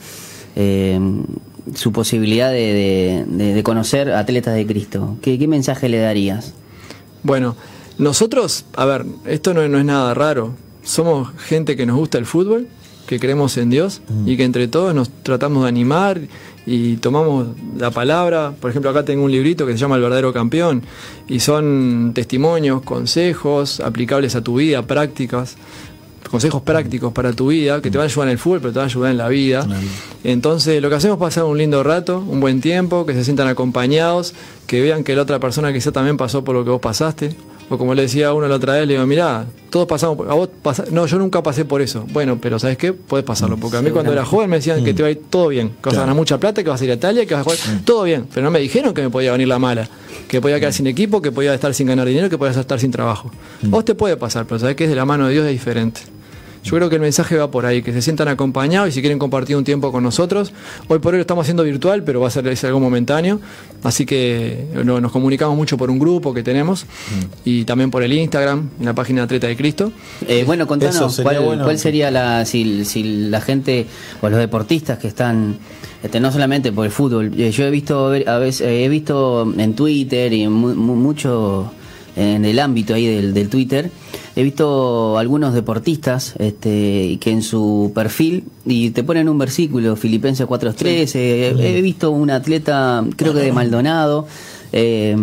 eh, 0.57 0.99
su 1.75 1.93
posibilidad 1.93 2.51
de, 2.51 3.61
conocer 3.63 4.11
atletas 4.11 4.55
de 4.55 4.67
Cristo? 4.67 5.17
¿Qué, 5.21 5.47
mensaje 5.47 5.89
le 5.89 5.99
darías? 5.99 6.55
Bueno, 7.23 7.57
nosotros, 7.99 8.65
a 8.75 8.85
ver, 8.85 9.05
esto 9.27 9.55
no 9.55 9.63
es 9.63 9.85
nada 9.85 10.15
raro, 10.15 10.55
somos 10.83 11.29
gente 11.39 11.77
que 11.77 11.87
nos 11.87 11.97
gusta 11.97 12.19
el 12.19 12.27
fútbol, 12.27 12.69
que 13.07 13.21
creemos 13.21 13.57
en 13.57 13.71
Dios 13.71 14.01
mm. 14.09 14.29
y 14.29 14.37
que 14.37 14.45
entre 14.45 14.69
todos 14.69 14.95
nos 14.95 15.11
tratamos 15.23 15.63
de 15.63 15.69
animar 15.69 16.21
y 16.67 16.97
tomamos 16.97 17.49
la 17.77 17.91
palabra. 17.91 18.55
Por 18.59 18.71
ejemplo, 18.71 18.91
acá 18.91 19.05
tengo 19.05 19.25
un 19.25 19.31
librito 19.31 19.67
que 19.67 19.73
se 19.73 19.79
llama 19.79 19.97
El 19.97 20.03
verdadero 20.03 20.33
campeón 20.33 20.83
y 21.29 21.41
son 21.41 22.13
testimonios, 22.15 22.83
consejos 22.83 23.81
aplicables 23.81 24.35
a 24.37 24.43
tu 24.43 24.57
vida, 24.57 24.83
prácticas, 24.83 25.57
consejos 26.31 26.63
prácticos 26.63 27.13
para 27.13 27.33
tu 27.33 27.49
vida, 27.49 27.83
que 27.83 27.91
te 27.91 27.99
van 27.99 28.07
a 28.07 28.11
ayudar 28.11 28.29
en 28.29 28.33
el 28.33 28.39
fútbol, 28.39 28.61
pero 28.61 28.73
te 28.73 28.79
van 28.79 28.89
a 28.89 28.91
ayudar 28.91 29.11
en 29.11 29.19
la 29.19 29.29
vida. 29.29 29.67
Entonces, 30.25 30.81
lo 30.81 30.89
que 30.89 30.97
hacemos 30.97 31.17
es 31.17 31.21
pasar 31.21 31.45
un 31.45 31.59
lindo 31.59 31.83
rato, 31.83 32.25
un 32.27 32.41
buen 32.41 32.61
tiempo, 32.61 33.05
que 33.05 33.13
se 33.13 33.25
sientan 33.25 33.47
acompañados, 33.47 34.35
que 34.67 34.81
vean 34.81 35.05
que 35.05 35.15
la 35.15 35.23
otra 35.23 35.39
persona 35.39 35.73
quizá 35.73 35.93
también 35.93 36.17
pasó 36.17 36.43
por 36.43 36.55
lo 36.55 36.65
que 36.65 36.71
vos 36.71 36.81
pasaste 36.81 37.37
o 37.71 37.79
como 37.79 37.95
le 37.95 38.03
decía 38.03 38.29
a 38.29 38.35
uno 38.35 38.47
la 38.47 38.57
otra 38.57 38.75
vez, 38.75 38.87
le 38.87 38.95
digo, 38.95 39.07
mirá, 39.07 39.47
todos 39.71 39.87
pasamos, 39.87 40.29
a 40.29 40.35
vos 40.35 40.51
no, 40.91 41.07
yo 41.07 41.19
nunca 41.19 41.43
pasé 41.43 41.65
por 41.65 41.83
eso. 41.83 42.07
Bueno, 42.13 42.39
pero 42.41 42.59
¿sabes 42.59 42.77
qué? 42.77 42.93
Puedes 42.93 43.25
pasarlo, 43.25 43.57
porque 43.57 43.77
a 43.77 43.83
mí 43.83 43.91
cuando 43.91 44.13
era 44.13 44.25
joven 44.25 44.51
me 44.51 44.57
decían 44.57 44.85
que 44.85 44.95
te 44.95 45.03
va 45.03 45.09
a 45.09 45.13
ir 45.13 45.23
todo 45.31 45.49
bien, 45.49 45.71
que 45.83 45.89
vas 45.89 45.97
a 45.97 46.01
ganar 46.01 46.15
mucha 46.15 46.39
plata, 46.39 46.63
que 46.63 46.71
vas 46.71 46.81
a 46.81 46.85
ir 46.85 46.91
a 46.91 46.95
Italia, 46.95 47.27
que 47.27 47.35
vas 47.35 47.41
a 47.41 47.45
jugar, 47.45 47.59
mm. 47.59 47.85
todo 47.85 48.05
bien, 48.05 48.27
pero 48.33 48.45
no 48.45 48.51
me 48.51 48.61
dijeron 48.61 48.95
que 48.95 49.03
me 49.03 49.11
podía 49.11 49.33
venir 49.33 49.49
la 49.49 49.59
mala, 49.59 49.89
que 50.29 50.41
podía 50.41 50.59
quedar 50.59 50.73
mm. 50.73 50.77
sin 50.77 50.87
equipo, 50.87 51.23
que 51.23 51.33
podía 51.33 51.55
estar 51.55 51.73
sin 51.75 51.87
ganar 51.87 52.07
dinero, 52.07 52.29
que 52.29 52.39
podía 52.39 52.59
estar 52.59 52.79
sin 52.79 52.91
trabajo. 52.91 53.31
Mm. 53.63 53.71
Vos 53.71 53.85
te 53.85 53.95
puede 53.95 54.17
pasar, 54.17 54.47
pero 54.47 54.59
¿sabes 54.59 54.77
que 54.77 54.85
es 54.85 54.91
de 54.91 54.97
la 54.97 55.05
mano 55.05 55.27
de 55.27 55.33
Dios 55.33 55.47
es 55.47 55.53
diferente. 55.53 56.03
Yo 56.65 56.77
creo 56.77 56.89
que 56.89 56.97
el 56.97 57.03
mensaje 57.03 57.37
va 57.37 57.51
por 57.51 57.67
ahí, 57.67 57.83
que 57.83 57.93
se 57.93 58.01
sientan 58.01 58.27
acompañados 58.29 58.89
y 58.89 58.93
si 58.93 59.01
quieren 59.03 59.19
compartir 59.19 59.55
un 59.55 59.65
tiempo 59.65 59.93
con 59.93 60.03
nosotros. 60.03 60.51
Hoy 60.89 60.99
por 60.99 61.13
hoy 61.13 61.19
lo 61.19 61.21
estamos 61.21 61.43
haciendo 61.43 61.63
virtual, 61.63 62.03
pero 62.05 62.21
va 62.21 62.29
a 62.29 62.31
ser 62.31 62.49
algo 62.65 62.81
momentáneo. 62.81 63.39
Así 63.83 64.07
que 64.07 64.67
nos 64.83 65.13
comunicamos 65.13 65.57
mucho 65.57 65.77
por 65.77 65.91
un 65.91 65.99
grupo 65.99 66.33
que 66.33 66.43
tenemos 66.43 66.87
y 67.45 67.65
también 67.65 67.91
por 67.91 68.03
el 68.03 68.15
Instagram, 68.15 68.71
en 68.81 68.87
la 68.87 68.95
página 68.95 69.25
Atleta 69.25 69.47
de 69.47 69.57
Cristo. 69.57 69.93
Eh, 70.27 70.45
bueno, 70.47 70.67
contanos, 70.67 71.21
¿cuál, 71.23 71.79
sería 71.79 72.11
la, 72.11 72.47
si, 72.47 72.65
la 73.29 73.43
gente 73.43 73.87
o 74.23 74.31
los 74.31 74.39
deportistas 74.39 74.99
que 74.99 75.09
están 75.09 75.59
este, 76.03 76.19
no 76.19 76.33
solamente 76.33 76.73
por 76.73 76.87
el 76.87 76.93
fútbol. 76.93 77.31
Eh, 77.37 77.51
yo 77.51 77.67
he 77.67 77.71
visto 77.71 78.09
a 78.09 78.39
veces, 78.39 78.67
he 78.67 78.89
visto 78.89 79.53
en 79.59 79.75
Twitter 79.75 80.33
y 80.33 80.49
mucho 80.49 81.71
en 82.17 82.45
el 82.47 82.59
ámbito 82.59 82.95
ahí 82.95 83.07
del, 83.07 83.35
del 83.35 83.51
Twitter 83.51 83.91
he 84.37 84.43
visto 84.43 85.19
algunos 85.19 85.55
deportistas 85.55 86.35
este, 86.39 87.19
que 87.21 87.31
en 87.31 87.43
su 87.43 87.93
perfil, 87.95 88.45
y 88.65 88.91
te 88.91 89.05
ponen 89.05 89.29
un 89.29 89.39
versículo, 89.39 89.97
Filipenses 89.97 90.47
4.13, 90.47 91.15
he, 91.15 91.83
visto 91.83 92.11
un 92.11 92.31
atleta, 92.31 93.05
creo 93.17 93.33
que 93.33 93.41
de 93.41 93.53
Maldonado, 93.53 94.27
eh, 94.73 95.17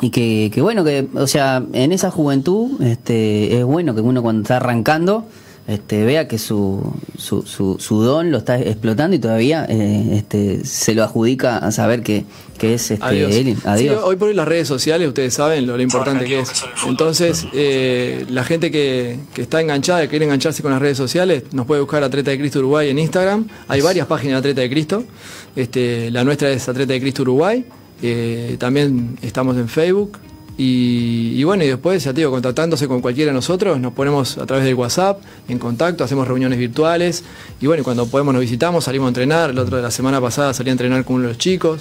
y 0.00 0.10
que, 0.10 0.50
que, 0.52 0.60
bueno, 0.60 0.84
que, 0.84 1.06
o 1.14 1.26
sea, 1.26 1.64
en 1.72 1.92
esa 1.92 2.10
juventud 2.10 2.82
este, 2.82 3.58
es 3.58 3.64
bueno 3.64 3.94
que 3.94 4.00
uno 4.00 4.22
cuando 4.22 4.42
está 4.42 4.56
arrancando, 4.56 5.26
este, 5.66 6.04
vea 6.04 6.28
que 6.28 6.38
su, 6.38 6.94
su, 7.16 7.42
su, 7.42 8.02
don 8.02 8.30
lo 8.30 8.38
está 8.38 8.60
explotando 8.60 9.16
y 9.16 9.18
todavía 9.18 9.64
eh, 9.66 10.10
este, 10.12 10.62
se 10.64 10.94
lo 10.94 11.02
adjudica 11.02 11.56
a 11.56 11.72
saber 11.72 12.02
que, 12.02 12.26
es 12.60 12.90
este, 12.90 13.04
Adiós. 13.64 14.02
hoy 14.04 14.16
por 14.16 14.28
hoy 14.28 14.34
las 14.34 14.46
redes 14.46 14.68
sociales, 14.68 15.08
ustedes 15.08 15.32
saben 15.32 15.66
lo, 15.66 15.80
importante 15.80 16.26
que 16.26 16.40
es. 16.40 16.64
Entonces, 16.86 17.46
eh, 17.52 18.26
la 18.28 18.44
gente 18.44 18.70
que, 18.70 19.18
está 19.36 19.60
enganchada, 19.60 20.02
que 20.02 20.08
quiere 20.08 20.26
engancharse 20.26 20.62
con 20.62 20.70
las 20.70 20.80
redes 20.80 20.98
sociales, 20.98 21.44
nos 21.52 21.66
puede 21.66 21.80
buscar 21.80 22.02
Atleta 22.02 22.30
de 22.30 22.38
Cristo 22.38 22.58
Uruguay 22.58 22.90
en 22.90 22.98
Instagram. 22.98 23.48
Hay 23.68 23.80
varias 23.80 24.06
páginas 24.06 24.42
de 24.42 24.50
Atleta 24.50 24.60
de 24.62 24.70
Cristo. 24.70 25.04
Este, 25.56 26.10
la 26.10 26.24
nuestra 26.24 26.50
es 26.50 26.68
Atleta 26.68 26.92
de 26.92 27.00
Cristo 27.00 27.22
Uruguay. 27.22 27.64
Eh, 28.02 28.56
también 28.58 29.16
estamos 29.22 29.56
en 29.56 29.68
Facebook, 29.68 30.18
y, 30.56 31.42
bueno, 31.42 31.64
y 31.64 31.68
después, 31.68 32.04
ya 32.04 32.12
te 32.12 32.20
digo, 32.20 32.30
contactándose 32.30 32.86
con 32.86 33.00
cualquiera 33.00 33.30
de 33.30 33.34
nosotros, 33.34 33.80
nos 33.80 33.92
ponemos 33.92 34.38
a 34.38 34.46
través 34.46 34.64
del 34.64 34.74
WhatsApp 34.74 35.20
en 35.48 35.58
contacto, 35.58 36.04
hacemos 36.04 36.28
reuniones 36.28 36.58
virtuales 36.58 37.24
y 37.60 37.66
bueno, 37.66 37.82
cuando 37.82 38.06
podemos 38.06 38.34
nos 38.34 38.40
visitamos, 38.40 38.84
salimos 38.84 39.06
a 39.06 39.08
entrenar. 39.08 39.50
El 39.50 39.58
otro 39.58 39.76
de 39.76 39.82
la 39.82 39.90
semana 39.90 40.20
pasada 40.20 40.54
salí 40.54 40.70
a 40.70 40.72
entrenar 40.72 41.04
con 41.04 41.16
uno 41.16 41.24
de 41.24 41.28
los 41.30 41.38
chicos. 41.38 41.80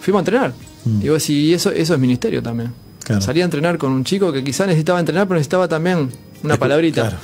Fuimos 0.00 0.20
a 0.20 0.22
entrenar. 0.22 0.54
Mm. 0.84 1.02
Y 1.02 1.08
vos, 1.10 1.28
y 1.28 1.52
eso, 1.52 1.70
eso 1.70 1.94
es 1.94 2.00
ministerio 2.00 2.42
también. 2.42 2.72
Salí 3.20 3.40
a 3.40 3.44
entrenar 3.44 3.78
con 3.78 3.92
un 3.92 4.02
chico 4.02 4.32
que 4.32 4.42
quizá 4.42 4.66
necesitaba 4.66 4.98
entrenar, 4.98 5.28
pero 5.28 5.36
necesitaba 5.36 5.68
también 5.68 6.10
una 6.42 6.56
palabrita. 6.56 7.18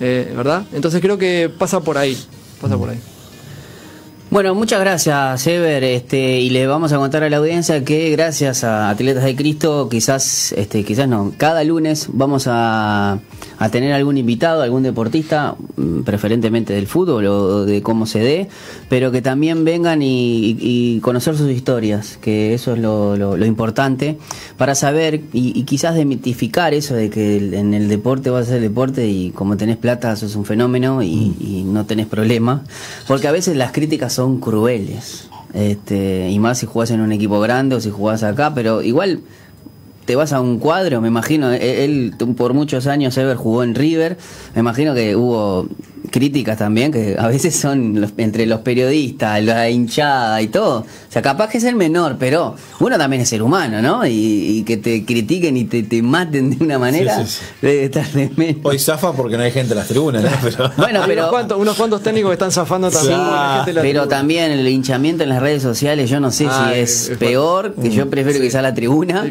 Eh, 0.00 0.32
¿Verdad? 0.36 0.64
Entonces 0.72 1.00
creo 1.00 1.18
que 1.18 1.50
pasa 1.50 1.80
por 1.80 1.98
ahí. 1.98 2.16
Pasa 2.60 2.78
por 2.78 2.90
ahí. 2.90 2.98
Bueno, 4.30 4.54
muchas 4.54 4.80
gracias, 4.80 5.46
Ever, 5.46 5.82
este, 5.84 6.40
y 6.40 6.50
le 6.50 6.66
vamos 6.66 6.92
a 6.92 6.98
contar 6.98 7.22
a 7.22 7.30
la 7.30 7.38
audiencia 7.38 7.82
que 7.82 8.10
gracias 8.10 8.62
a 8.62 8.90
Atletas 8.90 9.24
de 9.24 9.34
Cristo, 9.34 9.88
quizás, 9.88 10.52
este, 10.52 10.84
quizás 10.84 11.08
no, 11.08 11.32
cada 11.38 11.64
lunes 11.64 12.08
vamos 12.12 12.44
a, 12.46 13.20
a 13.58 13.68
tener 13.70 13.94
algún 13.94 14.18
invitado, 14.18 14.60
algún 14.60 14.82
deportista, 14.82 15.56
mm, 15.76 16.02
preferentemente 16.02 16.74
del 16.74 16.86
fútbol 16.86 17.24
o 17.24 17.64
de 17.64 17.80
cómo 17.80 18.04
se 18.04 18.18
dé, 18.18 18.48
pero 18.90 19.10
que 19.10 19.22
también 19.22 19.64
vengan 19.64 20.02
y, 20.02 20.58
y 20.60 21.00
conocer 21.00 21.34
sus 21.34 21.50
historias, 21.50 22.18
que 22.20 22.52
eso 22.52 22.74
es 22.74 22.80
lo, 22.80 23.16
lo, 23.16 23.34
lo 23.38 23.46
importante, 23.46 24.18
para 24.58 24.74
saber 24.74 25.22
y, 25.32 25.58
y, 25.58 25.62
quizás 25.62 25.94
demitificar 25.94 26.74
eso 26.74 26.94
de 26.94 27.08
que 27.08 27.36
en 27.36 27.72
el 27.72 27.88
deporte 27.88 28.28
vas 28.28 28.46
a 28.46 28.50
hacer 28.50 28.60
deporte 28.60 29.08
y 29.08 29.30
como 29.30 29.56
tenés 29.56 29.78
plata 29.78 30.14
sos 30.16 30.36
un 30.36 30.44
fenómeno 30.44 31.02
y, 31.02 31.08
mm. 31.08 31.36
y 31.40 31.64
no 31.64 31.86
tenés 31.86 32.06
problema, 32.06 32.62
porque 33.06 33.26
a 33.26 33.32
veces 33.32 33.56
las 33.56 33.72
críticas 33.72 34.17
son 34.18 34.40
crueles. 34.40 35.28
Este, 35.54 36.28
y 36.28 36.40
más 36.40 36.58
si 36.58 36.66
jugás 36.66 36.90
en 36.90 37.00
un 37.00 37.12
equipo 37.12 37.38
grande 37.38 37.76
o 37.76 37.80
si 37.80 37.88
jugás 37.88 38.24
acá, 38.24 38.52
pero 38.52 38.82
igual 38.82 39.20
te 40.06 40.16
vas 40.16 40.32
a 40.32 40.40
un 40.40 40.58
cuadro, 40.58 41.00
me 41.00 41.06
imagino, 41.06 41.52
e-, 41.52 41.84
él, 41.84 42.14
por 42.36 42.52
muchos 42.52 42.88
años 42.88 43.16
Ever 43.16 43.36
jugó 43.36 43.62
en 43.62 43.76
River, 43.76 44.18
me 44.56 44.60
imagino 44.60 44.92
que 44.92 45.14
hubo 45.14 45.68
críticas 46.10 46.58
también, 46.58 46.92
que 46.92 47.16
a 47.18 47.28
veces 47.28 47.54
son 47.56 48.00
los, 48.00 48.12
entre 48.16 48.46
los 48.46 48.60
periodistas, 48.60 49.42
la 49.42 49.68
hinchada 49.70 50.40
y 50.42 50.48
todo. 50.48 50.80
O 50.80 51.12
sea, 51.12 51.22
capaz 51.22 51.48
que 51.48 51.58
es 51.58 51.64
el 51.64 51.76
menor, 51.76 52.16
pero 52.18 52.54
uno 52.80 52.98
también 52.98 53.22
es 53.22 53.28
ser 53.28 53.42
humano, 53.42 53.82
¿no? 53.82 54.06
Y, 54.06 54.10
y 54.58 54.62
que 54.64 54.76
te 54.76 55.04
critiquen 55.04 55.56
y 55.56 55.64
te, 55.64 55.82
te, 55.82 56.02
maten 56.02 56.50
de 56.50 56.64
una 56.64 56.78
manera, 56.78 57.24
sí, 57.24 57.30
sí, 57.30 57.38
sí. 57.40 57.66
debe 57.66 57.84
estar 57.84 58.08
de 58.12 58.30
menos. 58.36 58.60
Hoy 58.64 58.78
zafa 58.78 59.12
porque 59.12 59.36
no 59.36 59.42
hay 59.42 59.50
gente 59.50 59.72
en 59.72 59.78
las 59.78 59.88
tribunas, 59.88 60.22
¿no? 60.22 60.30
Pero... 60.42 60.72
bueno, 60.76 61.00
pero... 61.06 61.22
Unos 61.22 61.30
cuantos, 61.30 61.58
unos 61.58 61.76
cuantos, 61.76 62.02
técnicos 62.02 62.30
que 62.30 62.34
están 62.34 62.52
zafando 62.52 62.90
también. 62.90 63.18
pero 63.66 63.80
tribuna. 63.80 64.08
también 64.08 64.52
el 64.52 64.66
hinchamiento 64.68 65.22
en 65.22 65.28
las 65.28 65.42
redes 65.42 65.62
sociales, 65.62 66.08
yo 66.08 66.20
no 66.20 66.30
sé 66.30 66.46
ah, 66.48 66.70
si 66.72 66.80
es, 66.80 67.10
es 67.10 67.18
peor, 67.18 67.74
que 67.74 67.90
yo 67.90 68.08
prefiero 68.08 68.40
que 68.40 68.50
sea 68.50 68.62
la 68.62 68.74
tribuna, 68.74 69.24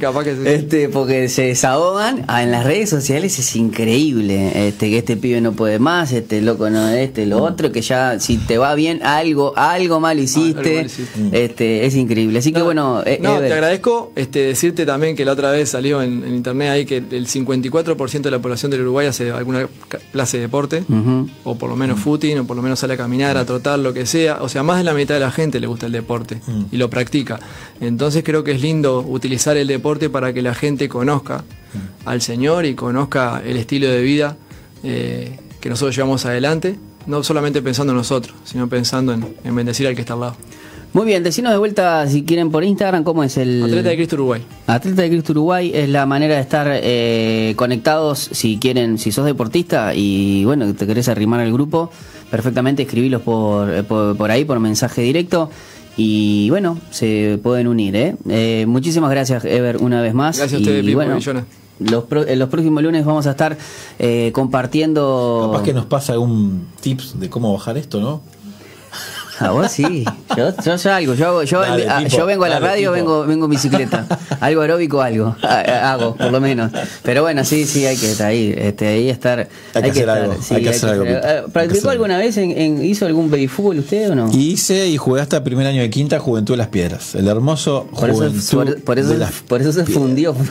este, 0.45 0.89
porque 0.89 1.29
se 1.29 1.43
desahogan. 1.43 2.25
Ah, 2.27 2.43
en 2.43 2.51
las 2.51 2.63
redes 2.63 2.89
sociales 2.89 3.39
es 3.39 3.55
increíble, 3.55 4.67
este, 4.67 4.89
que 4.89 4.99
este 4.99 5.17
pibe 5.17 5.41
no 5.41 5.53
puede 5.53 5.79
más, 5.79 6.11
este 6.11 6.41
loco 6.41 6.66
no 6.69 6.89
este, 6.89 7.25
lo 7.25 7.43
otro, 7.43 7.71
que 7.71 7.81
ya 7.81 8.19
si 8.19 8.37
te 8.37 8.57
va 8.57 8.75
bien 8.75 9.01
algo, 9.03 9.53
algo 9.57 9.99
mal 9.99 10.19
hiciste, 10.19 10.59
algo 10.59 10.75
mal 10.75 10.85
hiciste. 10.85 11.43
este, 11.45 11.85
es 11.85 11.95
increíble. 11.95 12.39
Así 12.39 12.51
no, 12.51 12.57
que 12.59 12.63
bueno, 12.63 13.03
eh, 13.05 13.19
no, 13.21 13.39
te 13.39 13.53
agradezco 13.53 14.11
este, 14.15 14.39
decirte 14.39 14.85
también 14.85 15.15
que 15.15 15.25
la 15.25 15.33
otra 15.33 15.51
vez 15.51 15.69
salió 15.69 16.01
en, 16.01 16.23
en 16.23 16.35
internet 16.35 16.69
ahí 16.69 16.85
que 16.85 16.97
el 16.97 17.27
54% 17.27 18.21
de 18.21 18.31
la 18.31 18.39
población 18.39 18.71
del 18.71 18.81
Uruguay 18.81 19.07
hace 19.07 19.31
alguna 19.31 19.67
clase 20.11 20.37
de 20.37 20.43
deporte, 20.43 20.83
uh 20.87 20.93
-huh. 20.93 21.29
o 21.43 21.57
por 21.57 21.69
lo 21.69 21.75
menos 21.75 21.99
footing, 21.99 22.39
o 22.39 22.47
por 22.47 22.55
lo 22.55 22.61
menos 22.61 22.79
sale 22.79 22.93
a 22.93 22.97
caminar, 22.97 23.37
a 23.37 23.45
trotar, 23.45 23.79
lo 23.79 23.93
que 23.93 24.05
sea. 24.05 24.39
O 24.41 24.49
sea, 24.49 24.63
más 24.63 24.77
de 24.77 24.83
la 24.83 24.93
mitad 24.93 25.13
de 25.15 25.21
la 25.21 25.31
gente 25.31 25.59
le 25.59 25.67
gusta 25.67 25.85
el 25.85 25.91
deporte 25.91 26.39
uh 26.47 26.51
-huh. 26.51 26.65
y 26.71 26.77
lo 26.77 26.89
practica. 26.89 27.39
Entonces 27.81 28.23
creo 28.23 28.43
que 28.43 28.51
es 28.51 28.61
lindo 28.61 29.01
utilizar 29.07 29.57
el 29.57 29.67
deporte 29.67 30.09
para 30.09 30.33
que 30.33 30.41
la 30.41 30.53
gente 30.53 30.89
conozca 30.89 31.43
uh 31.73 31.97
al 32.07 32.21
Señor 32.21 32.65
y 32.65 32.73
conozca 32.73 33.41
el 33.45 33.57
estilo 33.57 33.89
de 33.89 34.01
vida. 34.01 34.37
Eh, 34.83 35.37
que 35.67 35.71
nosotros 35.71 35.97
llevamos 35.97 36.25
adelante, 36.25 36.77
no 37.07 37.23
solamente 37.23 37.61
pensando 37.61 37.91
en 37.91 37.97
nosotros, 37.97 38.33
sino 38.45 38.69
pensando 38.69 39.11
en, 39.11 39.35
en, 39.43 39.53
bendecir 39.53 39.85
al 39.85 39.95
que 39.95 39.99
está 39.99 40.13
al 40.13 40.21
lado. 40.21 40.35
Muy 40.93 41.05
bien, 41.05 41.23
decinos 41.23 41.51
de 41.51 41.57
vuelta 41.57 42.07
si 42.07 42.23
quieren 42.23 42.51
por 42.51 42.63
Instagram, 42.63 43.03
¿cómo 43.03 43.21
es 43.21 43.35
el...? 43.35 43.63
Atleta 43.63 43.89
de 43.89 43.95
Cristo 43.97 44.15
Uruguay. 44.15 44.45
Atleta 44.65 45.01
de 45.01 45.09
Cristo 45.09 45.33
Uruguay 45.33 45.73
es 45.75 45.89
la 45.89 46.05
manera 46.05 46.35
de 46.35 46.39
estar 46.39 46.69
eh, 46.71 47.53
conectados 47.57 48.29
si 48.31 48.57
quieren, 48.59 48.97
si 48.97 49.11
sos 49.11 49.25
deportista 49.25 49.93
y 49.93 50.45
bueno, 50.45 50.73
te 50.73 50.87
querés 50.87 51.09
arrimar 51.09 51.41
al 51.41 51.51
grupo, 51.51 51.91
perfectamente 52.31 52.83
escribilos 52.83 53.21
por, 53.21 53.69
eh, 53.69 53.83
por, 53.83 54.15
por 54.15 54.31
ahí, 54.31 54.45
por 54.45 54.61
mensaje 54.61 55.01
directo 55.01 55.49
y 55.97 56.49
bueno, 56.49 56.79
se 56.91 57.41
pueden 57.43 57.67
unir. 57.67 57.93
¿eh? 57.97 58.15
eh 58.29 58.63
muchísimas 58.69 59.11
gracias, 59.11 59.43
Ever, 59.43 59.75
una 59.77 60.01
vez 60.01 60.13
más. 60.13 60.37
Gracias 60.37 60.59
a 60.59 60.63
ustedes, 60.63 60.87
y, 60.87 60.93
bueno, 60.93 61.19
los, 61.79 62.03
pro, 62.05 62.27
en 62.27 62.39
los 62.39 62.49
próximos 62.49 62.83
lunes 62.83 63.05
vamos 63.05 63.27
a 63.27 63.31
estar 63.31 63.57
eh, 63.99 64.31
compartiendo. 64.33 65.49
Capaz 65.51 65.63
que 65.63 65.73
nos 65.73 65.85
pasa 65.85 66.13
algún 66.13 66.67
tips 66.79 67.19
de 67.19 67.29
cómo 67.29 67.53
bajar 67.53 67.77
esto, 67.77 67.99
¿no? 67.99 68.21
A 69.39 69.51
vos 69.51 69.71
sí. 69.71 70.05
Yo, 70.35 70.53
yo 70.63 70.77
salgo. 70.77 71.13
Yo, 71.13 71.43
yo, 71.43 71.61
dale, 71.61 71.87
a, 71.87 72.07
yo 72.07 72.25
vengo 72.25 72.45
a 72.45 72.49
la 72.49 72.55
dale, 72.55 72.67
radio, 72.67 72.91
vengo, 72.91 73.25
vengo 73.25 73.45
en 73.45 73.51
bicicleta. 73.51 74.05
Algo 74.39 74.61
aeróbico, 74.61 75.01
algo. 75.01 75.35
Hago, 75.41 76.15
por 76.15 76.31
lo 76.31 76.39
menos. 76.39 76.71
Pero 77.03 77.21
bueno, 77.21 77.43
sí, 77.43 77.65
sí, 77.65 77.85
hay 77.85 77.97
que 77.97 78.11
estar 78.11 78.27
ahí. 78.27 78.53
Este, 78.55 78.87
ahí 78.87 79.09
estar. 79.09 79.39
Hay, 79.39 79.47
hay 79.73 79.81
que, 79.83 79.89
hacer 79.89 80.01
estar, 80.01 80.17
algo. 80.17 80.35
Sí, 80.41 80.55
hay 80.55 80.63
que 80.63 80.69
hacer 80.69 80.89
algo. 80.89 81.03
Que, 81.05 81.43
¿Practicó 81.51 81.89
alguna 81.89 82.17
vez? 82.17 82.37
En, 82.37 82.51
en, 82.51 82.83
¿Hizo 82.83 83.05
algún 83.05 83.29
béisfútbol 83.29 83.79
usted 83.79 84.11
o 84.11 84.15
no? 84.15 84.29
Hice 84.31 84.87
y 84.87 84.97
jugué 84.97 85.21
hasta 85.21 85.37
el 85.37 85.43
primer 85.43 85.67
año 85.67 85.81
de 85.81 85.89
quinta 85.89 86.19
Juventud 86.19 86.53
de 86.53 86.57
las 86.57 86.67
Piedras. 86.67 87.15
El 87.15 87.27
hermoso 87.27 87.87
por 87.99 88.09
eso, 88.09 88.31
por, 88.51 88.81
por, 88.83 88.99
eso, 88.99 89.15
por 89.47 89.61
eso 89.61 89.71
se 89.71 89.85
fundió. 89.85 90.35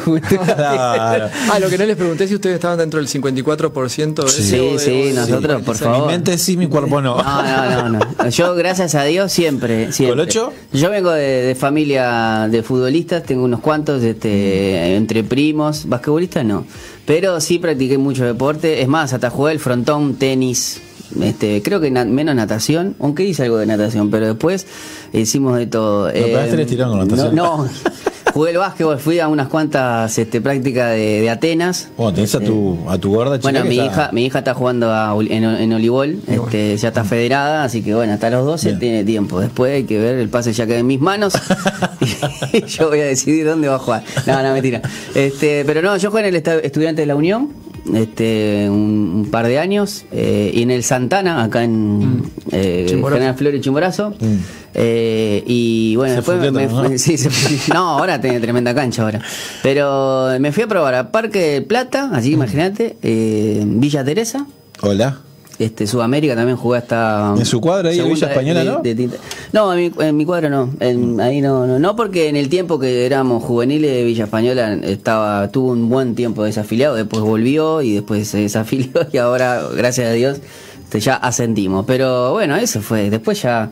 Ah, 0.59 1.59
lo 1.61 1.68
que 1.68 1.79
no 1.79 1.85
les 1.85 1.96
pregunté 1.96 2.27
si 2.27 2.35
ustedes 2.35 2.57
estaban 2.57 2.79
dentro 2.79 2.99
del 2.99 3.09
54% 3.09 4.25
de 4.25 4.29
Sí, 4.31 4.42
sí, 4.42 4.79
sí 4.79 5.12
nosotros, 5.14 5.62
por 5.62 5.77
favor. 5.77 6.07
Mi 6.07 6.12
mente 6.12 6.38
sí, 6.38 6.57
mi 6.57 6.66
cuerpo 6.66 7.01
no. 7.01 7.16
No, 7.22 7.42
no, 7.42 7.88
no. 7.88 7.99
no. 7.99 8.29
Yo, 8.29 8.55
gracias 8.55 8.76
a 8.81 9.05
Dios, 9.05 9.33
siempre 9.33 9.93
Siempre. 9.93 10.17
¿Colocho? 10.17 10.53
Yo 10.73 10.91
vengo 10.91 11.11
de, 11.11 11.43
de, 11.43 11.55
familia 11.55 12.49
de 12.51 12.62
futbolistas, 12.62 13.23
tengo 13.23 13.45
unos 13.45 13.61
cuantos, 13.61 14.03
este, 14.03 14.95
entre 14.97 15.25
primos, 15.25 15.89
basquetbolistas 15.89 16.45
no. 16.45 16.67
Pero 17.05 17.41
sí 17.41 17.59
practiqué 17.59 17.99
mucho 17.99 18.25
deporte. 18.25 18.83
Es 18.83 18.89
más, 18.89 19.12
hasta 19.12 19.31
jugué 19.31 19.53
el 19.53 19.61
frontón, 19.61 20.17
tenis, 20.17 20.81
este, 21.21 21.62
creo 21.62 21.81
que 21.81 21.91
na 21.91 22.05
menos 22.05 22.35
natación, 22.35 22.97
aunque 23.01 23.25
hice 23.25 23.45
algo 23.45 23.59
de 23.59 23.67
natación, 23.67 24.11
pero 24.11 24.27
después 24.27 24.67
hicimos 25.12 25.57
de 25.57 25.67
todo. 25.67 26.09
No, 26.09 26.15
eh, 26.15 26.67
con 26.77 26.99
natación. 26.99 27.35
No, 27.35 27.65
no. 27.65 27.69
jugué 28.37 28.51
el 28.51 28.59
básquetbol, 28.59 28.99
fui 28.99 29.18
a 29.18 29.29
unas 29.29 29.49
cuantas 29.49 30.18
este, 30.18 30.42
prácticas 30.42 30.90
de, 30.90 31.22
de, 31.22 31.31
Atenas. 31.31 31.88
Bueno, 31.96 32.12
tenés 32.12 32.35
a 32.35 32.40
tu, 32.40 32.79
a 32.87 32.99
tu 32.99 33.14
gorda 33.14 33.38
chica 33.38 33.51
Bueno, 33.51 33.64
mi 33.64 33.77
hija, 33.77 34.11
mi 34.12 34.27
hija 34.27 34.40
está 34.40 34.53
jugando 34.53 34.92
a, 34.92 35.16
en, 35.18 35.42
en 35.42 35.72
olibol, 35.72 36.20
este, 36.27 36.77
ya 36.77 36.88
está 36.88 37.03
federada, 37.05 37.64
así 37.64 37.81
que 37.81 37.94
bueno, 37.94 38.12
hasta 38.12 38.29
los 38.29 38.44
12 38.44 38.68
Bien. 38.68 38.79
tiene 38.79 39.05
tiempo. 39.05 39.40
Después 39.40 39.72
hay 39.72 39.85
que 39.85 39.99
ver, 39.99 40.16
el 40.16 40.29
pase 40.29 40.53
ya 40.53 40.66
queda 40.66 40.81
en 40.81 40.87
mis 40.87 41.01
manos 41.01 41.33
y 42.53 42.62
yo 42.66 42.90
voy 42.90 43.01
a 43.01 43.07
decidir 43.07 43.46
dónde 43.46 43.68
va 43.68 43.77
a 43.77 43.79
jugar. 43.79 44.05
No, 44.27 44.42
no, 44.42 44.53
mentira. 44.53 44.83
Este, 45.14 45.64
pero 45.64 45.81
no, 45.81 45.96
yo 45.96 46.11
jugué 46.11 46.29
en 46.29 46.35
el 46.35 46.42
Estudiante 46.62 47.01
de 47.01 47.07
la 47.07 47.16
Unión, 47.16 47.49
este, 47.94 48.68
un, 48.68 49.25
un, 49.25 49.31
par 49.31 49.46
de 49.46 49.59
años 49.59 50.05
eh, 50.12 50.51
y 50.53 50.62
en 50.62 50.70
el 50.70 50.83
Santana 50.83 51.44
acá 51.44 51.64
en 51.64 51.99
mm. 51.99 52.22
eh, 52.53 52.87
General 52.88 53.35
Flores 53.35 53.61
Chimborazo 53.61 54.11
mm. 54.11 54.37
eh, 54.75 55.44
y 55.46 55.96
bueno 55.96 56.11
se 56.12 56.16
después 56.16 56.53
me, 56.53 56.66
¿no? 56.66 56.88
me, 56.88 56.99
sí, 56.99 57.16
se, 57.16 57.31
no 57.72 57.99
ahora 57.99 58.20
tiene 58.20 58.40
tremenda 58.40 58.75
cancha 58.75 59.03
ahora 59.03 59.20
pero 59.62 60.29
me 60.40 60.53
fui 60.53 60.64
a 60.64 60.66
probar 60.66 60.94
a 60.94 61.12
Parque 61.12 61.64
Plata 61.66 62.11
así 62.12 62.31
mm. 62.31 62.35
imagínate 62.35 62.96
eh, 63.03 63.62
Villa 63.66 64.05
Teresa 64.05 64.46
hola 64.81 65.20
este, 65.59 65.87
Sudamérica 65.87 66.35
también 66.35 66.57
jugué 66.57 66.79
hasta. 66.79 67.35
¿En 67.37 67.47
su 67.47 67.61
cuadro 67.61 67.88
ahí 67.88 67.99
en 67.99 68.09
Villa 68.09 68.29
Española, 68.29 68.61
de, 68.61 68.66
no? 68.66 68.81
De, 68.81 68.95
de, 68.95 69.11
no, 69.53 69.73
en 69.73 69.79
mi, 69.79 70.05
en 70.05 70.16
mi, 70.16 70.25
cuadro 70.25 70.51
no. 70.51 70.71
En, 70.81 71.21
ahí 71.21 71.40
no, 71.40 71.66
no. 71.66 71.79
No, 71.79 71.97
porque 71.97 72.29
en 72.29 72.37
el 72.37 72.49
tiempo 72.49 72.79
que 72.79 73.07
éramos 73.07 73.42
juveniles 73.42 73.90
de 73.90 74.05
Villa 74.05 74.25
Española 74.25 74.75
estaba 74.83 75.51
tuvo 75.51 75.73
un 75.73 75.88
buen 75.88 76.14
tiempo 76.14 76.45
desafiliado, 76.45 76.95
después 76.95 77.23
volvió 77.23 77.83
y 77.83 77.95
después 77.95 78.29
se 78.29 78.38
desafilió 78.38 78.90
y 79.12 79.16
ahora, 79.19 79.62
gracias 79.75 80.09
a 80.09 80.12
Dios, 80.12 80.40
este, 80.85 81.01
ya 81.01 81.14
ascendimos. 81.14 81.85
Pero 81.87 82.33
bueno, 82.33 82.57
eso 82.57 82.81
fue. 82.81 83.11
Después 83.11 83.42
ya. 83.42 83.71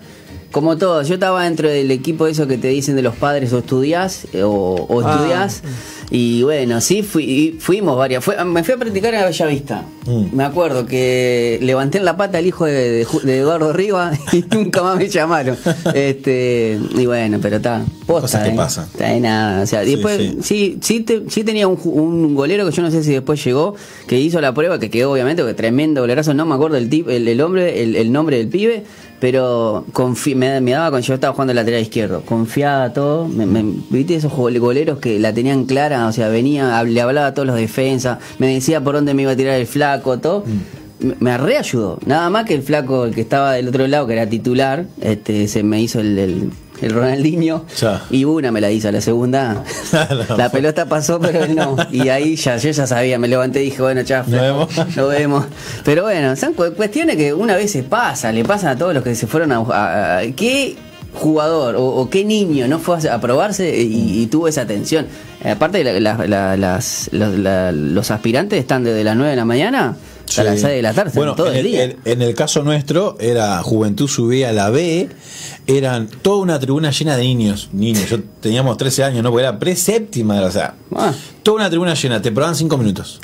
Como 0.51 0.79
todo, 0.79 1.03
yo 1.03 1.15
estaba 1.15 1.43
dentro 1.43 1.69
del 1.69 1.91
equipo 1.91 2.27
de 2.27 2.31
eso 2.31 2.47
que 2.47 2.57
te 2.57 2.69
dicen 2.69 2.95
de 2.95 3.03
los 3.03 3.17
padres 3.17 3.53
o 3.53 3.59
estudiás 3.59 4.29
o, 4.43 4.87
o. 4.89 5.01
Ah. 5.05 5.49
Y 6.11 6.43
bueno, 6.43 6.81
sí, 6.81 7.03
fui, 7.03 7.57
fuimos 7.59 7.97
varias. 7.97 8.25
Fue, 8.25 8.43
me 8.45 8.63
fui 8.65 8.75
a 8.75 8.77
practicar 8.77 9.15
en 9.15 9.25
Bellavista. 9.25 9.85
Mm. 10.07 10.37
Me 10.37 10.45
acuerdo 10.45 10.87
que 10.87 11.59
levanté 11.63 11.99
en 11.99 12.05
la 12.05 12.17
pata 12.17 12.39
al 12.39 12.47
hijo 12.47 12.67
de, 12.67 12.91
de, 12.91 13.07
de 13.23 13.39
Eduardo 13.39 13.73
Riva 13.73 14.13
y 14.33 14.45
nunca 14.55 14.83
más 14.83 14.97
me 14.97 15.09
llamaron. 15.09 15.57
este 15.95 16.79
Y 16.97 17.07
bueno, 17.07 17.39
pero 17.41 17.57
está. 17.57 17.85
Cosas 18.07 18.45
que 18.45 18.51
eh, 18.51 18.57
pasan. 18.57 18.85
Está 18.85 19.09
de 19.09 19.21
nada. 19.21 19.63
O 19.63 19.67
sea, 19.67 19.85
sí, 19.85 19.93
después, 19.93 20.19
sí, 20.19 20.39
sí, 20.43 20.79
sí, 20.81 21.01
te, 21.01 21.23
sí 21.29 21.45
tenía 21.45 21.69
un, 21.69 21.79
un, 21.85 22.35
golero 22.35 22.67
que 22.67 22.73
yo 22.73 22.83
no 22.83 22.91
sé 22.91 23.03
si 23.03 23.13
después 23.13 23.43
llegó, 23.45 23.75
que 24.07 24.19
hizo 24.21 24.41
la 24.41 24.53
prueba, 24.53 24.79
que 24.79 24.91
quedó 24.91 25.13
obviamente, 25.13 25.43
porque 25.43 25.55
tremendo 25.55 26.03
golerazo. 26.03 26.35
No 26.35 26.47
me 26.47 26.55
acuerdo 26.55 26.77
el, 26.77 26.89
tip, 26.89 27.09
el, 27.09 27.27
el 27.27 27.41
hombre, 27.41 27.83
el, 27.83 27.97
el 27.97 28.13
nombre 28.13 28.37
del 28.39 28.49
pibe 28.49 28.85
pero 29.25 29.87
me, 30.37 30.61
me, 30.61 30.73
daba 30.73 30.91
cuando 30.91 31.07
yo 31.07 31.15
estaba 31.15 31.33
jugando 31.33 31.53
el 31.53 31.57
lateral 31.57 31.81
izquierdo, 31.81 32.21
confiaba 32.27 32.93
todo, 32.93 33.27
me, 33.27 33.47
me, 33.47 33.65
viste 33.89 34.17
esos 34.17 34.31
goleros 34.31 34.99
que 34.99 35.19
la 35.19 35.33
tenían 35.33 35.65
clara, 35.65 35.94
o 36.03 36.13
sea, 36.13 36.29
venía, 36.29 36.83
le 36.83 37.01
hablaba 37.01 37.29
a 37.29 37.35
todos 37.35 37.47
los 37.47 37.57
defensas, 37.57 38.19
me 38.39 38.49
decía 38.49 38.81
por 38.81 38.95
dónde 38.95 39.15
me 39.15 39.23
iba 39.23 39.33
a 39.33 39.37
tirar 39.37 39.59
el 39.59 39.67
flaco, 39.67 40.19
todo. 40.19 40.45
Mm. 40.47 40.85
Me 41.21 41.37
reayudó, 41.37 41.99
nada 42.07 42.31
más 42.31 42.47
que 42.47 42.55
el 42.55 42.63
flaco, 42.63 43.05
el 43.05 43.15
que 43.15 43.21
estaba 43.21 43.53
del 43.53 43.69
otro 43.69 43.87
lado, 43.87 44.07
que 44.07 44.15
era 44.15 44.27
titular, 44.27 44.87
este, 45.03 45.49
se 45.49 45.63
me 45.63 45.81
hizo 45.81 46.01
el, 46.01 46.19
el 46.19 46.51
el 46.81 46.93
Ronaldinho. 46.93 47.65
Y 48.11 48.25
una 48.25 48.51
me 48.51 48.61
la 48.61 48.71
hizo, 48.71 48.91
la 48.91 49.01
segunda. 49.01 49.63
la 50.37 50.51
pelota 50.51 50.87
pasó, 50.87 51.21
pero 51.21 51.45
él 51.45 51.55
no. 51.55 51.77
Y 51.91 52.09
ahí 52.09 52.37
ya, 52.37 52.57
yo 52.57 52.71
ya 52.71 52.87
sabía, 52.87 53.19
me 53.19 53.29
levanté 53.29 53.63
y 53.63 53.67
dije, 53.67 53.83
bueno, 53.83 54.03
chao, 54.05 54.25
nos 54.27 54.41
vemos. 54.41 54.69
Nos 54.97 55.09
vemos. 55.09 55.45
Pero 55.85 56.03
bueno, 56.03 56.37
son 56.37 56.55
cuestiones 56.55 57.17
que 57.17 57.33
una 57.35 57.57
vez 57.57 57.71
se 57.71 57.83
pasa, 57.83 58.33
le 58.33 58.45
pasan 58.45 58.71
a 58.71 58.77
todos 58.77 58.95
los 58.95 59.03
que 59.03 59.15
se 59.15 59.27
fueron 59.27 59.53
a. 59.53 60.21
¿Qué 60.37 60.77
jugador 61.15 61.77
o, 61.79 62.09
qué 62.11 62.25
niño 62.25 62.69
no 62.69 62.79
fue 62.79 63.09
a 63.09 63.21
probarse 63.21 63.81
y, 63.81 64.27
tuvo 64.27 64.49
esa 64.49 64.63
atención? 64.63 65.07
Aparte, 65.45 65.85
las, 66.01 67.09
los, 67.13 68.11
aspirantes 68.11 68.59
están 68.59 68.85
desde 68.85 69.05
las 69.05 69.17
9 69.17 69.31
de 69.31 69.37
la 69.37 69.45
mañana 69.45 69.97
a 70.37 70.43
las 70.43 70.61
6 70.61 70.75
de 70.75 70.83
la 70.83 70.93
tarde, 70.93 71.13
bueno, 71.15 71.35
todo 71.35 71.53
el, 71.53 71.65
día. 71.65 71.95
en 72.05 72.23
el 72.23 72.35
caso 72.35 72.63
nuestro, 72.63 73.17
era 73.21 73.63
Juventud 73.63 74.09
subía 74.09 74.49
a 74.49 74.53
la 74.53 74.71
B 74.71 75.09
eran 75.67 76.09
toda 76.09 76.43
una 76.43 76.59
tribuna 76.59 76.91
llena 76.91 77.17
de 77.17 77.23
niños. 77.23 77.71
Niños, 77.73 78.09
yo 78.09 78.19
teníamos 78.41 78.77
13 78.77 79.05
años, 79.05 79.23
¿no? 79.23 79.31
Porque 79.31 79.45
era 79.45 79.59
pre-séptima, 79.59 80.41
o 80.43 80.51
sea, 80.51 80.75
ah. 80.95 81.13
toda 81.43 81.57
una 81.57 81.71
tribuna 81.71 81.95
llena, 81.95 82.21
te 82.21 82.33
probaban 82.33 82.57
5 82.57 82.77
minutos. 82.77 83.21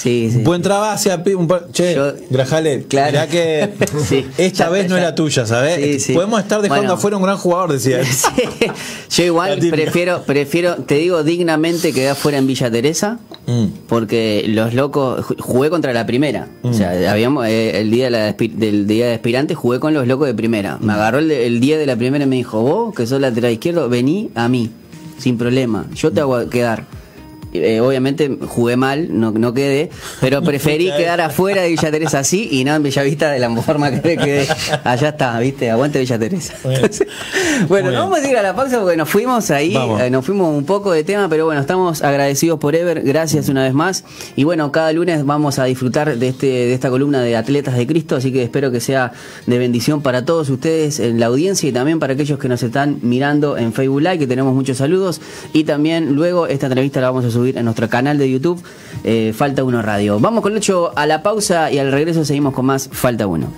Sí, 0.00 0.30
sí. 0.32 0.38
Buen 0.38 0.62
trabajo 0.62 0.92
hacia 0.92 1.22
un 1.36 1.46
Che, 1.72 1.94
Grajale, 2.30 2.84
claro. 2.84 3.30
que 3.30 3.68
esta 4.38 4.70
vez 4.70 4.88
no 4.88 4.96
era 4.96 5.14
tuya, 5.14 5.44
¿sabes? 5.44 6.06
Podemos 6.14 6.40
estar 6.40 6.62
dejando 6.62 6.94
afuera 6.94 7.18
un 7.18 7.22
gran 7.22 7.36
jugador, 7.36 7.72
decía. 7.72 8.00
Yo 9.10 9.24
igual 9.24 9.58
prefiero, 9.58 10.22
prefiero, 10.22 10.76
te 10.76 10.94
digo 10.94 11.22
dignamente 11.22 11.92
quedé 11.92 12.08
afuera 12.08 12.38
en 12.38 12.46
Villa 12.46 12.70
Teresa, 12.70 13.18
mm. 13.46 13.66
porque 13.88 14.46
los 14.48 14.72
locos, 14.72 15.26
jugué 15.38 15.68
contra 15.68 15.92
la 15.92 16.06
primera. 16.06 16.48
O 16.62 16.72
sea, 16.72 16.92
mm. 16.92 17.06
habíamos, 17.06 17.46
eh, 17.46 17.78
el 17.82 17.90
día 17.90 18.08
del 18.10 18.86
día 18.86 19.06
de 19.06 19.14
aspirante 19.14 19.54
jugué 19.54 19.80
con 19.80 19.92
los 19.92 20.06
locos 20.06 20.28
de 20.28 20.34
primera. 20.34 20.78
Me 20.80 20.94
agarró 20.94 21.18
el, 21.18 21.30
el 21.30 21.60
día 21.60 21.76
de 21.76 21.84
la 21.84 21.96
primera 21.96 22.24
y 22.24 22.26
me 22.26 22.36
dijo, 22.36 22.62
vos, 22.62 22.94
que 22.94 23.06
sos 23.06 23.20
lateral 23.20 23.52
izquierdo, 23.52 23.90
vení 23.90 24.30
a 24.34 24.48
mí, 24.48 24.70
sin 25.18 25.36
problema. 25.36 25.84
Yo 25.94 26.10
te 26.10 26.20
hago 26.20 26.48
quedar. 26.48 26.99
Eh, 27.52 27.80
obviamente 27.80 28.38
jugué 28.46 28.76
mal, 28.76 29.08
no, 29.10 29.32
no 29.32 29.52
quedé, 29.52 29.90
pero 30.20 30.40
preferí 30.50 30.92
quedar 30.96 31.20
afuera 31.20 31.62
de 31.62 31.70
Villa 31.70 31.90
Teresa 31.90 32.20
así 32.20 32.48
y 32.52 32.64
no 32.64 32.74
en 32.74 32.82
Bellavista 32.82 33.30
de 33.30 33.40
la 33.40 33.50
forma 33.62 33.90
que 33.90 34.16
quedé. 34.16 34.46
Allá 34.84 35.08
está, 35.08 35.38
viste, 35.40 35.70
aguante 35.70 35.98
Villa 35.98 36.18
Teresa. 36.18 36.54
Bueno, 37.68 37.92
vamos 37.92 38.20
a 38.20 38.30
ir 38.30 38.36
a 38.36 38.42
la 38.42 38.54
pausa 38.54 38.80
porque 38.80 38.96
nos 38.96 39.08
fuimos 39.08 39.50
ahí, 39.50 39.76
eh, 40.00 40.10
nos 40.10 40.24
fuimos 40.24 40.56
un 40.56 40.64
poco 40.64 40.92
de 40.92 41.04
tema, 41.04 41.28
pero 41.28 41.46
bueno, 41.46 41.60
estamos 41.60 42.02
agradecidos 42.02 42.58
por 42.58 42.74
Ever, 42.74 43.02
gracias 43.02 43.48
una 43.48 43.64
vez 43.64 43.74
más. 43.74 44.04
Y 44.36 44.44
bueno, 44.44 44.70
cada 44.72 44.92
lunes 44.92 45.24
vamos 45.24 45.58
a 45.58 45.64
disfrutar 45.64 46.16
de 46.16 46.28
este 46.28 46.46
de 46.46 46.74
esta 46.74 46.88
columna 46.88 47.20
de 47.22 47.36
Atletas 47.36 47.76
de 47.76 47.86
Cristo, 47.86 48.16
así 48.16 48.32
que 48.32 48.42
espero 48.42 48.70
que 48.70 48.80
sea 48.80 49.12
de 49.46 49.58
bendición 49.58 50.02
para 50.02 50.24
todos 50.24 50.48
ustedes 50.50 51.00
en 51.00 51.18
la 51.18 51.26
audiencia 51.26 51.68
y 51.68 51.72
también 51.72 51.98
para 51.98 52.14
aquellos 52.14 52.38
que 52.38 52.48
nos 52.48 52.62
están 52.62 52.98
mirando 53.02 53.58
en 53.58 53.72
Facebook 53.72 54.00
Live, 54.00 54.18
que 54.20 54.26
tenemos 54.26 54.54
muchos 54.54 54.78
saludos. 54.78 55.20
Y 55.52 55.64
también 55.64 56.14
luego 56.14 56.46
esta 56.46 56.66
entrevista 56.66 57.00
la 57.00 57.10
vamos 57.10 57.24
a 57.24 57.30
subir 57.30 57.39
en 57.46 57.64
nuestro 57.64 57.88
canal 57.88 58.18
de 58.18 58.30
YouTube, 58.30 58.62
eh, 59.04 59.32
Falta 59.34 59.64
Uno 59.64 59.82
Radio. 59.82 60.20
Vamos 60.20 60.42
con 60.42 60.52
el 60.52 60.58
hecho 60.58 60.92
a 60.96 61.06
la 61.06 61.22
pausa 61.22 61.70
y 61.70 61.78
al 61.78 61.90
regreso 61.90 62.24
seguimos 62.24 62.54
con 62.54 62.66
más 62.66 62.88
Falta 62.92 63.26
Uno. 63.26 63.52